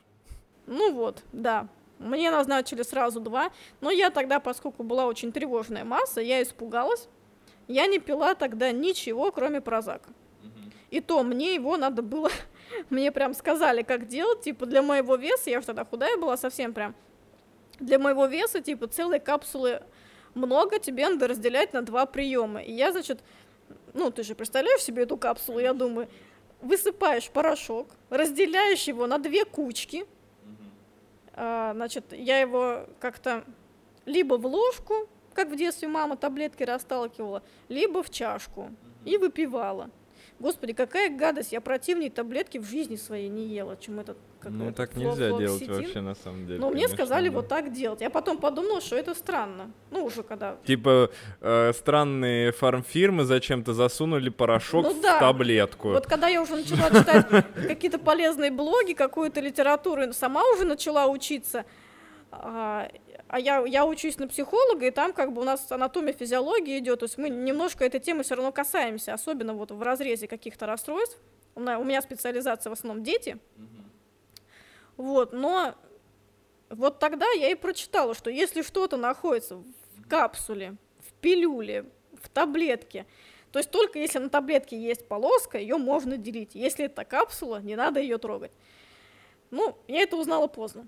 [0.67, 1.69] Ну вот, да.
[2.01, 7.07] Мне назначили сразу два, но я тогда, поскольку была очень тревожная масса, я испугалась.
[7.67, 10.09] Я не пила тогда ничего, кроме прозака.
[10.89, 12.29] И то мне его надо было
[12.89, 16.73] мне прям сказали, как делать, типа, для моего веса, я же тогда худая была совсем
[16.73, 16.95] прям,
[17.79, 19.83] для моего веса, типа, целые капсулы
[20.33, 22.61] много, тебе надо разделять на два приема.
[22.61, 23.19] И я, значит,
[23.93, 26.07] ну, ты же представляешь себе эту капсулу, я думаю,
[26.61, 30.05] высыпаешь порошок, разделяешь его на две кучки,
[31.41, 33.43] значит, я его как-то
[34.05, 38.69] либо в ложку, как в детстве мама таблетки расталкивала, либо в чашку
[39.05, 39.89] и выпивала.
[40.41, 44.71] Господи, какая гадость, я противнее таблетки в жизни своей не ела, чем этот как Ну
[44.71, 46.59] так нельзя делать вообще на самом деле.
[46.59, 47.35] Но мне сказали да.
[47.35, 48.01] вот так делать.
[48.01, 49.71] Я потом подумала, что это странно.
[49.91, 50.57] Ну уже когда.
[50.65, 51.11] Типа
[51.41, 55.17] э, странные фармфирмы зачем-то засунули порошок ну, да.
[55.17, 55.89] в таблетку.
[55.89, 57.27] Вот когда я уже начала читать
[57.67, 61.65] какие-то полезные блоги, какую-то литературу, сама уже начала учиться.
[63.31, 66.99] А, я, я учусь на психолога, и там как бы у нас анатомия, физиология идет,
[66.99, 71.17] то есть мы немножко этой темы все равно касаемся, особенно вот в разрезе каких-то расстройств.
[71.55, 73.37] У меня, у меня специализация в основном дети.
[74.97, 75.75] Вот, но
[76.69, 81.85] вот тогда я и прочитала, что если что-то находится в капсуле, в пилюле,
[82.21, 83.05] в таблетке,
[83.53, 86.53] то есть только если на таблетке есть полоска, ее можно делить.
[86.53, 88.51] Если это капсула, не надо ее трогать.
[89.51, 90.85] Ну, я это узнала поздно.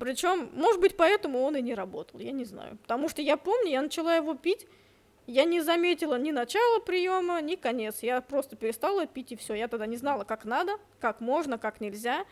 [0.00, 2.78] Причем, может быть, поэтому он и не работал, я не знаю.
[2.78, 4.66] Потому что я помню, я начала его пить,
[5.26, 8.02] я не заметила ни начала приема, ни конец.
[8.02, 9.54] Я просто перестала пить и все.
[9.54, 12.24] Я тогда не знала, как надо, как можно, как нельзя.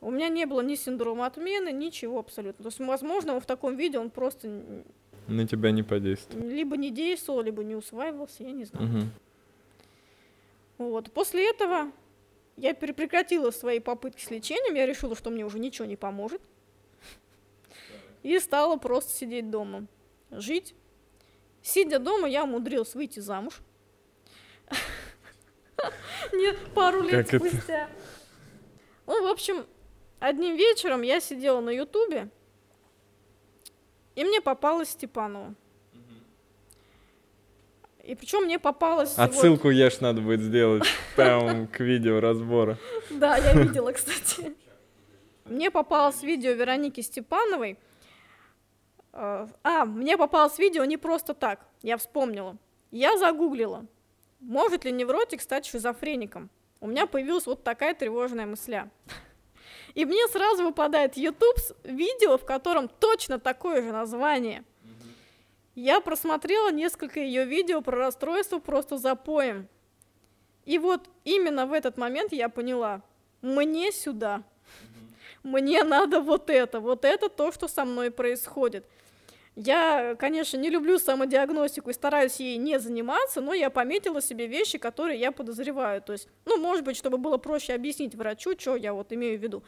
[0.00, 2.62] У меня не было ни синдрома отмены, ничего абсолютно.
[2.64, 4.48] То есть, возможно, в таком виде он просто...
[5.28, 6.48] На тебя не подействовал.
[6.48, 8.88] Либо не действовал, либо не усваивался, я не знаю.
[8.88, 9.06] Угу.
[10.88, 11.12] Вот.
[11.12, 11.92] После этого
[12.56, 16.40] я прекратила свои попытки с лечением, я решила, что мне уже ничего не поможет
[18.22, 19.86] и стала просто сидеть дома,
[20.30, 20.74] жить.
[21.62, 23.60] Сидя дома, я умудрилась выйти замуж.
[26.32, 27.88] Не пару лет спустя.
[29.06, 29.66] Ну, в общем,
[30.18, 32.28] одним вечером я сидела на Ютубе,
[34.14, 35.54] и мне попалась Степанова.
[38.02, 39.16] И причем мне попалось...
[39.16, 39.70] Отсылку вот...
[39.70, 40.84] ешь надо будет сделать
[41.16, 42.78] прям к видео разбора.
[43.10, 44.54] Да, я видела, кстати.
[45.44, 47.78] Мне попалось видео Вероники Степановой,
[49.12, 52.56] а, мне попалось видео не просто так, я вспомнила.
[52.90, 53.86] Я загуглила,
[54.40, 56.50] может ли невротик стать шизофреником.
[56.80, 58.90] У меня появилась вот такая тревожная мысля.
[59.94, 64.64] И мне сразу выпадает YouTube видео, в котором точно такое же название.
[65.74, 69.68] Я просмотрела несколько ее видео про расстройство просто запоем.
[70.64, 73.02] И вот именно в этот момент я поняла,
[73.40, 74.42] мне сюда,
[75.42, 78.86] мне надо вот это, вот это то, что со мной происходит.
[79.54, 84.78] Я, конечно, не люблю самодиагностику и стараюсь ей не заниматься, но я пометила себе вещи,
[84.78, 86.00] которые я подозреваю.
[86.00, 89.42] То есть, ну, может быть, чтобы было проще объяснить врачу, что я вот имею в
[89.42, 89.62] виду.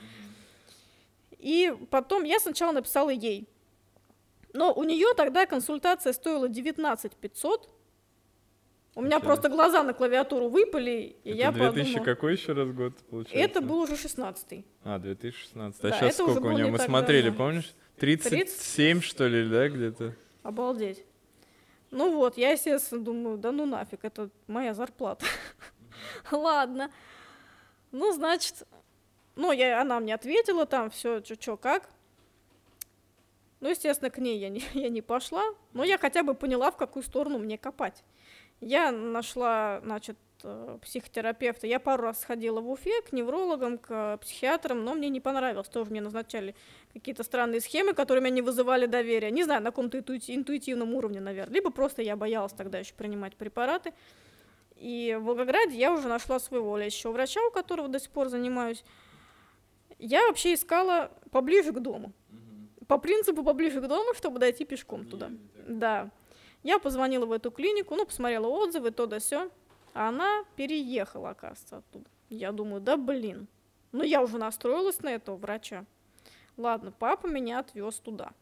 [1.38, 3.46] И потом я сначала написала ей.
[4.54, 7.68] Но у нее тогда консультация стоила 19 500.
[8.94, 9.24] У меня Сейчас.
[9.24, 12.04] просто глаза на клавиатуру выпали, и это я 2000 подумала...
[12.04, 13.50] какой еще раз год получается?
[13.50, 15.84] Это был уже 16 А, 2016.
[15.84, 16.66] А да, сейчас сколько у нее?
[16.68, 17.38] Мы смотрели, давно.
[17.38, 17.74] помнишь?
[17.98, 19.04] 37, 30?
[19.04, 20.14] что ли, да, где-то?
[20.42, 21.04] Обалдеть.
[21.90, 25.24] Ну вот, я, естественно, думаю, да ну нафиг, это моя зарплата.
[26.30, 26.90] Ладно.
[27.92, 28.64] Ну, значит,
[29.36, 31.88] Ну, я, она мне ответила там, все, что, как.
[33.60, 35.42] Ну, естественно, к ней я не, я не пошла,
[35.72, 38.02] но я хотя бы поняла, в какую сторону мне копать.
[38.60, 40.18] Я нашла, значит,
[40.82, 41.66] психотерапевта.
[41.66, 45.68] Я пару раз сходила в Уфе к неврологам, к психиатрам, но мне не понравилось.
[45.68, 46.54] Тоже мне назначали
[46.92, 49.30] какие-то странные схемы, которые меня не вызывали доверия.
[49.30, 51.54] Не знаю, на каком-то интуитивном уровне, наверное.
[51.54, 53.92] Либо просто я боялась тогда еще принимать препараты.
[54.76, 58.84] И в Волгограде я уже нашла своего лечащего врача, у которого до сих пор занимаюсь.
[59.98, 62.12] Я вообще искала поближе к дому.
[62.86, 65.30] По принципу поближе к дому, чтобы дойти пешком туда.
[65.66, 66.10] Да.
[66.62, 69.50] Я позвонила в эту клинику, ну, посмотрела отзывы, то да все.
[69.94, 72.10] А она переехала, оказывается, оттуда.
[72.28, 73.46] Я думаю, да блин.
[73.92, 75.86] Ну, я уже настроилась на этого врача.
[76.56, 78.32] Ладно, папа меня отвез туда.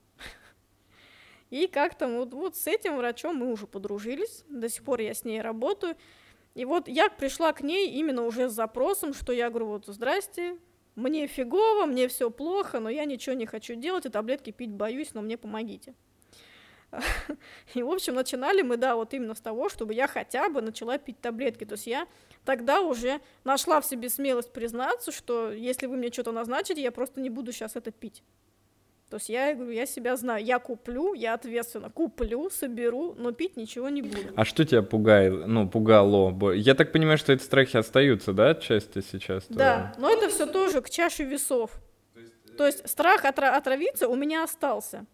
[1.50, 4.44] И как-то вот, вот с этим врачом мы уже подружились.
[4.48, 5.96] До сих пор я с ней работаю.
[6.54, 10.56] И вот я пришла к ней именно уже с запросом, что я говорю, вот, здрасте,
[10.94, 15.12] мне фигово, мне все плохо, но я ничего не хочу делать, и таблетки пить боюсь,
[15.12, 15.94] но мне помогите.
[17.74, 20.98] И, в общем, начинали мы, да, вот именно с того, чтобы я хотя бы начала
[20.98, 21.64] пить таблетки.
[21.64, 22.06] То есть я
[22.44, 27.20] тогда уже нашла в себе смелость признаться, что если вы мне что-то назначите, я просто
[27.20, 28.22] не буду сейчас это пить.
[29.12, 33.58] То есть я говорю, я себя знаю, я куплю, я ответственно куплю, соберу, но пить
[33.58, 34.32] ничего не буду.
[34.36, 36.52] А что тебя пугает, ну, пугало?
[36.52, 39.44] Я так понимаю, что эти страхи остаются, да, отчасти сейчас?
[39.50, 41.72] Да, но это все тоже к чаше весов.
[42.14, 45.04] То есть, э, То есть страх отра- отравиться у меня остался,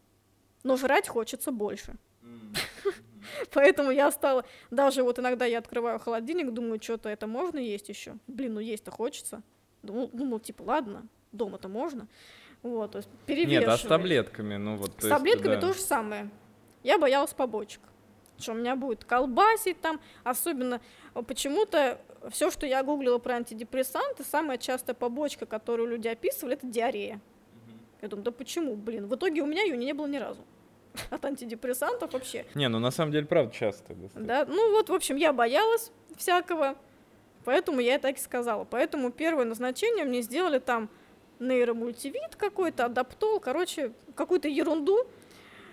[0.62, 1.96] но жрать хочется больше.
[3.52, 8.16] Поэтому я стала, даже вот иногда я открываю холодильник, думаю, что-то это можно есть еще.
[8.26, 9.42] Блин, ну есть-то хочется.
[9.82, 12.08] Ну, типа, ладно, дома-то можно.
[12.62, 13.08] Вот, то есть.
[13.28, 14.92] Нет, а с таблетками, ну вот.
[14.98, 15.60] С таблетками да.
[15.60, 16.30] то же самое.
[16.82, 17.80] Я боялась побочек,
[18.38, 20.80] что у меня будет колбасить там, особенно
[21.14, 26.66] э, почему-то все, что я гуглила про антидепрессанты, самая частая побочка, которую люди описывали, это
[26.66, 27.20] диарея.
[28.00, 29.06] Я думаю, да почему, блин?
[29.06, 30.40] В итоге у меня ее не было ни разу
[31.10, 32.44] от антидепрессантов вообще.
[32.54, 33.94] Не, ну на самом деле, правда, часто.
[34.14, 36.76] Да, ну вот, в общем, я боялась всякого,
[37.44, 38.64] поэтому я и так и сказала.
[38.64, 40.88] Поэтому первое назначение мне сделали там
[41.40, 45.06] нейромультивид какой-то, адаптол, короче, какую-то ерунду,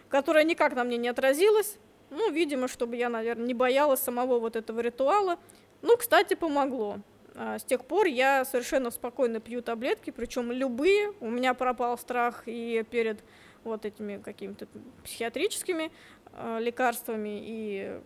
[0.09, 1.77] которая никак на мне не отразилась.
[2.11, 5.39] Ну, видимо, чтобы я, наверное, не боялась самого вот этого ритуала.
[5.81, 6.99] Ну, кстати, помогло.
[7.35, 11.13] А, с тех пор я совершенно спокойно пью таблетки, причем любые.
[11.19, 13.23] У меня пропал страх и перед
[13.63, 14.67] вот этими какими-то
[15.03, 15.91] психиатрическими
[16.33, 17.99] э, лекарствами, и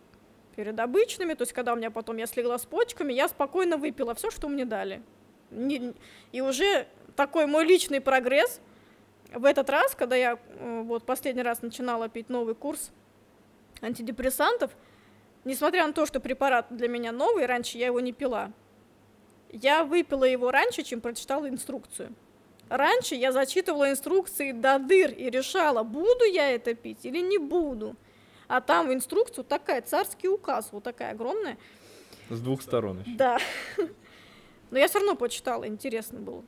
[0.56, 1.36] перед обычными.
[1.36, 4.50] То есть, когда у меня потом я слегла с почками, я спокойно выпила все, что
[4.50, 5.02] мне дали.
[6.32, 8.62] И уже такой мой личный прогресс.
[9.34, 12.92] В этот раз, когда я э, вот последний раз начинала пить новый курс
[13.82, 14.72] антидепрессантов,
[15.46, 18.52] несмотря на то, что препарат для меня новый, раньше я его не пила,
[19.52, 22.14] я выпила его раньше, чем прочитала инструкцию.
[22.70, 27.96] Раньше я зачитывала инструкции до дыр и решала, буду я это пить или не буду.
[28.48, 31.58] А там в инструкцию такая, царский указ, вот такая огромная.
[32.30, 33.12] С двух сторон еще.
[33.16, 33.40] Да.
[34.70, 36.44] Но я все равно почитала, интересно было.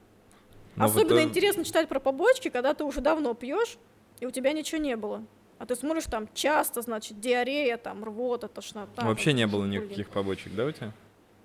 [0.75, 1.23] Но Особенно итоге...
[1.23, 3.77] интересно читать про побочки, когда ты уже давно пьешь,
[4.19, 5.25] и у тебя ничего не было.
[5.57, 9.03] А ты смотришь там часто, значит, диарея, там, рвота, тошнота.
[9.03, 10.91] Вообще не было никаких побочек, да, у тебя?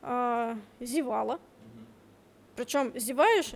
[0.08, 1.40] А, зевала.
[2.54, 3.54] Причем зеваешь,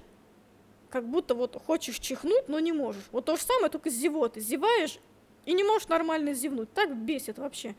[0.90, 3.04] как будто вот хочешь чихнуть, но не можешь.
[3.12, 4.40] Вот то же самое, только с зевоты.
[4.40, 4.98] Зеваешь
[5.46, 6.72] и не можешь нормально зевнуть.
[6.72, 7.76] Так бесит вообще.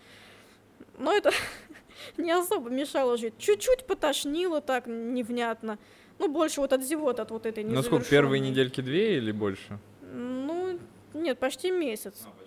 [0.97, 1.31] Но это
[2.17, 3.33] не особо мешало жить.
[3.37, 5.77] Чуть-чуть потошнило так невнятно.
[6.17, 9.79] Ну, больше вот от зевот, от вот этой Ну, сколько, первые недельки две или больше?
[10.01, 10.79] Ну,
[11.13, 12.13] нет, почти месяц.
[12.25, 12.40] А, почти месяц.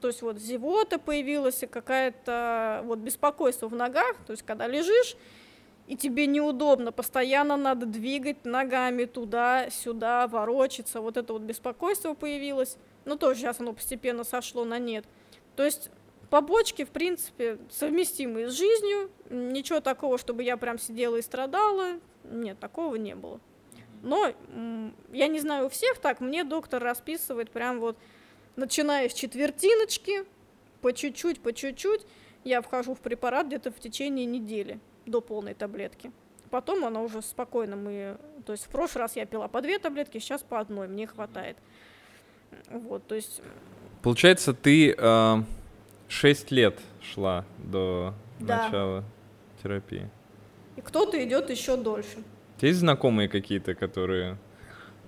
[0.00, 5.16] То есть вот зевота появилась, какая-то вот беспокойство в ногах, то есть когда лежишь,
[5.86, 13.16] и тебе неудобно, постоянно надо двигать ногами туда-сюда, ворочаться, вот это вот беспокойство появилось, ну
[13.16, 15.04] тоже сейчас оно постепенно сошло на нет.
[15.54, 15.90] То есть
[16.28, 22.58] побочки, в принципе, совместимые с жизнью, ничего такого, чтобы я прям сидела и страдала, нет,
[22.58, 23.40] такого не было.
[24.02, 24.32] Но
[25.12, 27.96] я не знаю у всех так, мне доктор расписывает прям вот,
[28.56, 30.24] начиная с четвертиночки,
[30.80, 32.06] по чуть-чуть, по чуть-чуть,
[32.44, 36.10] я вхожу в препарат где-то в течение недели до полной таблетки.
[36.50, 38.18] Потом она уже спокойно мы...
[38.44, 41.56] То есть в прошлый раз я пила по две таблетки, сейчас по одной, мне хватает.
[42.70, 43.42] Вот, то есть...
[44.02, 45.36] Получается, ты э,
[46.08, 48.64] 6 лет шла до да.
[48.64, 49.04] начала
[49.62, 50.08] терапии.
[50.76, 52.22] И кто-то идет еще дольше.
[52.60, 54.38] Есть знакомые какие-то, которые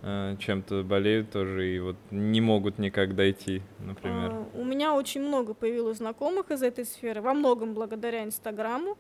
[0.03, 4.31] чем-то болеют тоже и вот не могут никак дойти, например?
[4.33, 8.97] А, у меня очень много появилось знакомых из этой сферы, во многом благодаря Инстаграму.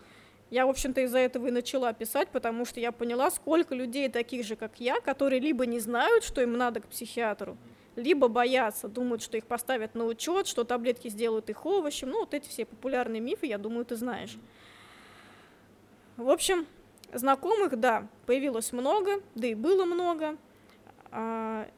[0.50, 4.46] Я, в общем-то, из-за этого и начала писать, потому что я поняла, сколько людей таких
[4.46, 7.56] же, как я, которые либо не знают, что им надо к психиатру,
[7.96, 12.10] либо боятся, думают, что их поставят на учет, что таблетки сделают их овощем.
[12.10, 14.36] Ну, вот эти все популярные мифы, я думаю, ты знаешь.
[16.16, 16.66] В общем,
[17.12, 20.36] знакомых, да, появилось много, да и было много.
[21.10, 21.68] А,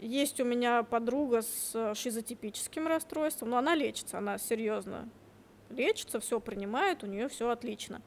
[0.00, 5.08] есть у меня подруга с шизотипическим расстройством, но она лечится, она серьезно
[5.70, 8.00] лечится, все принимает, у нее все отлично.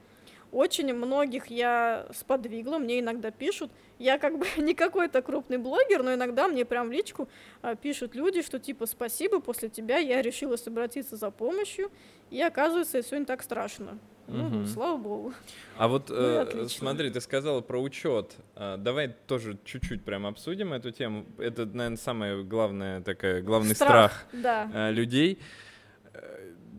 [0.52, 6.14] Очень многих я сподвигла, мне иногда пишут, я как бы не какой-то крупный блогер, но
[6.14, 7.30] иногда мне прям в личку
[7.62, 11.90] а, пишут люди, что типа спасибо, после тебя я решилась обратиться за помощью,
[12.30, 13.98] и оказывается, все не так страшно.
[14.28, 14.66] Ну, угу.
[14.66, 15.34] слава богу.
[15.78, 18.36] А вот ну, э, смотри, ты сказала про учет.
[18.56, 21.26] А, давай тоже чуть-чуть прям обсудим эту тему.
[21.38, 24.70] Это, наверное, самая главная такая главный страх, страх да.
[24.74, 25.40] э, людей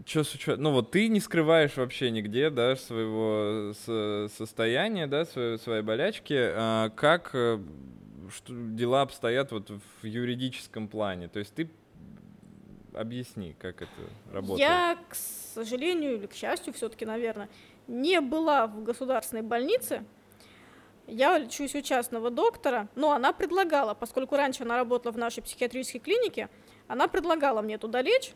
[0.06, 0.62] что с учетом?
[0.62, 6.34] Ну вот ты не скрываешь вообще нигде, да, своего со состояния, да, своей, своей болячки.
[6.36, 7.58] А как э,
[8.34, 11.28] что, дела обстоят вот в юридическом плане?
[11.28, 11.70] То есть ты
[12.94, 13.92] объясни, как это
[14.30, 14.60] работает.
[14.60, 17.48] Я, к сожалению или к счастью, все-таки, наверное,
[17.86, 20.04] не была в государственной больнице.
[21.06, 26.00] Я лечусь у частного доктора, но она предлагала, поскольку раньше она работала в нашей психиатрической
[26.00, 26.48] клинике,
[26.86, 28.32] она предлагала мне туда лечь,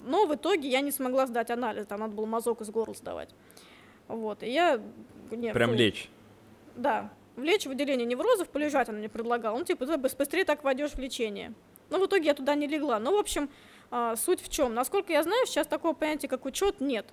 [0.00, 3.30] но в итоге я не смогла сдать анализ, там надо было мазок из горла сдавать.
[4.08, 4.80] Вот, и я...
[5.30, 6.08] Нет, Прям ну, лечь?
[6.76, 9.58] Да, влечь в отделение неврозов, полежать она мне предлагала.
[9.58, 11.52] Ну, типа, ты быстрее так войдешь в лечение.
[11.92, 12.98] Но в итоге я туда не легла.
[12.98, 13.50] Ну, в общем,
[13.90, 14.72] а, суть в чем?
[14.72, 17.04] Насколько я знаю, сейчас такого понятия, как учет, нет.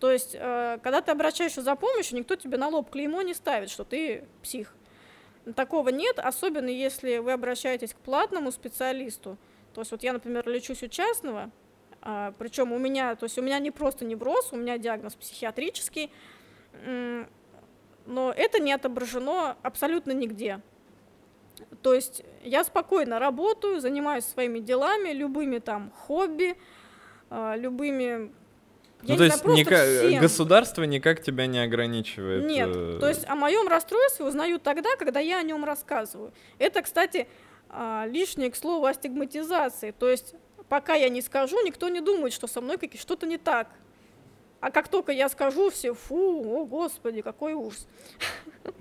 [0.00, 3.70] То есть, э, когда ты обращаешься за помощью, никто тебе на лоб клеймо не ставит,
[3.70, 4.74] что ты псих.
[5.54, 9.38] Такого нет, особенно если вы обращаетесь к платному специалисту.
[9.74, 11.52] То есть вот я, например, лечусь у частного,
[12.02, 16.10] а, причем у меня, то есть у меня не просто невроз, у меня диагноз психиатрический,
[18.06, 20.60] но это не отображено абсолютно нигде.
[21.82, 26.56] То есть я спокойно работаю, занимаюсь своими делами, любыми там хобби,
[27.30, 28.32] а, любыми
[29.02, 32.44] я ну, то есть никак, государство никак тебя не ограничивает.
[32.44, 36.32] Нет, э, то есть о моем расстройстве узнаю тогда, когда я о нем рассказываю.
[36.58, 37.28] Это, кстати,
[37.68, 39.92] а, лишнее к слову о стигматизации.
[39.92, 40.34] То есть
[40.68, 43.68] пока я не скажу, никто не думает, что со мной что-то не так.
[44.60, 47.86] А как только я скажу, все, фу, о господи, какой ужас.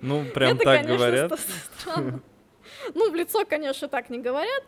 [0.01, 1.39] Ну, прям Это, так конечно, говорят.
[1.79, 2.21] Странно.
[2.93, 4.63] Ну, в лицо, конечно, так не говорят,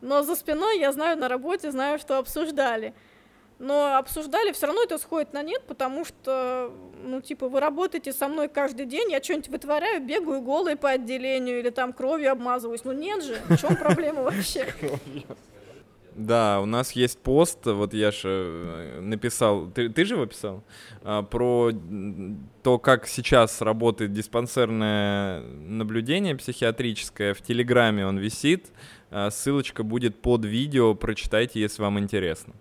[0.00, 2.94] но за спиной я знаю на работе, знаю, что обсуждали.
[3.58, 6.72] Но обсуждали, все равно это сходит на нет, потому что,
[7.04, 11.60] ну, типа, вы работаете со мной каждый день, я что-нибудь вытворяю, бегаю голой по отделению
[11.60, 12.84] или там кровью обмазываюсь.
[12.84, 14.66] Ну, нет же, в чем проблема вообще?
[16.14, 20.62] Да, у нас есть пост, вот я же э, написал, ты, ты же его писал,
[21.02, 21.72] а, про
[22.62, 27.34] то, как сейчас работает диспансерное наблюдение психиатрическое.
[27.34, 28.66] В Телеграме он висит,
[29.10, 32.54] а, ссылочка будет под видео, прочитайте, если вам интересно.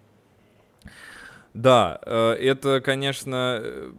[1.54, 3.92] Да, э, это, конечно, э,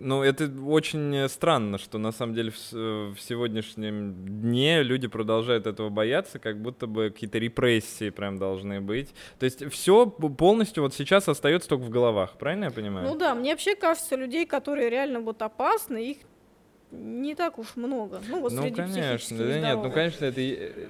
[0.00, 5.90] ну, это очень странно, что на самом деле в, в сегодняшнем дне люди продолжают этого
[5.90, 9.14] бояться, как будто бы какие-то репрессии прям должны быть.
[9.38, 13.06] То есть все полностью вот сейчас остается только в головах, правильно я понимаю?
[13.06, 16.18] Ну да, мне вообще кажется, людей, которые реально вот опасны, их
[16.90, 18.22] не так уж много.
[18.26, 20.88] Ну, вот ну среди конечно, да нет, ну конечно это.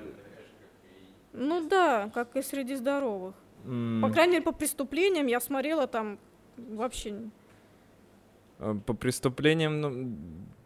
[1.32, 3.34] Ну да, как и среди здоровых.
[3.64, 4.02] Mm.
[4.02, 6.18] По крайней мере, по преступлениям я смотрела там
[6.56, 7.39] вообще Э,
[8.86, 10.16] по преступлениям, ну,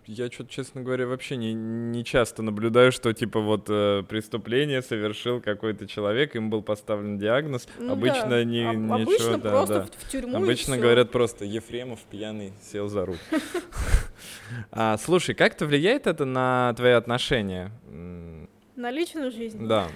[0.06, 5.40] я что-то, честно говоря, вообще не, не часто наблюдаю, что типа вот э, преступление совершил
[5.40, 7.66] какой-то человек, им был поставлен диагноз.
[7.78, 8.44] Ну, обычно да.
[8.44, 9.82] не Об, ничего, обычно да, просто да.
[9.82, 10.36] В, в тюрьму.
[10.36, 13.18] Обычно говорят просто Ефремов пьяный сел за руль.
[14.70, 17.72] А, слушай, как это влияет это на твои отношения?
[18.76, 19.66] На личную жизнь?
[19.66, 19.88] Да.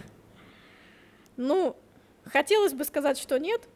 [1.36, 1.76] Ну,
[2.24, 3.68] хотелось бы сказать, что нет,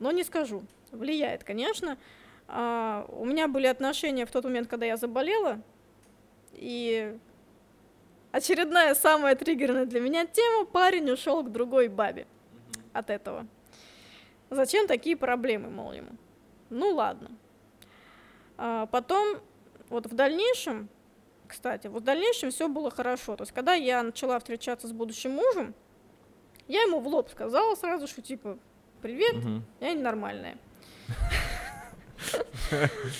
[0.00, 0.64] но не скажу.
[0.90, 1.96] Влияет, конечно.
[2.56, 5.60] А, у меня были отношения в тот момент, когда я заболела,
[6.52, 7.18] и
[8.30, 12.28] очередная самая триггерная для меня тема, парень ушел к другой бабе
[12.92, 13.48] от этого.
[14.50, 16.10] Зачем такие проблемы, мол, ему?
[16.70, 17.32] Ну ладно.
[18.56, 19.38] А потом,
[19.88, 20.88] вот в дальнейшем,
[21.48, 23.34] кстати, вот в дальнейшем все было хорошо.
[23.34, 25.74] То есть, когда я начала встречаться с будущим мужем,
[26.68, 28.58] я ему в лоб сказала сразу, что типа,
[29.02, 29.62] привет, угу.
[29.80, 30.56] я ненормальная.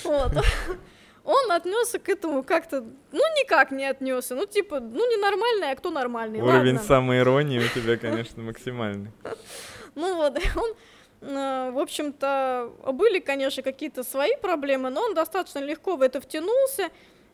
[0.03, 0.31] Вот.
[1.25, 4.35] Он отнесся к этому как-то, ну, никак не отнесся.
[4.35, 6.39] Ну, типа, ну, ненормальный, а кто нормальный?
[6.39, 9.11] Уровень самой иронии у тебя, конечно, максимальный.
[9.95, 10.75] Ну вот, он
[11.21, 16.91] э, в общем-то, были, конечно, какие-то свои проблемы, но он достаточно легко в это втянулся.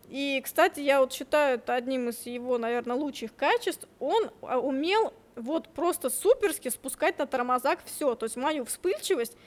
[0.07, 3.88] И, кстати, я вот считаю это одним из его, наверное, лучших качеств.
[3.99, 8.15] Он а, умел вот просто суперски спускать на тормозах все.
[8.15, 9.38] То есть мою вспыльчивость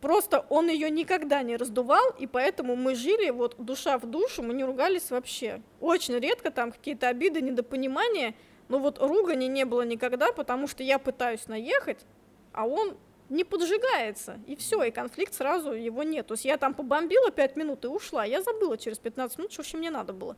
[0.00, 4.54] просто он ее никогда не раздувал, и поэтому мы жили вот душа в душу, мы
[4.54, 5.62] не ругались вообще.
[5.80, 8.34] Очень редко там какие-то обиды, недопонимания,
[8.68, 12.04] но вот ругани не было никогда, потому что я пытаюсь наехать,
[12.52, 12.96] а он
[13.28, 16.26] не поджигается, и все, и конфликт сразу его нет.
[16.26, 19.62] То есть я там побомбила 5 минут и ушла, я забыла через 15 минут, что
[19.62, 20.36] вообще мне надо было.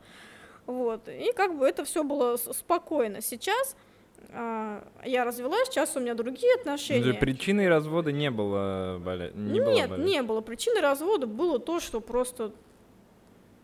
[0.65, 3.21] Вот, и как бы это все было спокойно.
[3.21, 3.75] Сейчас
[4.31, 7.13] я развелась, сейчас у меня другие отношения.
[7.13, 9.31] Причиной развода не было, боля...
[9.33, 10.41] не Нет, было не было.
[10.41, 12.51] Причиной развода было то, что просто,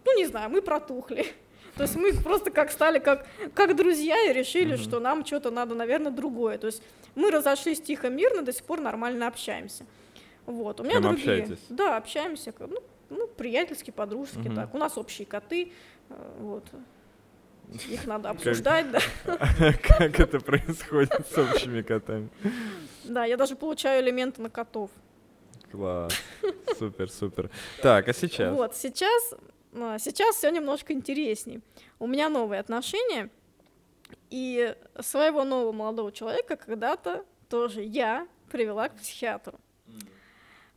[0.05, 1.25] ну не знаю, мы протухли.
[1.75, 4.83] То есть мы просто как стали как, как друзья и решили, mm-hmm.
[4.83, 6.57] что нам что-то надо, наверное, другое.
[6.57, 6.83] То есть
[7.15, 9.85] мы разошлись тихо, мирно, до сих пор нормально общаемся.
[10.45, 10.81] Вот.
[10.81, 11.41] У меня Прям другие.
[11.41, 11.65] Общаетесь?
[11.69, 12.53] Да, общаемся.
[12.59, 12.79] Ну,
[13.09, 14.55] ну приятельски, подружески, mm-hmm.
[14.55, 14.73] так.
[14.73, 15.71] У нас общие коты.
[16.09, 16.65] Э, вот.
[17.89, 18.99] Их надо обсуждать, да.
[19.83, 22.29] Как это происходит с общими котами?
[23.03, 24.89] Да, я даже получаю элементы на котов.
[25.71, 26.13] Класс.
[26.77, 27.49] Супер, супер.
[27.81, 28.55] Так, а сейчас?
[28.55, 29.33] Вот, сейчас,
[29.73, 31.61] а, сейчас все немножко интересней.
[31.99, 33.29] У меня новые отношения,
[34.29, 39.59] и своего нового молодого человека когда-то тоже я привела к психиатру.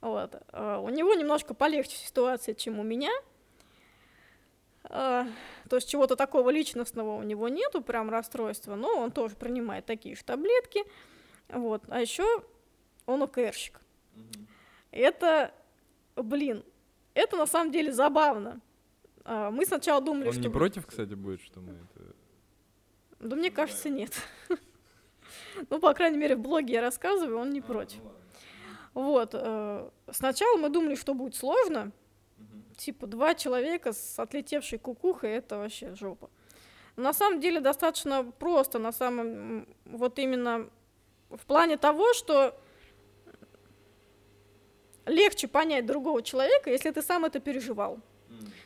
[0.00, 0.34] Вот.
[0.48, 3.12] А, у него немножко полегче ситуация, чем у меня.
[4.84, 5.26] А,
[5.68, 10.16] то есть чего-то такого личностного у него нету, прям расстройства, но он тоже принимает такие
[10.16, 10.84] же таблетки.
[11.48, 11.84] Вот.
[11.88, 12.24] А еще
[13.06, 13.80] он ОКРщик.
[14.16, 14.46] Угу.
[14.90, 15.54] Это,
[16.16, 16.64] блин,
[17.14, 18.60] это на самом деле забавно.
[19.24, 20.42] А, мы сначала думали, он что...
[20.42, 22.14] не против, кстати, будет, что мы это...
[23.20, 24.12] Да мне кажется, нет.
[25.70, 28.00] Ну, по крайней мере, в блоге я рассказываю, он не а, против.
[28.94, 29.30] Ну вот.
[29.34, 31.92] Э, сначала мы думали, что будет сложно,
[32.76, 36.30] Типа два человека с отлетевшей кукухой это вообще жопа.
[36.96, 40.68] На самом деле достаточно просто, на самом вот именно
[41.30, 42.54] в плане того, что
[45.06, 48.00] легче понять другого человека, если ты сам это переживал.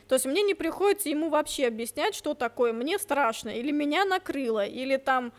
[0.07, 4.65] То есть мне не приходится ему вообще объяснять, что такое мне страшно, или меня накрыло,
[4.65, 5.33] или там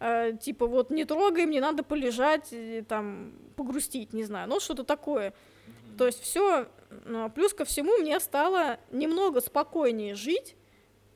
[0.00, 4.84] э, типа вот не трогай, мне надо полежать, и, там погрустить, не знаю, ну что-то
[4.84, 5.30] такое.
[5.30, 5.96] Mm-hmm.
[5.98, 6.68] То есть все
[7.04, 10.56] ну, а плюс ко всему мне стало немного спокойнее жить,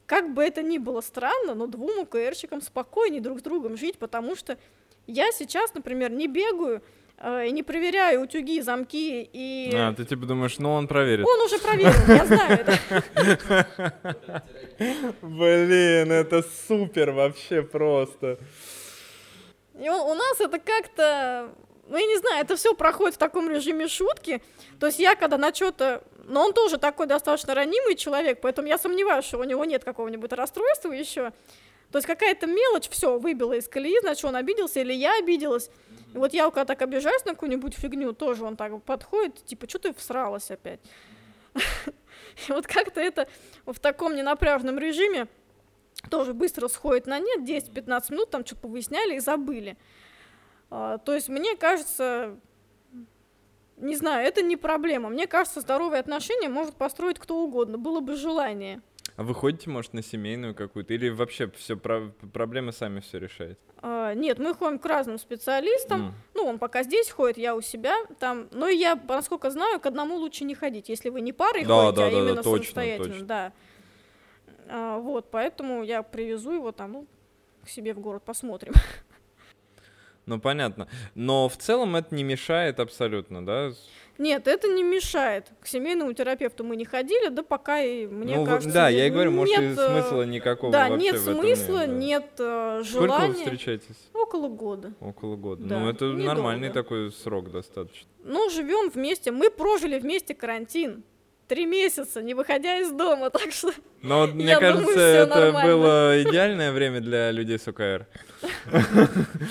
[0.07, 4.37] как бы это ни было странно, но двум УКРщикам спокойнее друг с другом жить, потому
[4.37, 4.59] что
[5.07, 6.83] я сейчас, например, не бегаю
[7.19, 9.71] э, и не проверяю утюги, замки и...
[9.75, 11.27] А, ты типа думаешь, ну он проверит.
[11.27, 14.45] Он уже проверил, я знаю это.
[15.21, 18.39] Блин, это супер вообще просто.
[19.79, 21.55] И у нас это как-то
[21.89, 24.43] ну, я не знаю, это все проходит в таком режиме шутки.
[24.79, 26.03] То есть я когда на что-то...
[26.25, 30.33] Но он тоже такой достаточно ранимый человек, поэтому я сомневаюсь, что у него нет какого-нибудь
[30.33, 31.33] расстройства еще.
[31.91, 35.71] То есть какая-то мелочь, все, выбила из колеи, значит, он обиделся или я обиделась.
[36.15, 39.79] И вот я когда так обижаюсь на какую-нибудь фигню, тоже он так подходит, типа, что
[39.79, 40.81] ты всралась опять?
[42.49, 43.27] И вот как-то это
[43.65, 45.29] в таком ненапряжном режиме
[46.11, 49.79] тоже быстро сходит на нет, 10-15 минут там что-то повыясняли и забыли.
[50.71, 52.39] А, то есть мне кажется,
[53.77, 55.09] не знаю, это не проблема.
[55.09, 58.83] Мне кажется, здоровые отношения может построить кто угодно, было бы желание.
[59.17, 60.95] А вы ходите, может, на семейную какую-то?
[60.95, 63.59] Или вообще все про проблемы сами все решаете?
[63.83, 66.01] А, нет, мы ходим к разным специалистам.
[66.01, 66.13] Mm.
[66.35, 68.47] Ну, он пока здесь ходит, я у себя там.
[68.53, 71.97] Но я, насколько знаю, к одному лучше не ходить, если вы не парой да, ходите,
[71.97, 73.09] да, а да, именно да, точно, самостоятельно.
[73.09, 73.27] Точно.
[73.27, 73.53] Да.
[74.69, 77.07] А, вот, поэтому я привезу его там, ну,
[77.65, 78.73] к себе в город, посмотрим.
[80.29, 80.89] Ну, понятно.
[81.15, 83.73] Но в целом это не мешает абсолютно, да?
[84.19, 85.47] Нет, это не мешает.
[85.61, 88.75] К семейному терапевту мы не ходили, да пока и мне ну, кажется...
[88.75, 91.87] Да, я и говорю, нет, может, и смысла никакого Да, вообще нет в этом смысла,
[91.87, 91.97] нет, да.
[91.97, 93.15] нет э, желания.
[93.15, 94.11] Сколько вы встречаетесь?
[94.13, 94.93] Около года.
[95.01, 95.65] Около года.
[95.65, 96.25] Да, ну, это недолго.
[96.25, 98.09] нормальный такой срок достаточно.
[98.25, 99.31] Ну, живем вместе.
[99.31, 101.05] Мы прожили вместе карантин
[101.49, 103.73] три месяца, не выходя из дома, так что...
[104.03, 105.73] Но мне кажется, думаю, это нормально.
[105.73, 108.07] было идеальное время для людей с ОКР.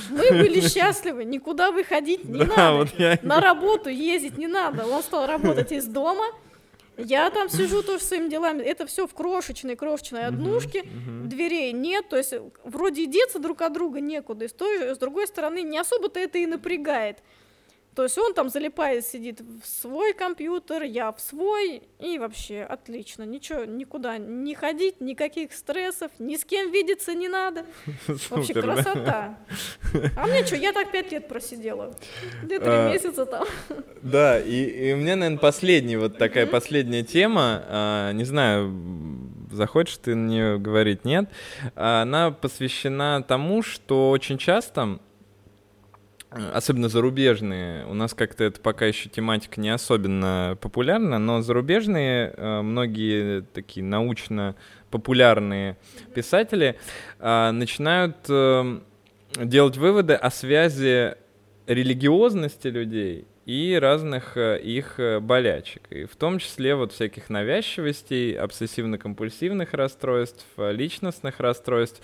[0.09, 2.87] Мы были счастливы, никуда выходить не надо.
[3.23, 4.85] На работу ездить не надо.
[4.85, 6.23] Он стал работать из дома.
[6.97, 8.63] Я там сижу тоже своими делами.
[8.63, 10.83] Это все в крошечной, крошечной однушке.
[10.83, 11.29] мгм.
[11.29, 12.09] Дверей нет.
[12.09, 12.33] То есть
[12.63, 14.45] вроде и деться друг от друга некуда.
[14.45, 17.19] И с, той, с другой стороны, не особо-то это и напрягает.
[17.97, 23.23] То есть он там залипает, сидит в свой компьютер, я в свой, и вообще отлично.
[23.23, 27.65] Ничего, никуда не ходить, никаких стрессов, ни с кем видеться не надо.
[28.29, 28.61] Вообще да?
[28.61, 29.37] красота.
[30.15, 31.95] А мне что, я так пять лет просидела.
[32.43, 33.47] Где-то А, три месяца там.
[34.03, 37.63] Да, и, у меня, наверное, последняя вот такая последняя тема.
[37.67, 38.71] а, не знаю,
[39.51, 41.31] захочешь ты на нее говорить, нет.
[41.75, 44.99] А, Она посвящена тому, что очень часто,
[46.29, 52.61] особенно зарубежные, у нас как-то это пока еще тематика не особенно популярна, но зарубежные э,
[52.61, 54.55] многие такие научно
[54.89, 55.77] популярные
[56.15, 56.77] писатели
[57.19, 58.15] а, начинают
[59.35, 61.15] делать выводы о связи
[61.67, 65.83] религиозности людей и разных э, их э, болячек.
[65.89, 72.01] И в том числе вот всяких навязчивостей, обсессивно-компульсивных расстройств, э, личностных расстройств.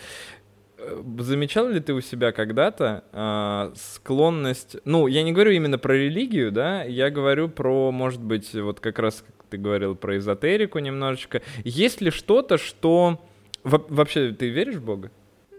[0.84, 4.78] Э, Замечал ли ты у себя когда-то а, склонность...
[4.86, 9.00] Ну, я не говорю именно про религию, да, я говорю про, может быть, вот как
[9.00, 11.42] раз как ты говорил про эзотерику немножечко.
[11.64, 13.20] Есть ли что-то, что...
[13.64, 15.10] Во- Вообще, ты веришь в Бога?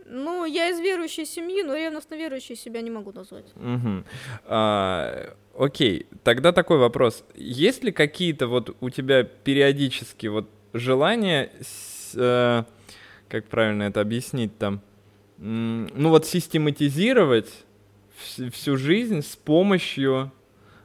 [0.06, 3.46] Ну, я из верующей семьи, но ревностно верующей себя не могу назвать.
[3.56, 4.04] Мгм.
[4.44, 7.24] А, окей, тогда такой вопрос.
[7.34, 12.64] Есть ли какие-то вот у тебя периодически вот желания, с- э,
[13.28, 14.80] как правильно это объяснить там,
[15.38, 17.64] ну вот систематизировать
[18.18, 20.32] вс- всю жизнь с помощью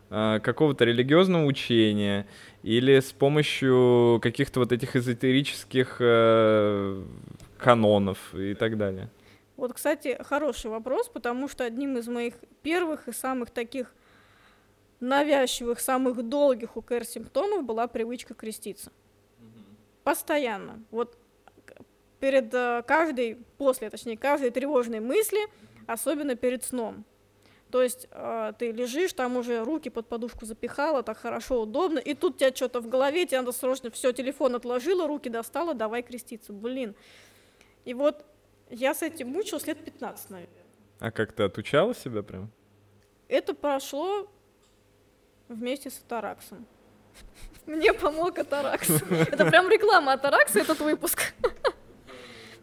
[0.09, 2.27] а, какого-то религиозного учения
[2.63, 7.03] или с помощью каких-то вот этих эзотерических э,
[7.59, 9.09] канонов и так далее?
[9.55, 13.93] Вот, кстати, хороший вопрос, потому что одним из моих первых и самых таких
[14.99, 18.91] навязчивых, самых долгих УКР симптомов была привычка креститься.
[20.03, 20.83] Постоянно.
[20.89, 21.18] Вот
[22.19, 25.39] перед э, каждой, после, точнее, каждой тревожной мысли,
[25.87, 27.05] особенно перед сном.
[27.71, 32.13] То есть э, ты лежишь, там уже руки под подушку запихала, так хорошо, удобно, и
[32.15, 36.01] тут у тебя что-то в голове, тебе надо срочно все, телефон отложила, руки достала, давай
[36.01, 36.51] креститься.
[36.51, 36.95] Блин.
[37.85, 38.25] И вот
[38.69, 40.63] я с этим мучилась лет 15, наверное.
[40.99, 42.51] А как ты отучала себя прям?
[43.27, 44.27] Это прошло
[45.47, 46.65] вместе с Атараксом.
[47.67, 48.89] Мне помог Атаракс.
[49.09, 51.33] Это прям реклама Атаракса, этот выпуск.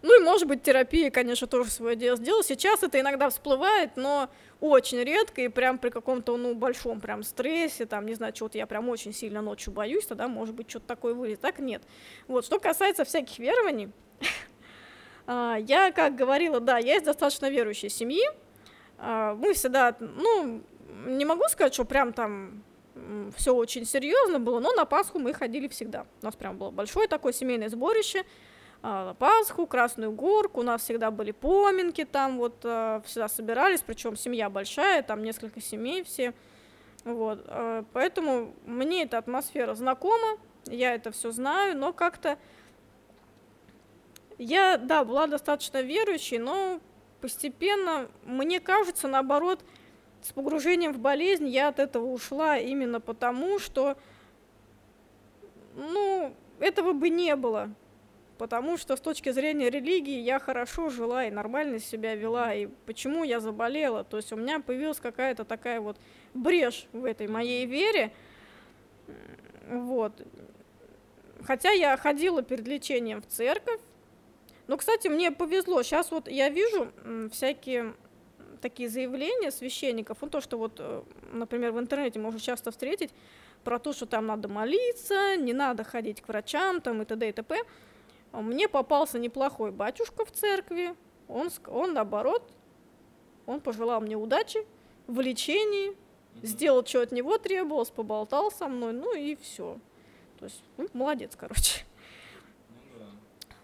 [0.07, 2.45] Ну и, может быть, терапия, конечно, тоже свое дело сделала.
[2.45, 4.31] Сейчас это иногда всплывает, но
[4.61, 8.69] очень редко и прям при каком-то, ну, большом прям стрессе, там, не знаю, чего-то я
[8.69, 11.41] прям очень сильно ночью боюсь, тогда, может быть, что-то такое вылезет.
[11.41, 11.83] Так нет.
[12.29, 13.91] Вот, что касается всяких верований,
[15.27, 18.23] а, я, как говорила, да, я из достаточно верующей семьи,
[18.99, 20.63] а, мы всегда, ну,
[21.07, 22.63] не могу сказать, что прям там
[23.37, 26.07] все очень серьезно было, но на Пасху мы ходили всегда.
[26.23, 28.23] У нас прям было большое такое семейное сборище.
[28.89, 34.15] А, Пасху, Красную Горку, у нас всегда были поминки там, вот а, всегда собирались, причем
[34.15, 36.35] семья большая, там несколько семей все.
[37.03, 42.39] Вот, а, поэтому мне эта атмосфера знакома, я это все знаю, но как-то
[44.39, 46.79] я, да, была достаточно верующей, но
[47.21, 49.65] постепенно, мне кажется, наоборот,
[50.23, 53.97] с погружением в болезнь я от этого ушла именно потому, что,
[55.75, 57.73] ну, этого бы не было.
[58.39, 62.53] Потому что с точки зрения религии я хорошо жила и нормально себя вела.
[62.55, 64.05] И почему я заболела?
[64.05, 65.97] То есть у меня появилась какая-то такая вот
[66.35, 68.13] брешь в этой моей вере.
[69.71, 70.13] Вот.
[71.45, 73.81] Хотя я ходила перед лечением в церковь.
[74.67, 75.83] Но, кстати, мне повезло.
[75.83, 76.93] Сейчас вот я вижу
[77.33, 77.95] всякие
[78.61, 81.03] такие заявления священников, ну то, что вот, э,
[81.33, 83.11] например, в интернете можно часто встретить,
[83.65, 87.29] про то, что там надо молиться, не надо ходить к врачам, там и т.д.
[87.29, 87.59] и т.п.
[88.33, 90.95] А Мне попался неплохой батюшка в церкви,
[91.29, 92.43] он, он наоборот,
[93.47, 94.67] он пожелал мне удачи
[95.07, 95.97] в лечении,
[96.43, 99.79] сделал, что от него требовалось, поболтал со мной, ну и все.
[100.39, 101.85] То есть, ну, молодец, короче.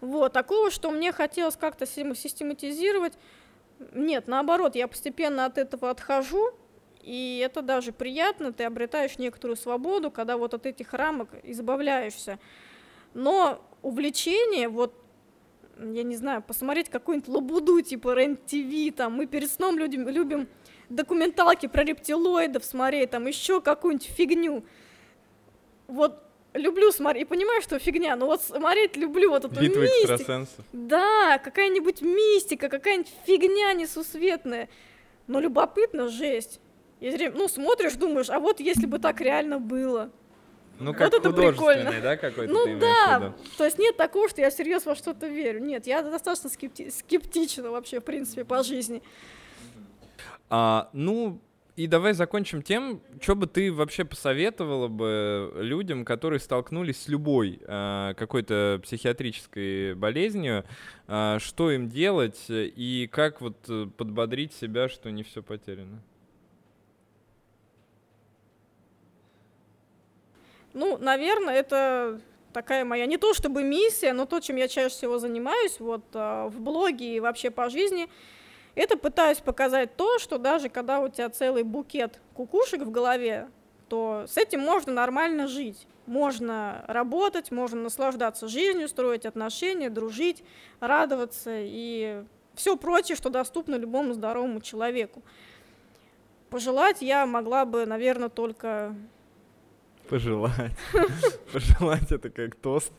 [0.01, 3.13] Вот, такого, что мне хотелось как-то систематизировать,
[3.93, 6.51] нет, наоборот, я постепенно от этого отхожу,
[7.01, 12.39] и это даже приятно, ты обретаешь некоторую свободу, когда вот от этих рамок избавляешься.
[13.13, 14.93] Но увлечение, вот,
[15.77, 20.47] я не знаю, посмотреть какую-нибудь лабуду, типа РЕН-ТВ, там, мы перед сном людям, любим
[20.89, 24.63] документалки про рептилоидов смотреть, там, еще какую-нибудь фигню.
[25.87, 26.19] Вот
[26.53, 30.13] люблю смотреть, и понимаю, что фигня, но вот смотреть люблю вот эту Битва мистику.
[30.13, 30.65] экстрасенсов.
[30.71, 34.69] Да, какая-нибудь мистика, какая-нибудь фигня несусветная.
[35.27, 36.59] Но любопытно, жесть.
[36.99, 40.11] И зря- ну, смотришь, думаешь, а вот если бы так реально было.
[40.79, 42.01] Ну, Вот как это художественный, прикольно.
[42.01, 45.59] да, какой-то ну да, то есть нет такого, что я всерьез во что-то верю.
[45.59, 49.01] Нет, я достаточно скепти- скептична вообще, в принципе, по жизни.
[50.49, 51.39] А, ну,
[51.75, 57.59] и давай закончим тем, что бы ты вообще посоветовала бы людям, которые столкнулись с любой
[57.65, 60.65] э, какой-то психиатрической болезнью,
[61.07, 66.03] э, что им делать и как вот э, подбодрить себя, что не все потеряно?
[70.73, 72.19] Ну, наверное, это
[72.51, 76.47] такая моя не то чтобы миссия, но то, чем я чаще всего занимаюсь вот э,
[76.47, 78.09] в блоге и вообще по жизни–
[78.75, 83.49] это пытаюсь показать то, что даже когда у тебя целый букет кукушек в голове,
[83.87, 85.87] то с этим можно нормально жить.
[86.05, 90.43] Можно работать, можно наслаждаться жизнью, строить отношения, дружить,
[90.79, 92.23] радоваться и
[92.55, 95.21] все прочее, что доступно любому здоровому человеку.
[96.49, 98.95] Пожелать я могла бы, наверное, только
[100.09, 100.73] Пожелать.
[101.53, 102.91] Пожелать это как тост.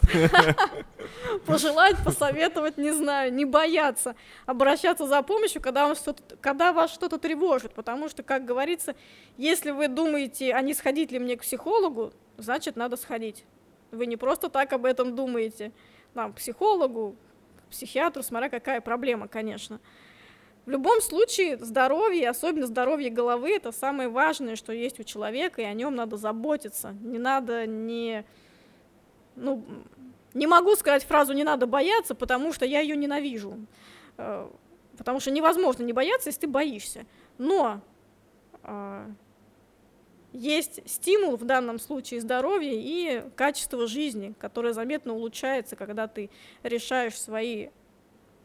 [1.46, 4.16] Пожелать, посоветовать, не знаю, не бояться
[4.46, 7.74] обращаться за помощью, когда, вам что когда вас что-то тревожит.
[7.74, 8.96] Потому что, как говорится,
[9.36, 13.44] если вы думаете, а не сходить ли мне к психологу, значит, надо сходить.
[13.90, 15.72] Вы не просто так об этом думаете.
[16.14, 17.16] Там, к психологу,
[17.66, 19.78] к психиатру, смотря какая проблема, конечно.
[20.66, 25.64] В любом случае, здоровье, особенно здоровье головы, это самое важное, что есть у человека, и
[25.64, 26.94] о нем надо заботиться.
[27.02, 28.24] Не надо не...
[29.36, 29.62] Ну,
[30.32, 33.58] не могу сказать фразу «не надо бояться», потому что я ее ненавижу.
[34.16, 34.48] Э,
[34.96, 37.04] потому что невозможно не бояться, если ты боишься.
[37.36, 37.80] Но
[38.62, 39.06] э,
[40.32, 46.30] есть стимул в данном случае здоровья и качество жизни, которое заметно улучшается, когда ты
[46.62, 47.68] решаешь свои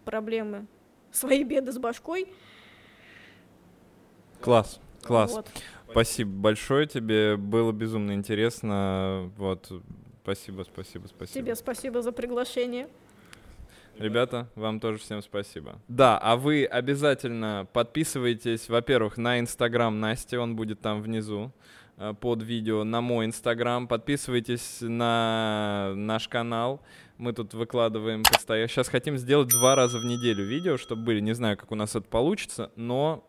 [0.05, 0.67] проблемы
[1.11, 2.27] свои беды с башкой.
[4.41, 5.33] Класс, класс.
[5.33, 5.49] Вот.
[5.91, 9.31] Спасибо большое тебе, было безумно интересно.
[9.37, 9.71] Вот,
[10.23, 11.45] спасибо, спасибо, спасибо.
[11.45, 12.87] Тебе спасибо за приглашение.
[13.97, 15.81] Ребята, вам тоже всем спасибо.
[15.89, 21.51] Да, а вы обязательно подписывайтесь, во-первых, на Инстаграм Насти, он будет там внизу
[22.21, 23.87] под видео, на мой Инстаграм.
[23.87, 26.81] Подписывайтесь на наш канал.
[27.17, 28.69] Мы тут выкладываем постоянно.
[28.69, 31.19] Сейчас хотим сделать два раза в неделю видео, чтобы были.
[31.19, 33.25] Не знаю, как у нас это получится, но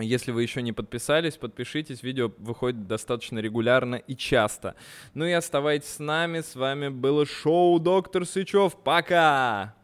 [0.00, 2.02] если вы еще не подписались, подпишитесь.
[2.02, 4.74] Видео выходит достаточно регулярно и часто.
[5.14, 6.40] Ну и оставайтесь с нами.
[6.40, 8.74] С вами было шоу «Доктор Сычев».
[8.82, 9.74] Пока!